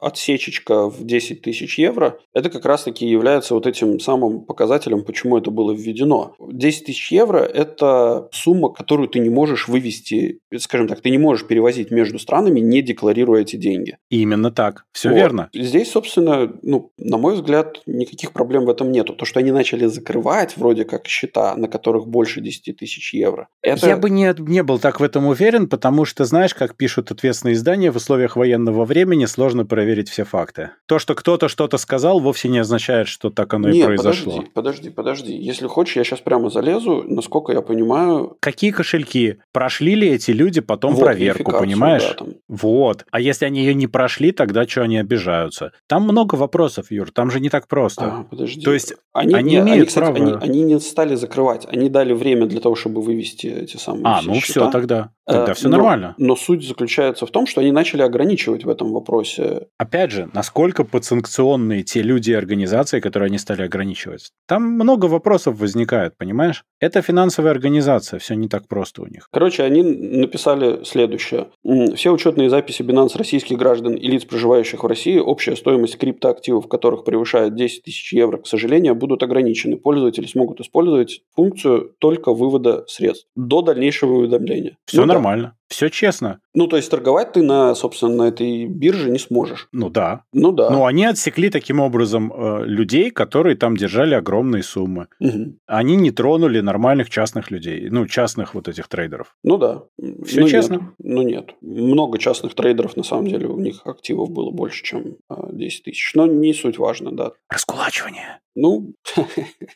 отсечечка 0.00 0.90
в 0.90 1.04
10 1.04 1.42
тысяч 1.42 1.78
евро, 1.78 2.18
это 2.34 2.50
как 2.50 2.64
раз-таки 2.66 3.06
является 3.06 3.54
вот 3.54 3.66
этим 3.66 3.98
самым 4.00 4.44
показателем, 4.44 5.04
почему 5.04 5.38
это 5.38 5.50
было 5.50 5.72
введено. 5.72 6.34
10 6.38 6.86
тысяч 6.86 7.10
евро– 7.10 7.38
это 7.54 8.28
сумма, 8.32 8.70
которую 8.70 9.08
ты 9.08 9.18
не 9.20 9.30
можешь 9.30 9.68
вывести, 9.68 10.40
скажем 10.58 10.88
так, 10.88 11.00
ты 11.00 11.10
не 11.10 11.18
можешь 11.18 11.46
перевозить 11.46 11.90
между 11.90 12.18
странами, 12.18 12.60
не 12.60 12.82
декларируя 12.82 13.42
эти 13.42 13.56
деньги. 13.56 13.96
Именно 14.10 14.50
так, 14.50 14.84
все 14.92 15.08
вот. 15.08 15.16
верно. 15.16 15.48
Здесь, 15.54 15.90
собственно, 15.90 16.52
ну, 16.62 16.92
на 16.98 17.16
мой 17.16 17.34
взгляд, 17.34 17.82
никаких 17.86 18.32
проблем 18.32 18.66
в 18.66 18.70
этом 18.70 18.92
нету. 18.92 19.14
То, 19.14 19.24
что 19.24 19.40
они 19.40 19.50
начали 19.50 19.86
закрывать 19.94 20.56
вроде 20.56 20.84
как 20.84 21.06
счета, 21.06 21.56
на 21.56 21.68
которых 21.68 22.06
больше 22.06 22.40
10 22.40 22.76
тысяч 22.76 23.14
евро. 23.14 23.48
Это... 23.62 23.86
Я 23.86 23.96
бы 23.96 24.10
не, 24.10 24.34
не 24.38 24.62
был 24.62 24.78
так 24.78 25.00
в 25.00 25.02
этом 25.02 25.26
уверен, 25.26 25.68
потому 25.68 26.04
что, 26.04 26.24
знаешь, 26.24 26.54
как 26.54 26.76
пишут 26.76 27.10
ответственные 27.10 27.54
издания, 27.54 27.90
в 27.90 27.96
условиях 27.96 28.36
военного 28.36 28.84
времени 28.84 29.24
сложно 29.26 29.64
проверить 29.64 30.08
все 30.08 30.24
факты. 30.24 30.70
То, 30.86 30.98
что 30.98 31.14
кто-то 31.14 31.48
что-то 31.48 31.78
сказал, 31.78 32.20
вовсе 32.20 32.48
не 32.48 32.58
означает, 32.58 33.08
что 33.08 33.30
так 33.30 33.54
оно 33.54 33.68
Нет, 33.68 33.84
и 33.84 33.86
произошло. 33.86 34.32
подожди, 34.32 34.50
подожди, 34.54 34.90
подожди. 34.90 35.36
Если 35.36 35.66
хочешь, 35.66 35.96
я 35.96 36.04
сейчас 36.04 36.20
прямо 36.20 36.50
залезу, 36.50 37.04
насколько 37.06 37.52
я 37.52 37.62
понимаю... 37.62 38.36
Какие 38.40 38.70
кошельки? 38.70 39.38
Прошли 39.52 39.94
ли 39.94 40.08
эти 40.08 40.30
люди 40.30 40.60
потом 40.60 40.94
вот, 40.94 41.04
проверку, 41.04 41.52
понимаешь? 41.52 42.08
Да, 42.08 42.14
там. 42.14 42.28
Вот. 42.48 43.04
А 43.10 43.20
если 43.20 43.44
они 43.44 43.60
ее 43.60 43.74
не 43.74 43.86
прошли, 43.86 44.32
тогда 44.32 44.66
что 44.66 44.82
они 44.82 44.98
обижаются? 44.98 45.72
Там 45.86 46.02
много 46.02 46.34
вопросов, 46.34 46.90
Юр, 46.90 47.10
там 47.10 47.30
же 47.30 47.40
не 47.40 47.48
так 47.48 47.68
просто. 47.68 48.04
А, 48.04 48.24
подожди. 48.24 48.62
То 48.62 48.72
есть 48.72 48.94
они, 49.12 49.34
они 49.34 49.56
имеют 49.56 49.83
они, 49.83 49.83
кстати, 49.84 50.12
право... 50.12 50.16
Они, 50.16 50.32
они 50.40 50.62
не 50.62 50.80
стали 50.80 51.14
закрывать, 51.14 51.66
они 51.68 51.88
дали 51.88 52.12
время 52.12 52.46
для 52.46 52.60
того, 52.60 52.74
чтобы 52.74 53.02
вывести 53.02 53.46
эти 53.46 53.76
самые 53.76 54.04
А, 54.04 54.22
ну 54.22 54.34
счета. 54.34 54.46
все 54.46 54.70
тогда. 54.70 55.10
Тогда 55.26 55.52
э, 55.52 55.54
все 55.54 55.68
но, 55.68 55.76
нормально. 55.76 56.14
Но 56.18 56.36
суть 56.36 56.66
заключается 56.66 57.26
в 57.26 57.30
том, 57.30 57.46
что 57.46 57.60
они 57.60 57.72
начали 57.72 58.02
ограничивать 58.02 58.64
в 58.64 58.68
этом 58.68 58.92
вопросе. 58.92 59.68
Опять 59.78 60.10
же, 60.10 60.28
насколько 60.34 60.84
подсанкционные 60.84 61.82
те 61.82 62.02
люди 62.02 62.30
и 62.30 62.34
организации, 62.34 63.00
которые 63.00 63.28
они 63.28 63.38
стали 63.38 63.62
ограничивать. 63.62 64.32
Там 64.46 64.62
много 64.62 65.06
вопросов 65.06 65.58
возникает, 65.58 66.16
понимаешь? 66.18 66.64
Это 66.80 67.00
финансовая 67.00 67.52
организация, 67.52 68.18
все 68.18 68.34
не 68.34 68.48
так 68.48 68.68
просто 68.68 69.02
у 69.02 69.06
них. 69.06 69.28
Короче, 69.32 69.62
они 69.62 69.82
написали 69.82 70.84
следующее. 70.84 71.48
Все 71.94 72.12
учетные 72.12 72.50
записи 72.50 72.82
Binance 72.82 73.16
российских 73.16 73.56
граждан 73.56 73.94
и 73.94 74.06
лиц, 74.06 74.24
проживающих 74.24 74.84
в 74.84 74.86
России, 74.86 75.18
общая 75.18 75.56
стоимость 75.56 75.96
криптоактивов, 75.96 76.68
которых 76.68 77.04
превышает 77.04 77.54
10 77.54 77.84
тысяч 77.84 78.12
евро, 78.12 78.38
к 78.38 78.46
сожалению, 78.46 78.94
будут 78.94 79.22
ограничены. 79.22 79.73
Пользователи 79.76 80.26
смогут 80.26 80.60
использовать 80.60 81.22
функцию 81.34 81.94
только 81.98 82.32
вывода 82.32 82.84
средств 82.88 83.28
до 83.36 83.62
дальнейшего 83.62 84.14
уведомления. 84.14 84.76
Все 84.86 85.00
ну, 85.00 85.06
нормально. 85.06 85.56
Все 85.68 85.88
честно. 85.88 86.40
Ну, 86.54 86.66
то 86.66 86.76
есть 86.76 86.90
торговать 86.90 87.32
ты 87.32 87.42
на, 87.42 87.74
собственно, 87.74 88.14
на 88.14 88.28
этой 88.28 88.66
бирже 88.66 89.10
не 89.10 89.18
сможешь. 89.18 89.68
Ну 89.72 89.90
да. 89.90 90.22
Ну 90.32 90.52
да. 90.52 90.70
Но 90.70 90.86
они 90.86 91.04
отсекли 91.04 91.50
таким 91.50 91.80
образом 91.80 92.32
э, 92.32 92.64
людей, 92.64 93.10
которые 93.10 93.56
там 93.56 93.76
держали 93.76 94.14
огромные 94.14 94.62
суммы. 94.62 95.08
Угу. 95.20 95.56
Они 95.66 95.96
не 95.96 96.10
тронули 96.10 96.60
нормальных 96.60 97.10
частных 97.10 97.50
людей, 97.50 97.88
ну, 97.90 98.06
частных 98.06 98.54
вот 98.54 98.68
этих 98.68 98.88
трейдеров. 98.88 99.34
Ну 99.42 99.56
да. 99.56 99.82
Все 100.24 100.42
ну, 100.42 100.48
честно? 100.48 100.74
Нет. 100.74 100.82
Ну 100.98 101.22
нет. 101.22 101.54
Много 101.60 102.18
частных 102.18 102.54
трейдеров, 102.54 102.96
на 102.96 103.02
самом 103.02 103.26
деле, 103.26 103.48
у 103.48 103.58
них 103.58 103.80
активов 103.84 104.30
было 104.30 104.50
больше, 104.50 104.84
чем 104.84 105.16
э, 105.30 105.34
10 105.52 105.84
тысяч. 105.84 106.12
Но 106.14 106.26
не 106.26 106.54
суть 106.54 106.78
важно, 106.78 107.10
да. 107.10 107.32
Раскулачивание. 107.48 108.40
Ну... 108.54 108.94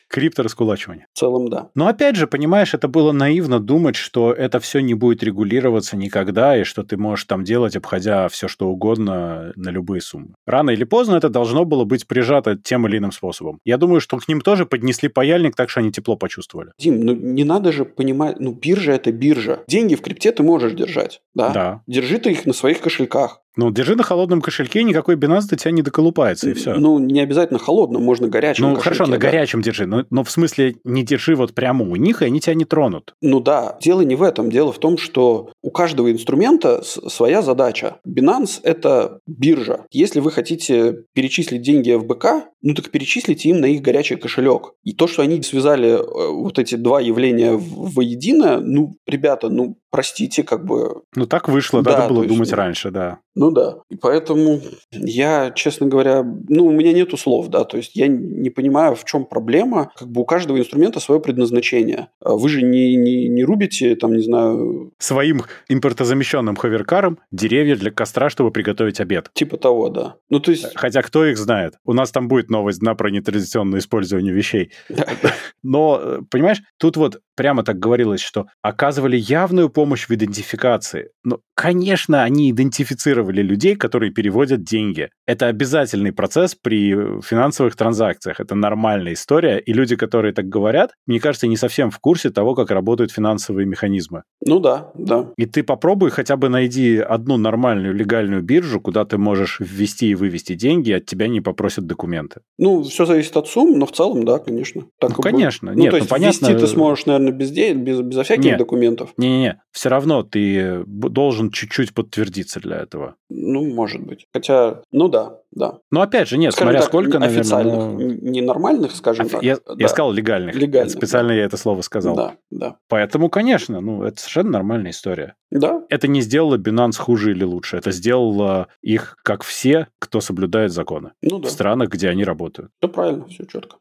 Криптораскулачивание. 0.07 1.07
В 1.13 1.19
целом, 1.19 1.49
да. 1.49 1.69
Но 1.75 1.87
опять 1.87 2.15
же, 2.15 2.27
понимаешь, 2.27 2.73
это 2.73 2.87
было 2.87 3.11
наивно 3.11 3.59
думать, 3.59 3.95
что 3.95 4.31
это 4.31 4.59
все 4.59 4.79
не 4.79 4.93
будет 4.93 5.23
регулироваться 5.23 5.78
никогда, 5.97 6.57
и 6.57 6.63
что 6.63 6.83
ты 6.83 6.97
можешь 6.97 7.25
там 7.25 7.43
делать, 7.43 7.75
обходя 7.75 8.27
все 8.29 8.47
что 8.47 8.67
угодно 8.67 9.51
на 9.55 9.69
любые 9.69 10.01
суммы. 10.01 10.35
Рано 10.45 10.71
или 10.71 10.83
поздно 10.83 11.15
это 11.15 11.29
должно 11.29 11.65
было 11.65 11.85
быть 11.85 12.07
прижато 12.07 12.55
тем 12.55 12.87
или 12.87 12.97
иным 12.97 13.11
способом. 13.11 13.59
Я 13.65 13.77
думаю, 13.77 14.01
что 14.01 14.17
к 14.17 14.27
ним 14.27 14.41
тоже 14.41 14.65
поднесли 14.65 15.09
паяльник, 15.09 15.55
так 15.55 15.69
что 15.69 15.79
они 15.79 15.91
тепло 15.91 16.15
почувствовали. 16.15 16.71
Дим, 16.79 17.01
ну 17.01 17.15
не 17.15 17.43
надо 17.43 17.71
же 17.71 17.85
понимать, 17.85 18.39
ну 18.39 18.51
биржа 18.51 18.93
это 18.93 19.11
биржа. 19.11 19.59
Деньги 19.67 19.95
в 19.95 20.01
крипте 20.01 20.31
ты 20.31 20.43
можешь 20.43 20.73
держать, 20.73 21.21
да? 21.33 21.49
Да. 21.49 21.81
Держи 21.87 22.17
ты 22.17 22.31
их 22.31 22.45
на 22.45 22.53
своих 22.53 22.81
кошельках. 22.81 23.41
Ну, 23.59 23.71
держи 23.71 23.97
на 23.97 24.03
холодном 24.03 24.39
кошельке, 24.41 24.83
никакой 24.83 25.17
Binance 25.17 25.49
до 25.49 25.57
тебя 25.57 25.71
не 25.71 25.81
доколупается, 25.81 26.49
и 26.49 26.53
все. 26.53 26.75
Ну, 26.75 26.97
не 26.97 27.19
обязательно 27.19 27.59
холодном, 27.59 28.01
можно 28.01 28.29
горячим 28.29 28.69
Ну, 28.69 28.75
хорошо, 28.77 29.05
на 29.05 29.17
да. 29.17 29.17
горячем 29.17 29.61
держи, 29.61 29.85
но, 29.85 30.05
но 30.09 30.23
в 30.23 30.31
смысле 30.31 30.77
не 30.85 31.03
держи 31.03 31.35
вот 31.35 31.53
прямо 31.53 31.83
у 31.83 31.97
них, 31.97 32.21
и 32.21 32.25
они 32.25 32.39
тебя 32.39 32.53
не 32.53 32.63
тронут. 32.63 33.15
Ну 33.21 33.41
да, 33.41 33.77
дело 33.81 33.99
не 33.99 34.15
в 34.15 34.23
этом. 34.23 34.49
Дело 34.49 34.71
в 34.71 34.79
том, 34.79 34.97
что 34.97 35.51
у 35.61 35.71
каждого 35.71 36.09
инструмента 36.09 36.81
своя 36.83 37.41
задача. 37.41 37.97
Binance– 38.07 38.61
это 38.63 39.19
биржа. 39.27 39.85
Если 39.91 40.21
вы 40.21 40.31
хотите 40.31 41.03
перечислить 41.13 41.61
деньги 41.61 41.91
ФБК, 41.91 42.47
ну 42.61 42.73
так 42.73 42.89
перечислите 42.91 43.49
им 43.49 43.59
на 43.59 43.65
их 43.65 43.81
горячий 43.81 44.15
кошелек. 44.15 44.71
И 44.85 44.93
то, 44.93 45.07
что 45.07 45.21
они 45.21 45.41
связали 45.43 45.89
э, 45.89 46.31
вот 46.31 46.59
эти 46.59 46.75
два 46.75 47.01
явления 47.01 47.57
воедино, 47.57 48.61
ну, 48.61 48.95
ребята, 49.05 49.49
ну, 49.49 49.75
простите, 49.91 50.43
как 50.43 50.65
бы... 50.65 51.01
Ну, 51.15 51.25
так 51.25 51.49
вышло, 51.49 51.81
да, 51.81 51.99
надо 51.99 52.13
было 52.13 52.23
есть, 52.23 52.33
думать 52.33 52.53
раньше, 52.53 52.91
да. 52.91 53.19
Ну 53.35 53.51
да. 53.51 53.77
И 53.89 53.95
поэтому 53.95 54.61
я, 54.91 55.51
честно 55.51 55.87
говоря, 55.87 56.23
ну, 56.23 56.65
у 56.65 56.71
меня 56.71 56.93
нету 56.93 57.17
слов, 57.17 57.47
да, 57.47 57.63
то 57.63 57.77
есть 57.77 57.95
я 57.95 58.07
не 58.07 58.49
понимаю, 58.49 58.95
в 58.95 59.05
чем 59.05 59.25
проблема. 59.25 59.91
Как 59.95 60.07
бы 60.09 60.21
у 60.21 60.25
каждого 60.25 60.57
инструмента 60.57 60.99
свое 60.99 61.21
предназначение. 61.21 62.09
А 62.23 62.33
вы 62.33 62.49
же 62.49 62.61
не, 62.61 62.95
не, 62.95 63.29
не 63.29 63.43
рубите, 63.43 63.95
там, 63.95 64.13
не 64.13 64.21
знаю... 64.21 64.91
Своим 64.99 65.43
импортозамещенным 65.69 66.55
ховеркаром 66.55 67.19
деревья 67.31 67.75
для 67.75 67.91
костра, 67.91 68.29
чтобы 68.29 68.51
приготовить 68.51 68.99
обед. 68.99 69.29
Типа 69.33 69.57
того, 69.57 69.89
да. 69.89 70.15
Ну, 70.29 70.39
то 70.39 70.51
есть... 70.51 70.75
Хотя 70.75 71.01
кто 71.01 71.25
их 71.25 71.37
знает? 71.37 71.75
У 71.85 71.93
нас 71.93 72.11
там 72.11 72.27
будет 72.27 72.49
новость 72.49 72.79
дна 72.79 72.95
про 72.95 73.09
нетрадиционное 73.09 73.79
использование 73.79 74.33
вещей. 74.33 74.71
Но, 75.63 75.99
э, 76.01 76.19
понимаешь, 76.29 76.61
тут 76.77 76.97
вот 76.97 77.21
прямо 77.35 77.63
так 77.63 77.79
говорилось, 77.79 78.21
что 78.21 78.47
оказывали 78.61 79.17
явную 79.17 79.69
помощь 79.79 80.09
в 80.09 80.13
идентификации. 80.13 81.11
Но, 81.23 81.39
конечно, 81.55 82.23
они 82.23 82.51
идентифицировали 82.51 83.41
людей, 83.41 83.77
которые 83.77 84.11
переводят 84.11 84.61
деньги. 84.61 85.07
Это 85.25 85.45
обязательный 85.45 86.11
процесс 86.11 86.53
при 86.53 87.21
финансовых 87.21 87.77
транзакциях. 87.77 88.41
Это 88.41 88.55
нормальная 88.55 89.13
история. 89.13 89.57
И 89.57 89.71
люди, 89.71 89.95
которые 89.95 90.33
так 90.33 90.49
говорят, 90.49 90.91
мне 91.07 91.21
кажется, 91.21 91.47
не 91.47 91.55
совсем 91.55 91.91
в 91.91 91.99
курсе 91.99 92.29
того, 92.29 92.55
как 92.55 92.71
работают 92.71 93.13
финансовые 93.13 93.65
механизмы. 93.65 94.23
Ну 94.45 94.59
да, 94.59 94.91
да. 94.95 95.29
И 95.37 95.45
ты 95.45 95.63
попробуй 95.63 96.09
хотя 96.09 96.35
бы 96.35 96.49
найди 96.49 96.97
одну 96.97 97.37
нормальную 97.37 97.93
легальную 97.93 98.43
биржу, 98.43 98.81
куда 98.81 99.05
ты 99.05 99.17
можешь 99.17 99.61
ввести 99.61 100.09
и 100.09 100.15
вывести 100.15 100.55
деньги, 100.55 100.89
и 100.89 100.93
от 100.95 101.05
тебя 101.05 101.29
не 101.29 101.39
попросят 101.39 101.85
документы. 101.87 102.41
Ну, 102.57 102.83
все 102.83 103.05
зависит 103.05 103.37
от 103.37 103.47
сумм, 103.47 103.79
но 103.79 103.85
в 103.85 103.93
целом, 103.93 104.25
да, 104.25 104.39
конечно. 104.39 104.87
Так 104.99 105.11
ну, 105.15 105.23
конечно. 105.23 105.71
Ну, 105.71 105.79
Нет, 105.79 105.91
то 105.91 105.97
есть 105.97 106.09
ну, 106.09 106.15
понятно... 106.15 106.47
ввести 106.47 106.59
ты 106.59 106.67
сможешь, 106.67 107.05
наверное, 107.05 107.31
без, 107.31 107.51
де... 107.51 107.73
без, 107.73 108.01
безо 108.01 108.23
всяких 108.23 108.43
Нет. 108.43 108.57
документов. 108.57 109.13
Не-не-не, 109.15 109.61
все 109.71 109.89
равно 109.89 110.23
ты 110.23 110.83
должен 110.85 111.51
чуть-чуть 111.51 111.93
подтвердиться 111.93 112.59
для 112.59 112.77
этого. 112.77 113.15
Ну, 113.29 113.65
может 113.73 114.01
быть. 114.01 114.27
Хотя, 114.33 114.81
ну 114.91 115.07
да, 115.07 115.37
да. 115.51 115.79
Но 115.91 116.01
опять 116.01 116.27
же, 116.27 116.37
нет, 116.37 116.53
скажем 116.53 116.67
смотря 116.67 116.79
так, 116.81 116.89
сколько, 116.89 117.19
наверное... 117.19 117.41
Официальных, 117.41 117.75
но... 117.75 118.29
ненормальных, 118.29 118.95
скажем 118.95 119.25
Офи... 119.25 119.33
так. 119.33 119.43
Я, 119.43 119.57
да. 119.57 119.75
я 119.77 119.87
сказал 119.87 120.11
легальных. 120.11 120.55
Легальных. 120.55 120.91
Специально 120.91 121.29
да. 121.29 121.35
я 121.35 121.45
это 121.45 121.57
слово 121.57 121.81
сказал. 121.81 122.15
Да, 122.15 122.35
да. 122.49 122.75
Поэтому, 122.87 123.29
конечно, 123.29 123.81
ну, 123.81 124.03
это 124.03 124.19
совершенно 124.19 124.51
нормальная 124.51 124.91
история. 124.91 125.35
Да. 125.51 125.83
Это 125.89 126.07
не 126.07 126.21
сделало 126.21 126.57
Binance 126.57 126.97
хуже 126.97 127.31
или 127.31 127.43
лучше. 127.43 127.77
Это 127.77 127.91
сделало 127.91 128.67
их, 128.81 129.17
как 129.23 129.43
все, 129.43 129.87
кто 129.99 130.21
соблюдает 130.21 130.71
законы. 130.71 131.11
Ну, 131.21 131.39
да. 131.39 131.47
В 131.47 131.51
странах, 131.51 131.89
где 131.89 132.09
они 132.09 132.23
работают. 132.23 132.71
Все 132.79 132.89
правильно, 132.89 133.27
все 133.27 133.45
четко. 133.45 133.77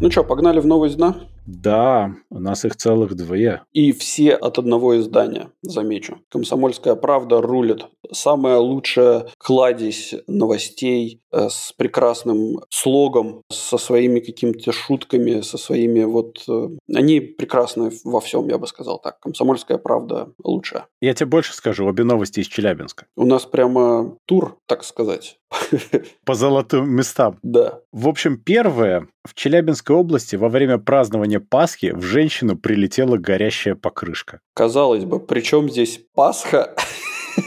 Ну 0.00 0.10
что, 0.10 0.24
погнали 0.24 0.60
в 0.60 0.66
новость 0.66 0.96
дна? 0.96 1.16
Да, 1.48 2.14
у 2.28 2.40
нас 2.40 2.66
их 2.66 2.76
целых 2.76 3.14
двое. 3.14 3.62
И 3.72 3.92
все 3.92 4.34
от 4.34 4.58
одного 4.58 4.98
издания, 4.98 5.50
замечу. 5.62 6.18
«Комсомольская 6.30 6.94
правда» 6.94 7.40
рулит. 7.40 7.86
Самая 8.12 8.58
лучшая 8.58 9.28
кладезь 9.38 10.14
новостей 10.26 11.22
э, 11.32 11.48
с 11.48 11.72
прекрасным 11.74 12.60
слогом, 12.68 13.42
со 13.50 13.78
своими 13.78 14.20
какими-то 14.20 14.72
шутками, 14.72 15.40
со 15.40 15.56
своими 15.56 16.04
вот... 16.04 16.44
Э, 16.48 16.68
они 16.94 17.20
прекрасны 17.20 17.92
во 18.04 18.20
всем, 18.20 18.46
я 18.48 18.58
бы 18.58 18.66
сказал 18.66 18.98
так. 18.98 19.18
«Комсомольская 19.20 19.78
правда» 19.78 20.28
лучшая. 20.44 20.86
Я 21.00 21.14
тебе 21.14 21.26
больше 21.26 21.54
скажу, 21.54 21.86
обе 21.86 22.04
новости 22.04 22.40
из 22.40 22.46
Челябинска. 22.46 23.06
У 23.16 23.24
нас 23.24 23.46
прямо 23.46 24.18
тур, 24.26 24.58
так 24.66 24.84
сказать. 24.84 25.38
По 26.24 26.34
золотым 26.34 26.90
местам. 26.90 27.38
Да. 27.42 27.80
В 27.92 28.08
общем, 28.08 28.38
первое. 28.38 29.08
В 29.24 29.34
Челябинской 29.34 29.94
области 29.94 30.36
во 30.36 30.48
время 30.48 30.78
празднования 30.78 31.37
Пасхи 31.40 31.92
в 31.92 32.02
женщину 32.02 32.56
прилетела 32.56 33.16
горящая 33.16 33.74
покрышка. 33.74 34.40
Казалось 34.54 35.04
бы, 35.04 35.20
при 35.20 35.40
чем 35.40 35.70
здесь 35.70 36.00
Пасха? 36.14 36.74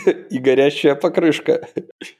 и 0.30 0.40
горящая 0.40 0.96
покрышка. 0.96 1.68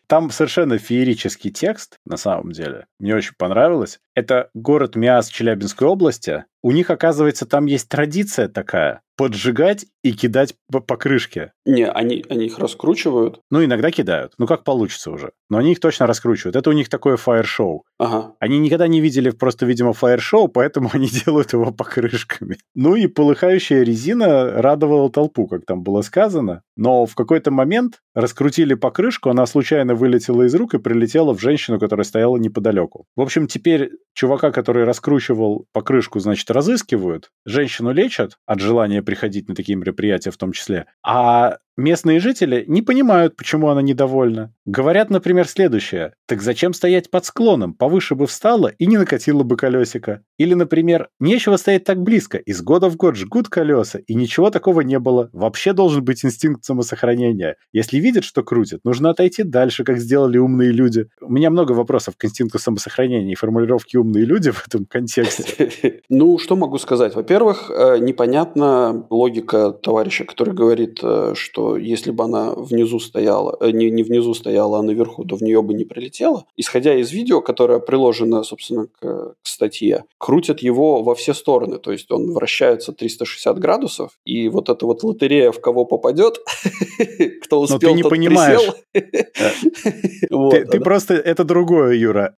Там 0.08 0.30
совершенно 0.30 0.78
феерический 0.78 1.52
текст, 1.52 1.98
на 2.06 2.18
самом 2.18 2.52
деле. 2.52 2.86
Мне 3.00 3.16
очень 3.16 3.34
понравилось. 3.38 4.00
Это 4.16 4.50
город 4.54 4.96
Миас 4.96 5.30
Челябинской 5.30 5.88
области. 5.88 6.46
У 6.64 6.72
них, 6.72 6.90
оказывается, 6.90 7.46
там 7.46 7.66
есть 7.66 7.90
традиция 7.90 8.48
такая 8.48 9.02
поджигать 9.22 9.86
и 10.04 10.14
кидать 10.14 10.56
по, 10.72 10.80
по 10.80 10.98
крышке. 10.98 11.54
Не, 11.64 11.88
они, 11.88 12.26
они 12.30 12.48
их 12.48 12.58
раскручивают. 12.58 13.42
Ну, 13.52 13.64
иногда 13.64 13.92
кидают. 13.92 14.34
Ну, 14.40 14.48
как 14.48 14.64
получится 14.64 15.12
уже. 15.12 15.32
Но 15.48 15.60
они 15.60 15.74
их 15.74 15.80
точно 15.80 16.08
раскручивают. 16.08 16.56
Это 16.56 16.72
у 16.72 16.74
них 16.74 16.90
такое 16.90 17.18
фаер-шоу. 17.18 17.84
Ага. 18.00 18.34
Они 18.40 18.58
никогда 18.58 18.88
не 18.88 19.00
видели 19.00 19.30
просто, 19.30 19.68
видимо, 19.68 19.94
фаер-шоу, 19.94 20.48
поэтому 20.48 20.90
они 20.94 21.08
делают 21.08 21.54
его 21.54 21.72
покрышками. 21.72 22.58
Ну 22.74 22.96
и 22.96 23.06
полыхающая 23.06 23.84
резина 23.84 24.60
радовала 24.60 25.12
толпу, 25.12 25.46
как 25.46 25.66
там 25.66 25.84
было 25.84 26.02
сказано. 26.02 26.64
Но 26.76 27.06
в 27.06 27.14
какой-то 27.14 27.52
момент 27.52 27.71
раскрутили 28.14 28.74
покрышку, 28.74 29.30
она 29.30 29.46
случайно 29.46 29.96
вылетела 29.96 30.44
из 30.44 30.54
рук 30.56 30.74
и 30.74 30.80
прилетела 30.80 31.34
в 31.34 31.40
женщину, 31.40 31.80
которая 31.80 32.04
стояла 32.04 32.38
неподалеку. 32.38 33.06
В 33.16 33.22
общем, 33.22 33.48
теперь 33.48 33.92
чувака, 34.14 34.52
который 34.52 34.84
раскручивал 34.84 35.66
покрышку, 35.72 36.20
значит, 36.20 36.50
разыскивают, 36.52 37.32
женщину 37.46 37.92
лечат 37.92 38.38
от 38.46 38.60
желания 38.60 39.02
приходить 39.02 39.48
на 39.48 39.56
такие 39.56 39.78
мероприятия 39.78 40.32
в 40.32 40.38
том 40.38 40.52
числе, 40.52 40.86
а 41.04 41.58
Местные 41.82 42.20
жители 42.20 42.64
не 42.68 42.84
понимают, 42.84 43.36
почему 43.36 43.70
она 43.70 43.82
недовольна. 43.82 44.54
Говорят, 44.66 45.10
например, 45.10 45.48
следующее. 45.48 46.14
Так 46.28 46.44
зачем 46.44 46.76
стоять 46.76 47.10
под 47.10 47.26
склоном? 47.26 47.74
Повыше 47.74 48.14
бы 48.14 48.28
встала 48.28 48.68
и 48.68 48.86
не 48.86 49.00
накатила 49.00 49.42
бы 49.42 49.58
колесико. 49.58 50.22
Или, 50.38 50.54
например, 50.54 51.10
нечего 51.20 51.58
стоять 51.58 51.84
так 51.84 52.00
близко. 52.00 52.38
Из 52.38 52.62
года 52.62 52.88
в 52.88 52.98
год 52.98 53.16
жгут 53.16 53.50
колеса, 53.50 53.98
и 54.06 54.14
ничего 54.14 54.52
такого 54.52 54.82
не 54.82 55.00
было. 55.00 55.32
Вообще 55.34 55.74
должен 55.74 56.06
быть 56.06 56.24
инстинкт 56.24 56.64
самосохранения. 56.64 57.56
Если 57.74 57.98
видят, 57.98 58.26
что 58.26 58.44
крутят, 58.44 58.82
нужно 58.84 59.10
отойти 59.10 59.42
дальше, 59.42 59.84
как 59.84 59.98
сделали 59.98 60.38
умные 60.38 60.72
люди. 60.72 61.08
У 61.20 61.32
меня 61.32 61.50
много 61.50 61.72
вопросов 61.72 62.14
к 62.16 62.26
инстинкту 62.26 62.60
самосохранения 62.60 63.32
и 63.32 63.36
формулировки 63.36 63.98
«умные 63.98 64.26
люди» 64.26 64.52
в 64.52 64.68
этом 64.68 64.86
контексте. 64.86 65.72
Ну, 66.10 66.38
что 66.38 66.56
могу 66.56 66.78
сказать? 66.78 67.16
Во-первых, 67.16 67.72
э, 67.72 67.98
непонятна 68.00 69.08
логика 69.10 69.72
товарища, 69.72 70.26
который 70.26 70.54
говорит, 70.54 71.00
э, 71.02 71.34
что 71.36 71.71
что 71.72 71.78
если 71.78 72.12
бы 72.12 72.24
она 72.24 72.54
внизу 72.56 73.00
стояла, 73.00 73.58
э, 73.60 73.72
не, 73.72 73.92
не 73.92 74.04
внизу 74.04 74.34
стояла, 74.34 74.80
а 74.80 74.84
наверху, 74.84 75.26
то 75.26 75.36
в 75.36 75.42
нее 75.42 75.62
бы 75.62 75.74
не 75.74 75.86
прилетело. 75.86 76.46
Исходя 76.58 76.96
из 76.96 77.12
видео, 77.12 77.42
которое 77.42 77.80
приложено, 77.80 78.44
собственно, 78.44 78.88
к, 78.88 79.00
к 79.00 79.36
статье, 79.44 80.04
крутят 80.18 80.60
его 80.60 81.04
во 81.04 81.16
все 81.16 81.34
стороны. 81.34 81.78
То 81.78 81.92
есть 81.92 82.12
он 82.12 82.34
вращается 82.34 82.92
360 82.92 83.60
градусов, 83.60 84.12
и 84.26 84.50
вот 84.50 84.70
эта 84.70 84.86
вот 84.86 85.04
лотерея, 85.04 85.52
в 85.52 85.62
кого 85.62 85.86
попадет, 85.86 86.40
кто 87.44 87.62
успел, 87.62 87.80
Но 87.82 87.90
ты 87.90 87.94
не 87.94 88.04
понимаешь. 88.04 88.62
Ты 88.94 90.80
просто, 90.80 91.14
это 91.14 91.44
другое, 91.44 91.96
Юра. 91.96 92.36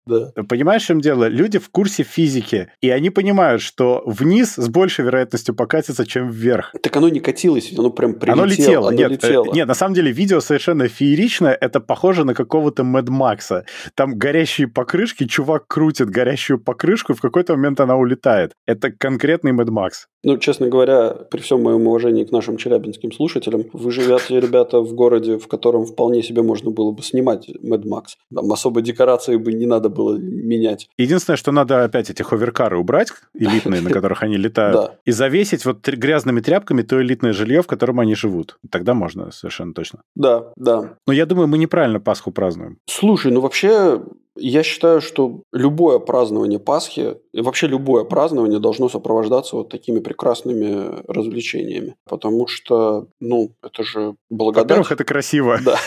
Понимаешь, 0.50 0.84
в 0.84 0.88
чем 0.88 1.02
дело? 1.02 1.28
Люди 1.28 1.60
в 1.60 1.70
курсе 1.70 2.04
физики, 2.04 2.70
и 2.82 2.90
они 2.90 3.10
понимают, 3.10 3.62
что 3.62 4.04
вниз 4.06 4.56
с 4.56 4.70
большей 4.70 5.06
вероятностью 5.06 5.56
покатится, 5.56 6.06
чем 6.06 6.30
вверх. 6.30 6.74
Так 6.82 6.96
оно 6.98 7.10
не 7.10 7.20
катилось, 7.20 7.74
оно 7.78 7.90
прям 7.90 8.14
прилетело. 8.14 8.44
Оно 8.44 8.52
летело, 8.52 8.90
нет, 8.92 9.13
полетело. 9.18 9.46
Э, 9.46 9.52
нет, 9.54 9.68
на 9.68 9.74
самом 9.74 9.96
деле 9.96 10.12
видео 10.12 10.40
совершенно 10.40 10.88
фееричное. 10.88 11.58
Это 11.60 11.80
похоже 11.80 12.24
на 12.24 12.34
какого-то 12.34 12.84
Мэд 12.84 13.10
Макса. 13.10 13.66
Там 13.96 14.18
горящие 14.18 14.68
покрышки, 14.68 15.26
чувак 15.26 15.68
крутит 15.68 16.10
горящую 16.10 16.60
покрышку, 16.60 17.14
и 17.14 17.16
в 17.16 17.22
какой-то 17.22 17.56
момент 17.56 17.80
она 17.80 17.96
улетает. 17.96 18.54
Это 18.66 18.92
конкретный 18.92 19.52
Мэд 19.52 19.70
Макс. 19.70 20.08
Ну, 20.26 20.38
честно 20.38 20.70
говоря, 20.70 21.10
при 21.10 21.42
всем 21.42 21.62
моем 21.62 21.86
уважении 21.86 22.24
к 22.24 22.32
нашим 22.32 22.56
челябинским 22.56 23.12
слушателям, 23.12 23.66
вы 23.74 23.92
живете, 23.92 24.40
ребята, 24.40 24.80
в 24.80 24.94
городе, 24.94 25.38
в 25.38 25.48
котором 25.50 25.86
вполне 25.86 26.24
себе 26.24 26.42
можно 26.42 26.72
было 26.72 26.92
бы 26.92 27.04
снимать 27.04 27.50
Mad 27.62 27.84
Max. 27.84 28.16
Там 28.34 28.52
особо 28.54 28.82
декорации 28.82 29.36
бы 29.36 29.52
не 29.52 29.66
надо 29.66 29.90
было 29.90 30.18
менять. 30.18 30.88
Единственное, 30.98 31.36
что 31.36 31.52
надо 31.52 31.84
опять 31.84 32.10
эти 32.10 32.22
ховеркары 32.22 32.78
убрать, 32.78 33.12
элитные, 33.34 33.82
на 33.82 33.90
которых 33.90 34.24
они 34.24 34.38
летают, 34.44 34.92
и 35.04 35.12
завесить 35.12 35.66
вот 35.66 35.86
грязными 35.86 36.40
тряпками 36.40 36.84
то 36.84 37.02
элитное 37.02 37.34
жилье, 37.34 37.62
в 37.62 37.68
котором 37.68 38.00
они 38.00 38.16
живут. 38.16 38.58
Тогда 38.72 38.94
можно, 39.04 39.32
совершенно 39.32 39.74
точно. 39.74 40.04
Да, 40.16 40.54
да. 40.56 40.96
Но 41.06 41.14
я 41.14 41.26
думаю, 41.26 41.48
мы 41.48 41.58
неправильно 41.58 42.00
Пасху 42.00 42.32
празднуем. 42.32 42.78
Слушай, 42.86 43.34
ну 43.34 43.42
вообще 43.42 44.02
я 44.36 44.64
считаю, 44.64 45.02
что 45.02 45.44
любое 45.52 46.00
празднование 46.00 46.60
Пасхи 46.60 47.18
и 47.34 47.42
вообще 47.42 47.68
любое 47.68 48.04
празднование 48.04 48.60
должно 48.60 48.90
сопровождаться 48.90 49.56
вот 49.56 49.70
такими 49.70 50.00
прекрасными 50.00 51.04
развлечениями. 51.08 51.96
Потому 52.08 52.48
что, 52.48 53.08
ну, 53.20 53.52
это 53.64 53.84
же 53.84 54.16
благодать. 54.30 54.70
Во-первых, 54.70 54.92
это 54.92 55.04
красиво. 55.04 55.60
Да. 55.64 55.78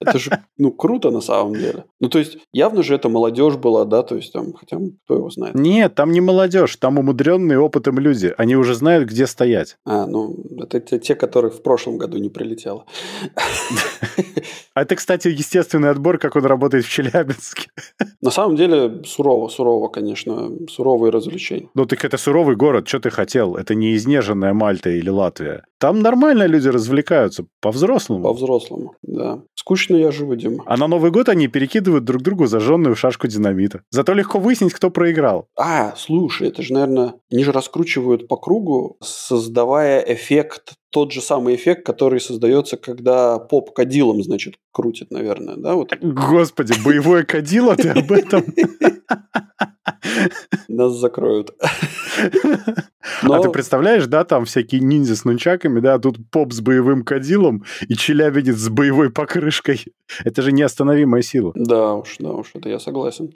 Это 0.00 0.18
же, 0.18 0.44
ну, 0.56 0.72
круто 0.72 1.10
на 1.10 1.20
самом 1.20 1.54
деле. 1.54 1.84
Ну, 2.00 2.08
то 2.08 2.18
есть, 2.18 2.38
явно 2.52 2.82
же 2.82 2.94
это 2.94 3.08
молодежь 3.08 3.56
была, 3.56 3.84
да, 3.84 4.02
то 4.02 4.16
есть, 4.16 4.32
там, 4.32 4.54
хотя 4.54 4.78
кто 5.04 5.14
его 5.14 5.30
знает. 5.30 5.54
Нет, 5.54 5.94
там 5.94 6.12
не 6.12 6.20
молодежь, 6.20 6.76
там 6.76 6.98
умудренные 6.98 7.58
опытом 7.58 7.98
люди. 7.98 8.32
Они 8.38 8.56
уже 8.56 8.74
знают, 8.74 9.08
где 9.08 9.26
стоять. 9.26 9.76
А, 9.84 10.06
ну, 10.06 10.36
это 10.58 10.80
те, 10.98 11.14
которые 11.14 11.50
в 11.50 11.62
прошлом 11.62 11.98
году 11.98 12.18
не 12.18 12.30
прилетело. 12.30 12.86
А 14.72 14.82
это, 14.82 14.94
кстати, 14.94 15.28
естественный 15.28 15.90
отбор, 15.90 16.18
как 16.18 16.36
он 16.36 16.44
работает 16.44 16.84
в 16.84 16.88
Челябинске. 16.88 17.59
На 18.20 18.30
самом 18.30 18.56
деле, 18.56 19.02
сурово, 19.04 19.48
сурово, 19.48 19.88
конечно, 19.88 20.50
суровые 20.68 21.10
развлечения. 21.10 21.68
Ну, 21.74 21.86
так 21.86 22.04
это 22.04 22.16
суровый 22.18 22.56
город, 22.56 22.88
что 22.88 23.00
ты 23.00 23.10
хотел? 23.10 23.56
Это 23.56 23.74
не 23.74 23.94
изнеженная 23.94 24.52
Мальта 24.52 24.90
или 24.90 25.08
Латвия. 25.08 25.64
Там 25.78 26.00
нормально 26.00 26.46
люди 26.46 26.68
развлекаются, 26.68 27.46
по-взрослому. 27.60 28.24
По-взрослому, 28.24 28.94
да. 29.02 29.42
Скучно 29.54 29.96
я 29.96 30.10
живу, 30.10 30.36
Дима. 30.36 30.62
А 30.66 30.76
на 30.76 30.86
Новый 30.86 31.10
год 31.10 31.28
они 31.28 31.48
перекидывают 31.48 32.04
друг 32.04 32.22
другу 32.22 32.46
зажженную 32.46 32.94
шашку 32.96 33.26
динамита. 33.26 33.82
Зато 33.90 34.12
легко 34.12 34.38
выяснить, 34.38 34.72
кто 34.72 34.90
проиграл. 34.90 35.46
А, 35.56 35.94
слушай, 35.96 36.48
это 36.48 36.62
же, 36.62 36.74
наверное, 36.74 37.14
они 37.32 37.44
же 37.44 37.52
раскручивают 37.52 38.28
по 38.28 38.36
кругу, 38.36 38.96
создавая 39.00 40.00
эффект 40.00 40.74
тот 40.90 41.12
же 41.12 41.20
самый 41.20 41.54
эффект, 41.54 41.86
который 41.86 42.20
создается, 42.20 42.76
когда 42.76 43.38
поп 43.38 43.72
кадилом, 43.72 44.22
значит, 44.22 44.56
крутит, 44.72 45.10
наверное, 45.10 45.56
да? 45.56 45.74
Вот. 45.74 45.96
Господи, 46.00 46.74
боевое 46.84 47.24
кадило, 47.24 47.76
ты 47.76 47.90
об 47.90 48.10
этом? 48.10 48.44
Нас 50.68 50.92
закроют. 50.94 51.52
Но... 53.22 53.34
А 53.34 53.42
ты 53.42 53.50
представляешь, 53.50 54.06
да, 54.06 54.24
там 54.24 54.44
всякие 54.44 54.80
ниндзя 54.80 55.16
с 55.16 55.24
нунчаками, 55.24 55.80
да, 55.80 55.98
тут 55.98 56.18
поп 56.30 56.52
с 56.52 56.60
боевым 56.60 57.02
кадилом 57.02 57.64
и 57.88 57.94
челябинец 57.94 58.56
с 58.56 58.68
боевой 58.68 59.10
покрышкой. 59.10 59.84
Это 60.24 60.42
же 60.42 60.52
неостановимая 60.52 61.22
сила. 61.22 61.52
Да 61.54 61.94
уж, 61.94 62.16
да 62.18 62.32
уж, 62.32 62.50
это 62.54 62.68
я 62.68 62.78
согласен. 62.78 63.32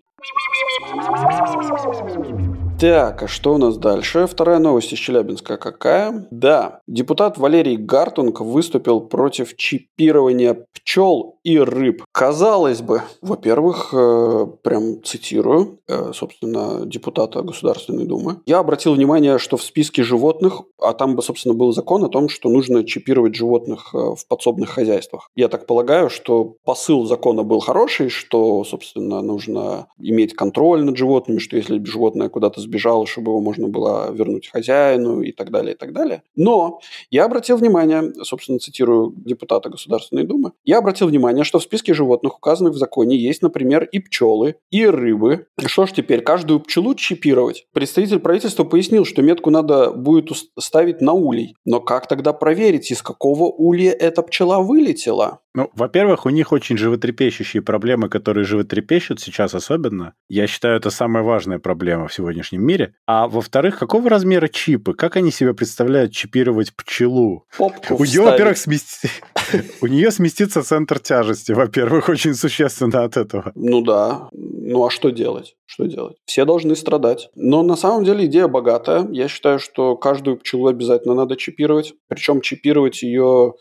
Так, 2.84 3.22
а 3.22 3.28
что 3.28 3.54
у 3.54 3.56
нас 3.56 3.78
дальше? 3.78 4.26
Вторая 4.26 4.58
новость 4.58 4.92
из 4.92 4.98
Челябинска 4.98 5.56
какая? 5.56 6.26
Да, 6.30 6.80
депутат 6.86 7.38
Валерий 7.38 7.78
Гартунг 7.78 8.42
выступил 8.42 9.00
против 9.00 9.56
чипирования 9.56 10.66
пчел 10.74 11.33
и 11.44 11.58
рыб. 11.58 12.02
Казалось 12.10 12.80
бы, 12.80 13.02
во-первых, 13.20 13.90
э, 13.92 14.46
прям 14.62 15.02
цитирую, 15.04 15.78
э, 15.86 16.12
собственно, 16.14 16.86
депутата 16.86 17.42
Государственной 17.42 18.06
Думы. 18.06 18.40
Я 18.46 18.58
обратил 18.58 18.94
внимание, 18.94 19.38
что 19.38 19.58
в 19.58 19.62
списке 19.62 20.02
животных, 20.02 20.62
а 20.80 20.94
там, 20.94 21.20
собственно, 21.20 21.54
был 21.54 21.72
закон 21.72 22.02
о 22.04 22.08
том, 22.08 22.30
что 22.30 22.48
нужно 22.48 22.84
чипировать 22.84 23.34
животных 23.34 23.90
э, 23.94 23.98
в 23.98 24.26
подсобных 24.26 24.70
хозяйствах. 24.70 25.30
Я 25.36 25.48
так 25.48 25.66
полагаю, 25.66 26.08
что 26.08 26.56
посыл 26.64 27.04
закона 27.04 27.42
был 27.42 27.60
хороший, 27.60 28.08
что, 28.08 28.64
собственно, 28.64 29.20
нужно 29.20 29.88
иметь 29.98 30.34
контроль 30.34 30.82
над 30.82 30.96
животными, 30.96 31.38
что 31.38 31.56
если 31.56 31.82
животное 31.84 32.30
куда-то 32.30 32.60
сбежало, 32.62 33.06
чтобы 33.06 33.32
его 33.32 33.40
можно 33.40 33.68
было 33.68 34.10
вернуть 34.10 34.48
хозяину 34.48 35.20
и 35.20 35.30
так 35.30 35.50
далее, 35.50 35.74
и 35.74 35.76
так 35.76 35.92
далее. 35.92 36.22
Но 36.36 36.80
я 37.10 37.26
обратил 37.26 37.58
внимание, 37.58 38.14
собственно, 38.22 38.58
цитирую 38.58 39.12
депутата 39.16 39.68
Государственной 39.68 40.24
Думы, 40.24 40.52
я 40.64 40.78
обратил 40.78 41.08
внимание, 41.08 41.33
что 41.42 41.58
в 41.58 41.62
списке 41.62 41.94
животных, 41.94 42.36
указанных 42.36 42.74
в 42.74 42.78
законе, 42.78 43.16
есть, 43.16 43.42
например, 43.42 43.84
и 43.84 43.98
пчелы, 43.98 44.56
и 44.70 44.86
рыбы. 44.86 45.46
Что 45.66 45.86
ж 45.86 45.92
теперь, 45.92 46.20
каждую 46.20 46.60
пчелу 46.60 46.94
чипировать? 46.94 47.66
Представитель 47.72 48.20
правительства 48.20 48.62
пояснил, 48.62 49.04
что 49.04 49.22
метку 49.22 49.50
надо 49.50 49.90
будет 49.90 50.28
ставить 50.58 51.00
на 51.00 51.12
улей. 51.12 51.56
Но 51.64 51.80
как 51.80 52.06
тогда 52.06 52.32
проверить, 52.32 52.90
из 52.90 53.02
какого 53.02 53.44
улья 53.44 53.92
эта 53.92 54.22
пчела 54.22 54.60
вылетела? 54.60 55.40
Ну, 55.56 55.70
во-первых, 55.74 56.26
у 56.26 56.30
них 56.30 56.50
очень 56.50 56.76
животрепещущие 56.76 57.62
проблемы, 57.62 58.08
которые 58.08 58.44
животрепещут 58.44 59.20
сейчас 59.20 59.54
особенно. 59.54 60.14
Я 60.28 60.48
считаю, 60.48 60.76
это 60.76 60.90
самая 60.90 61.22
важная 61.22 61.60
проблема 61.60 62.08
в 62.08 62.12
сегодняшнем 62.12 62.66
мире. 62.66 62.94
А 63.06 63.28
во-вторых, 63.28 63.78
какого 63.78 64.10
размера 64.10 64.48
чипы? 64.48 64.94
Как 64.94 65.16
они 65.16 65.30
себе 65.30 65.54
представляют 65.54 66.12
чипировать 66.12 66.74
пчелу? 66.74 67.46
Попку 67.56 67.94
у 67.94 68.04
нее, 68.04 68.22
во-первых, 68.22 68.58
смести... 68.58 69.08
у 69.80 69.86
нее 69.86 70.10
сместится 70.10 70.64
центр 70.64 70.98
тяжести, 70.98 71.52
во-первых, 71.52 72.08
очень 72.08 72.34
существенно 72.34 73.04
от 73.04 73.16
этого. 73.16 73.52
Ну 73.54 73.80
да. 73.80 74.28
ну 74.32 74.84
а 74.84 74.90
что 74.90 75.10
делать? 75.10 75.54
Что 75.66 75.86
делать? 75.86 76.16
Все 76.24 76.44
должны 76.44 76.74
страдать. 76.76 77.30
Но 77.36 77.62
на 77.62 77.76
самом 77.76 78.04
деле 78.04 78.26
идея 78.26 78.48
богатая. 78.48 79.06
Я 79.10 79.28
считаю, 79.28 79.58
что 79.58 79.96
каждую 79.96 80.36
пчелу 80.36 80.66
обязательно 80.66 81.14
надо 81.14 81.36
чипировать. 81.36 81.94
Причем 82.08 82.40
чипировать 82.40 83.02
ее 83.02 83.54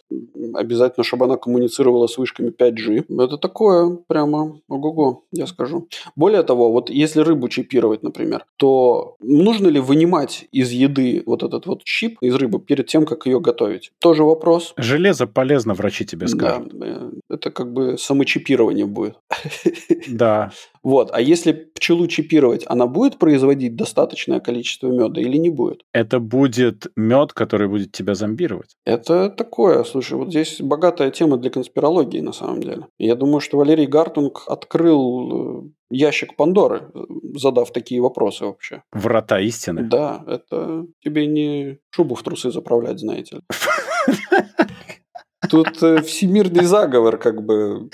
обязательно, 0.53 1.03
чтобы 1.03 1.25
она 1.25 1.37
коммуницировала 1.37 1.82
с 2.07 2.17
вышками 2.17 2.49
5G. 2.49 3.05
Это 3.23 3.37
такое 3.37 3.97
прямо 4.07 4.59
ого-го, 4.67 5.23
я 5.31 5.47
скажу. 5.47 5.87
Более 6.15 6.43
того, 6.43 6.71
вот 6.71 6.89
если 6.89 7.21
рыбу 7.21 7.49
чипировать, 7.49 8.03
например, 8.03 8.45
то 8.57 9.15
нужно 9.19 9.67
ли 9.67 9.79
вынимать 9.79 10.45
из 10.51 10.71
еды 10.71 11.23
вот 11.25 11.43
этот 11.43 11.65
вот 11.65 11.83
чип 11.83 12.17
из 12.21 12.35
рыбы 12.35 12.59
перед 12.59 12.87
тем, 12.87 13.05
как 13.05 13.25
ее 13.25 13.39
готовить? 13.39 13.91
Тоже 13.99 14.23
вопрос. 14.23 14.73
Железо 14.77 15.27
полезно, 15.27 15.73
врачи 15.73 16.05
тебе 16.05 16.27
скажут. 16.27 16.69
Да, 16.73 16.85
э, 16.87 17.11
это 17.29 17.51
как 17.51 17.73
бы 17.73 17.97
самочипирование 17.97 18.85
будет. 18.85 19.15
Да. 20.07 20.51
Вот. 20.83 21.09
А 21.13 21.21
если 21.21 21.53
пчелу 21.53 22.07
чипировать, 22.07 22.63
она 22.67 22.87
будет 22.87 23.17
производить 23.17 23.75
достаточное 23.75 24.39
количество 24.39 24.87
меда 24.87 25.21
или 25.21 25.37
не 25.37 25.49
будет? 25.49 25.83
Это 25.93 26.19
будет 26.19 26.87
мед, 26.95 27.33
который 27.33 27.67
будет 27.67 27.91
тебя 27.91 28.15
зомбировать. 28.15 28.75
Это 28.85 29.29
такое. 29.29 29.83
Слушай, 29.83 30.17
вот 30.17 30.29
здесь 30.29 30.59
богатая 30.59 31.09
тема 31.11 31.37
для 31.37 31.49
конспирологии 31.49 32.19
на 32.19 32.33
самом 32.33 32.61
деле. 32.61 32.87
Я 32.99 33.15
думаю, 33.15 33.39
что 33.39 33.57
Валерий 33.57 33.87
Гартунг 33.87 34.43
открыл 34.47 35.63
э, 35.63 35.69
ящик 35.89 36.35
Пандоры, 36.35 36.91
задав 37.35 37.71
такие 37.71 38.01
вопросы 38.01 38.45
вообще. 38.45 38.83
Врата 38.91 39.39
истины. 39.39 39.83
Да, 39.83 40.23
это 40.27 40.85
тебе 41.03 41.27
не 41.27 41.77
шубу 41.91 42.15
в 42.15 42.23
трусы 42.23 42.51
заправлять, 42.51 42.99
знаете 42.99 43.37
ли. 43.37 43.41
Тут 45.49 45.83
э, 45.83 46.01
всемирный 46.01 46.65
заговор, 46.65 47.17
как 47.17 47.43
бы. 47.43 47.89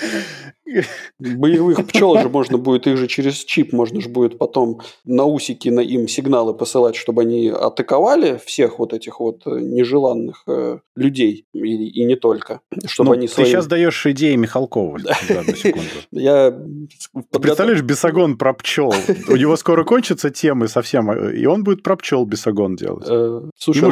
Боевых 1.20 1.86
пчел 1.88 2.18
же 2.20 2.30
можно 2.30 2.58
будет, 2.58 2.88
их 2.88 2.98
же 2.98 3.08
через 3.08 3.36
чип 3.44 3.74
можно 3.74 4.02
же 4.02 4.10
будет 4.10 4.38
потом 4.38 4.82
на 5.06 5.26
усики 5.26 5.70
на 5.70 5.80
им 5.80 6.08
сигналы 6.08 6.54
посылать, 6.54 6.96
чтобы 6.96 7.24
они 7.24 7.50
атаковали 7.50 8.40
всех 8.44 8.80
вот 8.80 8.94
этих 8.94 9.20
вот 9.20 9.44
э, 9.46 9.60
нежеланных 9.60 10.44
э, 10.48 10.80
людей 10.96 11.46
и, 11.54 11.90
и 11.90 12.06
не 12.06 12.16
только. 12.16 12.62
Чтобы 12.86 13.10
Ну, 13.10 13.14
они 13.14 13.28
Ты 13.28 13.34
свои... 13.34 13.46
сейчас 13.48 13.68
даешь 13.68 14.06
идеи 14.06 14.36
Михалкову. 14.36 14.98
Я 16.12 16.58
представляешь, 17.32 17.82
Бесогон 17.82 18.38
про 18.38 18.54
пчел. 18.54 18.94
У 19.28 19.36
него 19.36 19.56
скоро 19.56 19.84
кончатся 19.84 20.30
темы 20.30 20.68
совсем, 20.68 21.12
и 21.12 21.46
он 21.46 21.64
будет 21.64 21.84
про 21.84 21.96
пчел 21.96 22.26
Бесогон 22.26 22.76
делать. 22.76 23.06
Э, 23.10 23.42
Слушай, 23.56 23.80
же 23.80 23.86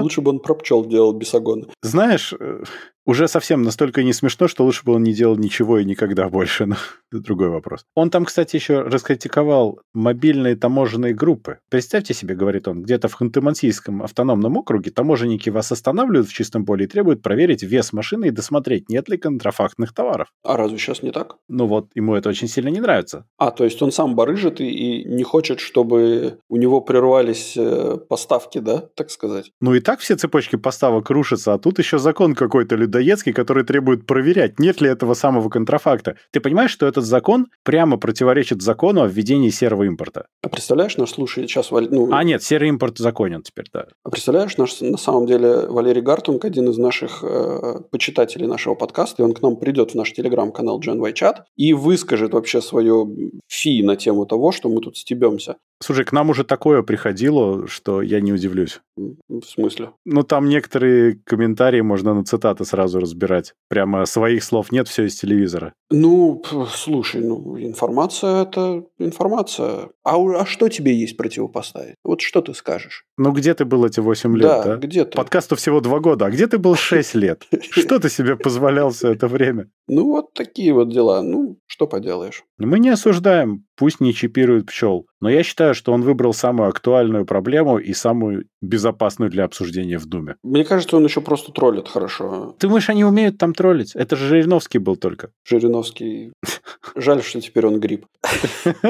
лучше, 0.00 0.20
бы, 0.20 0.30
он 0.30 0.40
про 0.40 0.54
пчел 0.54 0.84
делал 0.84 1.12
бесогон. 1.12 1.66
Знаешь, 1.82 2.34
э, 2.38 2.62
уже 3.06 3.28
совсем 3.28 3.62
настолько 3.62 4.02
не 4.02 4.12
смешно, 4.12 4.48
что 4.48 4.64
лучше 4.64 4.84
бы 4.84 4.92
он 4.92 5.02
не 5.02 5.12
делал 5.12 5.36
ничего 5.36 5.78
и 5.78 5.84
никогда 5.84 6.17
больше. 6.26 6.66
Но 6.66 6.76
это 7.12 7.22
другой 7.22 7.48
вопрос. 7.48 7.84
Он 7.94 8.10
там, 8.10 8.24
кстати, 8.24 8.56
еще 8.56 8.80
раскритиковал 8.80 9.80
мобильные 9.94 10.56
таможенные 10.56 11.14
группы. 11.14 11.58
Представьте 11.70 12.14
себе, 12.14 12.34
говорит 12.34 12.68
он, 12.68 12.82
где-то 12.82 13.08
в 13.08 13.20
Ханты-Мансийском 13.20 14.02
автономном 14.02 14.56
округе 14.56 14.90
таможенники 14.90 15.50
вас 15.50 15.70
останавливают 15.72 16.28
в 16.28 16.32
чистом 16.32 16.64
поле 16.64 16.84
и 16.84 16.88
требуют 16.88 17.22
проверить 17.22 17.62
вес 17.62 17.92
машины 17.92 18.28
и 18.28 18.30
досмотреть, 18.30 18.88
нет 18.88 19.08
ли 19.08 19.16
контрафактных 19.16 19.92
товаров. 19.94 20.28
А 20.42 20.56
разве 20.56 20.78
сейчас 20.78 21.02
не 21.02 21.12
так? 21.12 21.36
Ну 21.48 21.66
вот, 21.66 21.88
ему 21.94 22.14
это 22.14 22.28
очень 22.28 22.48
сильно 22.48 22.68
не 22.68 22.80
нравится. 22.80 23.26
А, 23.36 23.50
то 23.50 23.64
есть 23.64 23.80
он 23.82 23.92
сам 23.92 24.14
барыжит 24.14 24.60
и, 24.60 24.68
и 24.68 25.04
не 25.04 25.22
хочет, 25.22 25.60
чтобы 25.60 26.38
у 26.48 26.56
него 26.56 26.80
прервались 26.80 27.54
э, 27.56 27.98
поставки, 28.08 28.58
да, 28.58 28.84
так 28.94 29.10
сказать? 29.10 29.52
Ну 29.60 29.74
и 29.74 29.80
так 29.80 30.00
все 30.00 30.16
цепочки 30.16 30.56
поставок 30.56 31.10
рушатся, 31.10 31.54
а 31.54 31.58
тут 31.58 31.78
еще 31.78 31.98
закон 31.98 32.34
какой-то 32.34 32.76
людоедский, 32.76 33.32
который 33.32 33.64
требует 33.64 34.06
проверять, 34.06 34.58
нет 34.58 34.80
ли 34.80 34.88
этого 34.88 35.14
самого 35.14 35.48
контрафакта. 35.48 36.07
Ты 36.30 36.40
понимаешь, 36.40 36.70
что 36.70 36.86
этот 36.86 37.04
закон 37.04 37.46
прямо 37.64 37.98
противоречит 37.98 38.62
закону 38.62 39.02
о 39.02 39.08
введении 39.08 39.50
серого 39.50 39.84
импорта? 39.84 40.26
А 40.42 40.48
представляешь, 40.48 40.96
наш 40.96 41.10
слушай, 41.10 41.46
сейчас, 41.46 41.70
ну, 41.70 42.10
А 42.12 42.24
нет, 42.24 42.42
серый 42.42 42.68
импорт 42.68 42.98
законен 42.98 43.42
теперь, 43.42 43.66
да. 43.72 43.86
а 44.04 44.10
представляешь, 44.10 44.56
наш, 44.56 44.80
на 44.80 44.98
самом 44.98 45.26
деле 45.26 45.66
Валерий 45.68 46.02
Гартунг, 46.02 46.44
один 46.44 46.68
из 46.68 46.78
наших 46.78 47.22
э, 47.22 47.80
почитателей 47.90 48.46
нашего 48.46 48.74
подкаста, 48.74 49.22
и 49.22 49.24
он 49.24 49.34
к 49.34 49.42
нам 49.42 49.56
придет 49.56 49.92
в 49.92 49.94
наш 49.94 50.12
телеграм-канал 50.12 50.80
GenY 50.80 51.12
Chat 51.12 51.36
и 51.56 51.72
выскажет 51.72 52.32
вообще 52.32 52.60
свое 52.60 53.06
фи 53.48 53.82
на 53.82 53.96
тему 53.96 54.26
того, 54.26 54.52
что 54.52 54.68
мы 54.68 54.80
тут 54.80 54.96
стебемся. 54.96 55.56
Слушай, 55.80 56.04
к 56.04 56.12
нам 56.12 56.30
уже 56.30 56.44
такое 56.44 56.82
приходило, 56.82 57.68
что 57.68 58.02
я 58.02 58.20
не 58.20 58.32
удивлюсь. 58.32 58.80
В 58.96 59.42
смысле? 59.44 59.90
Ну, 60.04 60.22
там 60.24 60.48
некоторые 60.48 61.20
комментарии 61.24 61.80
можно 61.80 62.14
на 62.14 62.24
цитаты 62.24 62.64
сразу 62.64 62.98
разбирать. 62.98 63.54
Прямо 63.68 64.04
своих 64.06 64.42
слов 64.42 64.72
нет, 64.72 64.88
все 64.88 65.04
из 65.04 65.16
телевизора. 65.16 65.72
Ну, 65.90 66.42
слушай, 66.74 67.22
ну, 67.22 67.58
информация– 67.58 68.42
это 68.44 68.84
информация. 68.98 69.90
А, 70.04 70.16
а 70.16 70.46
что 70.46 70.68
тебе 70.68 70.94
есть 70.94 71.16
противопоставить? 71.16 71.94
Вот 72.04 72.20
что 72.20 72.40
ты 72.40 72.54
скажешь? 72.54 73.04
Ну, 73.16 73.32
где 73.32 73.54
ты 73.54 73.64
был 73.64 73.84
эти 73.84 74.00
8 74.00 74.36
лет, 74.36 74.42
да, 74.42 74.62
да? 74.64 74.76
где 74.76 75.04
ты? 75.04 75.16
Подкасту 75.16 75.54
всего 75.56 75.80
2 75.80 76.00
года, 76.00 76.26
а 76.26 76.30
где 76.30 76.46
ты 76.46 76.58
был 76.58 76.74
6 76.74 77.14
лет? 77.14 77.46
Что 77.70 78.00
ты 78.00 78.08
себе 78.08 78.36
позволял 78.36 78.90
все 78.90 79.12
это 79.12 79.28
время? 79.28 79.70
Ну, 79.86 80.06
вот 80.06 80.34
такие 80.34 80.72
вот 80.72 80.90
дела. 80.90 81.22
Ну, 81.22 81.58
что 81.66 81.86
поделаешь. 81.86 82.42
Мы 82.58 82.80
не 82.80 82.90
осуждаем, 82.90 83.64
пусть 83.78 84.00
не 84.00 84.12
чипируют 84.12 84.66
пчел. 84.66 85.06
Но 85.20 85.30
я 85.30 85.42
считаю, 85.42 85.74
что 85.74 85.92
он 85.92 86.02
выбрал 86.02 86.34
самую 86.34 86.68
актуальную 86.68 87.24
проблему 87.24 87.78
и 87.78 87.92
самую 87.92 88.46
безопасную 88.60 89.30
для 89.30 89.44
обсуждения 89.44 89.98
в 89.98 90.06
Думе. 90.06 90.36
Мне 90.42 90.64
кажется, 90.64 90.96
он 90.96 91.04
еще 91.04 91.20
просто 91.20 91.52
троллит 91.52 91.88
хорошо. 91.88 92.56
Ты 92.58 92.66
думаешь, 92.66 92.90
они 92.90 93.04
умеют 93.04 93.38
там 93.38 93.54
троллить? 93.54 93.94
Это 93.94 94.16
же 94.16 94.26
Жириновский 94.26 94.78
был 94.78 94.96
только. 94.96 95.30
Жириновский. 95.44 96.32
Жаль, 96.96 97.22
что 97.22 97.40
теперь 97.40 97.66
он 97.66 97.80
гриб. 97.80 98.06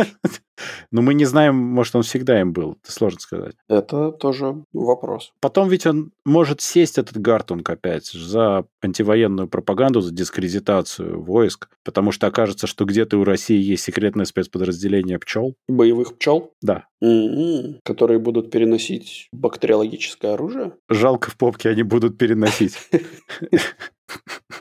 Но 0.91 1.03
мы 1.03 1.15
не 1.15 1.25
знаем, 1.25 1.55
может, 1.55 1.95
он 1.95 2.03
всегда 2.03 2.41
им 2.41 2.53
был. 2.53 2.79
Это 2.83 2.93
сложно 2.93 3.21
сказать. 3.21 3.55
Это 3.69 4.11
тоже 4.11 4.65
вопрос. 4.73 5.33
Потом 5.41 5.69
ведь 5.69 5.87
он 5.87 6.11
может 6.25 6.61
сесть, 6.61 6.99
этот 6.99 7.19
Гартунг, 7.19 7.69
опять, 7.71 8.07
за 8.07 8.65
антивоенную 8.83 9.49
пропаганду, 9.49 10.01
за 10.01 10.13
дискредитацию 10.13 11.23
войск, 11.23 11.69
потому 11.85 12.11
что 12.11 12.27
окажется, 12.27 12.67
что 12.67 12.85
где-то 12.87 13.19
у 13.19 13.25
России 13.25 13.61
есть 13.61 13.85
секретное 13.85 14.25
спецподразделение 14.25 14.78
пчел. 15.19 15.55
Боевых 15.69 16.17
пчел, 16.17 16.53
Да. 16.63 16.87
М-м, 17.01 17.81
которые 17.85 18.19
будут 18.19 18.51
переносить 18.51 19.29
бактериологическое 19.33 20.35
оружие. 20.35 20.73
Жалко 20.89 21.31
в 21.31 21.37
попке 21.37 21.71
они 21.71 21.83
будут 21.83 22.19
переносить. 22.19 22.77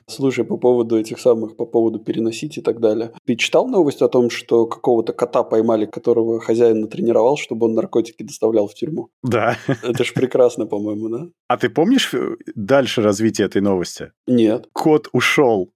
Слушай, 0.09 0.45
по 0.45 0.57
поводу 0.57 0.97
этих 0.97 1.19
самых, 1.19 1.55
по 1.57 1.65
поводу 1.65 1.99
переносить 1.99 2.57
и 2.57 2.61
так 2.61 2.79
далее. 2.79 3.11
Ты 3.25 3.35
читал 3.35 3.67
новость 3.67 4.01
о 4.01 4.07
том, 4.07 4.29
что 4.29 4.65
какого-то 4.65 5.13
кота 5.13 5.43
поймали, 5.43 5.85
которого 5.85 6.39
хозяин 6.39 6.81
натренировал, 6.81 7.37
чтобы 7.37 7.65
он 7.67 7.73
наркотики 7.73 8.23
доставлял 8.23 8.67
в 8.67 8.73
тюрьму? 8.73 9.09
Да. 9.23 9.57
Это 9.83 10.03
ж 10.03 10.13
прекрасно, 10.13 10.65
по-моему, 10.65 11.09
да? 11.09 11.27
А 11.47 11.57
ты 11.57 11.69
помнишь 11.69 12.13
э, 12.13 12.35
дальше 12.55 13.01
развитие 13.01 13.47
этой 13.47 13.61
новости? 13.61 14.11
Нет. 14.27 14.69
Кот 14.73 15.09
ушел. 15.11 15.71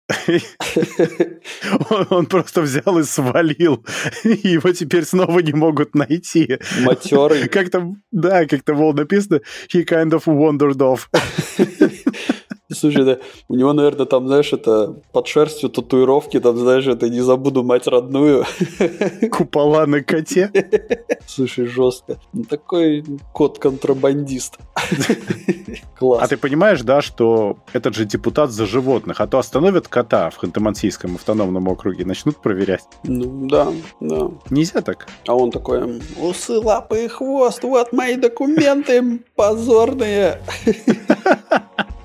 Он, 2.09 2.26
просто 2.26 2.61
взял 2.61 2.99
и 2.99 3.03
свалил. 3.03 3.86
Его 4.24 4.72
теперь 4.72 5.03
снова 5.03 5.39
не 5.39 5.53
могут 5.53 5.95
найти. 5.95 6.57
Матерый. 6.82 7.47
Как 7.49 7.69
там, 7.69 8.01
да, 8.11 8.45
как 8.45 8.63
там 8.63 8.78
было 8.78 8.93
написано, 8.93 9.41
he 9.74 9.86
kind 9.86 10.11
of 10.11 10.26
wandered 10.26 10.78
off. 10.78 11.09
Слушай, 12.74 13.03
да, 13.03 13.17
у 13.47 13.55
него, 13.55 13.74
наверное, 13.74 14.05
там, 14.05 14.28
знаешь, 14.28 14.53
это 14.53 14.95
под 15.11 15.28
шерстью 15.28 15.69
татуировки, 15.69 16.39
там, 16.39 16.57
знаешь, 16.57 16.88
это 16.88 17.09
не 17.09 17.22
забуду 17.22 17.63
мать 17.63 17.88
родную. 17.88 18.45
Купола 19.32 19.86
на 19.86 20.01
коте. 20.01 20.51
Слушай, 21.28 21.65
жестко. 21.65 22.17
Ну, 22.34 22.43
такой 22.43 23.03
кот-контрабандист. 23.34 24.57
Класс. 25.97 26.24
А 26.24 26.28
ты 26.28 26.38
понимаешь, 26.38 26.82
да, 26.82 27.01
что 27.01 27.57
этот 27.74 27.95
же 27.95 28.05
депутат 28.05 28.51
за 28.51 28.65
животных, 28.65 29.22
а 29.22 29.28
то 29.28 29.38
остановят 29.38 29.88
кота 29.88 30.30
в 30.30 30.41
Ханты-Мансийском 30.41 31.15
автономном 31.15 31.67
округе 31.67 32.05
начнут 32.05 32.38
проверять. 32.41 32.84
Ну, 33.03 33.47
да, 33.47 33.72
да. 33.99 34.32
Нельзя 34.49 34.82
так. 34.82 35.07
А 35.28 35.36
он 35.36 35.51
такой, 35.51 36.01
усы, 36.17 36.57
лапы 36.57 37.05
и 37.05 37.07
хвост, 37.07 37.63
вот 37.63 37.93
мои 37.93 38.15
документы 38.15 39.19
позорные. 39.36 40.41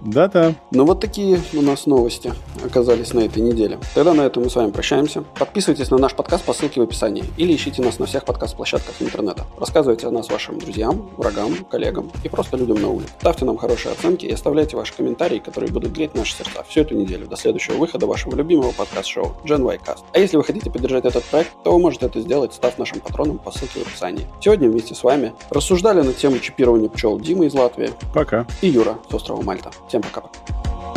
Да-да. 0.07 0.55
Ну 0.71 0.85
вот 0.85 1.01
такие 1.01 1.41
у 1.53 1.63
нас 1.63 1.87
новости 1.87 2.33
оказались 2.65 3.13
на 3.13 3.21
этой 3.21 3.43
неделе. 3.43 3.79
Тогда 3.95 4.15
на 4.15 4.23
этом 4.23 4.45
мы 4.45 4.51
с 4.51 4.55
вами 4.55 4.71
прощаемся. 4.71 5.25
Подписывайтесь 5.39 5.91
на 5.91 5.99
наш 5.99 6.15
подкаст 6.15 6.45
по 6.45 6.53
ссылке 6.53 6.81
в 6.81 6.85
описании 6.85 7.25
или 7.37 7.55
ищите 7.55 7.83
нас 7.83 7.99
на 7.99 8.07
всех 8.07 8.25
подкаст-площадках 8.25 8.95
интернета. 9.01 9.45
Рассказывайте 9.59 10.07
о 10.07 10.11
нас 10.11 10.31
вашим 10.31 10.59
друзьям, 10.59 11.11
врагам, 11.17 11.53
коллегам 11.71 12.11
и 12.23 12.29
просто 12.29 12.57
людям 12.57 12.81
на 12.81 12.89
улице. 12.89 13.11
Ставьте 13.19 13.45
нам 13.45 13.57
хорошие 13.57 13.93
оценки 13.93 14.27
и 14.27 14.33
оставляйте 14.33 14.77
ваши 14.77 14.95
комментарии, 14.95 15.39
которые 15.39 15.73
будут 15.73 15.93
греть 15.93 16.15
наши 16.15 16.35
сердца 16.35 16.65
всю 16.69 16.83
эту 16.83 16.95
неделю 16.95 17.27
до 17.27 17.37
следующего 17.37 17.77
выхода 17.77 18.07
вашего 18.07 18.37
любимого 18.37 18.73
подкаст-шоу 18.73 19.37
Gen 19.45 19.63
Y 19.65 19.81
Cast. 19.85 20.05
А 20.13 20.19
если 20.19 20.37
вы 20.37 20.45
хотите 20.45 20.71
поддержать 20.71 21.05
этот 21.05 21.25
проект, 21.25 21.51
то 21.65 21.73
вы 21.73 21.81
можете 21.81 22.07
это 22.07 22.21
сделать, 22.21 22.55
став 22.55 22.79
нашим 22.79 23.01
патроном 23.01 23.39
по 23.39 23.51
ссылке 23.51 23.81
в 23.81 23.89
описании. 23.89 24.27
Сегодня 24.41 24.71
вместе 24.71 24.95
с 24.95 25.03
вами 25.03 25.33
рассуждали 25.51 26.03
на 26.03 26.13
тему 26.13 26.39
чипирования 26.39 26.89
пчел 26.89 27.19
Дима 27.19 27.47
из 27.47 27.55
Латвии 27.55 27.91
Пока. 28.15 28.47
и 28.63 28.69
Юра 28.69 28.99
с 29.11 29.15
острова 29.15 29.43
Мальта. 29.43 29.71
Всем 29.89 29.96
Всем 29.97 30.03
пока. 30.03 30.96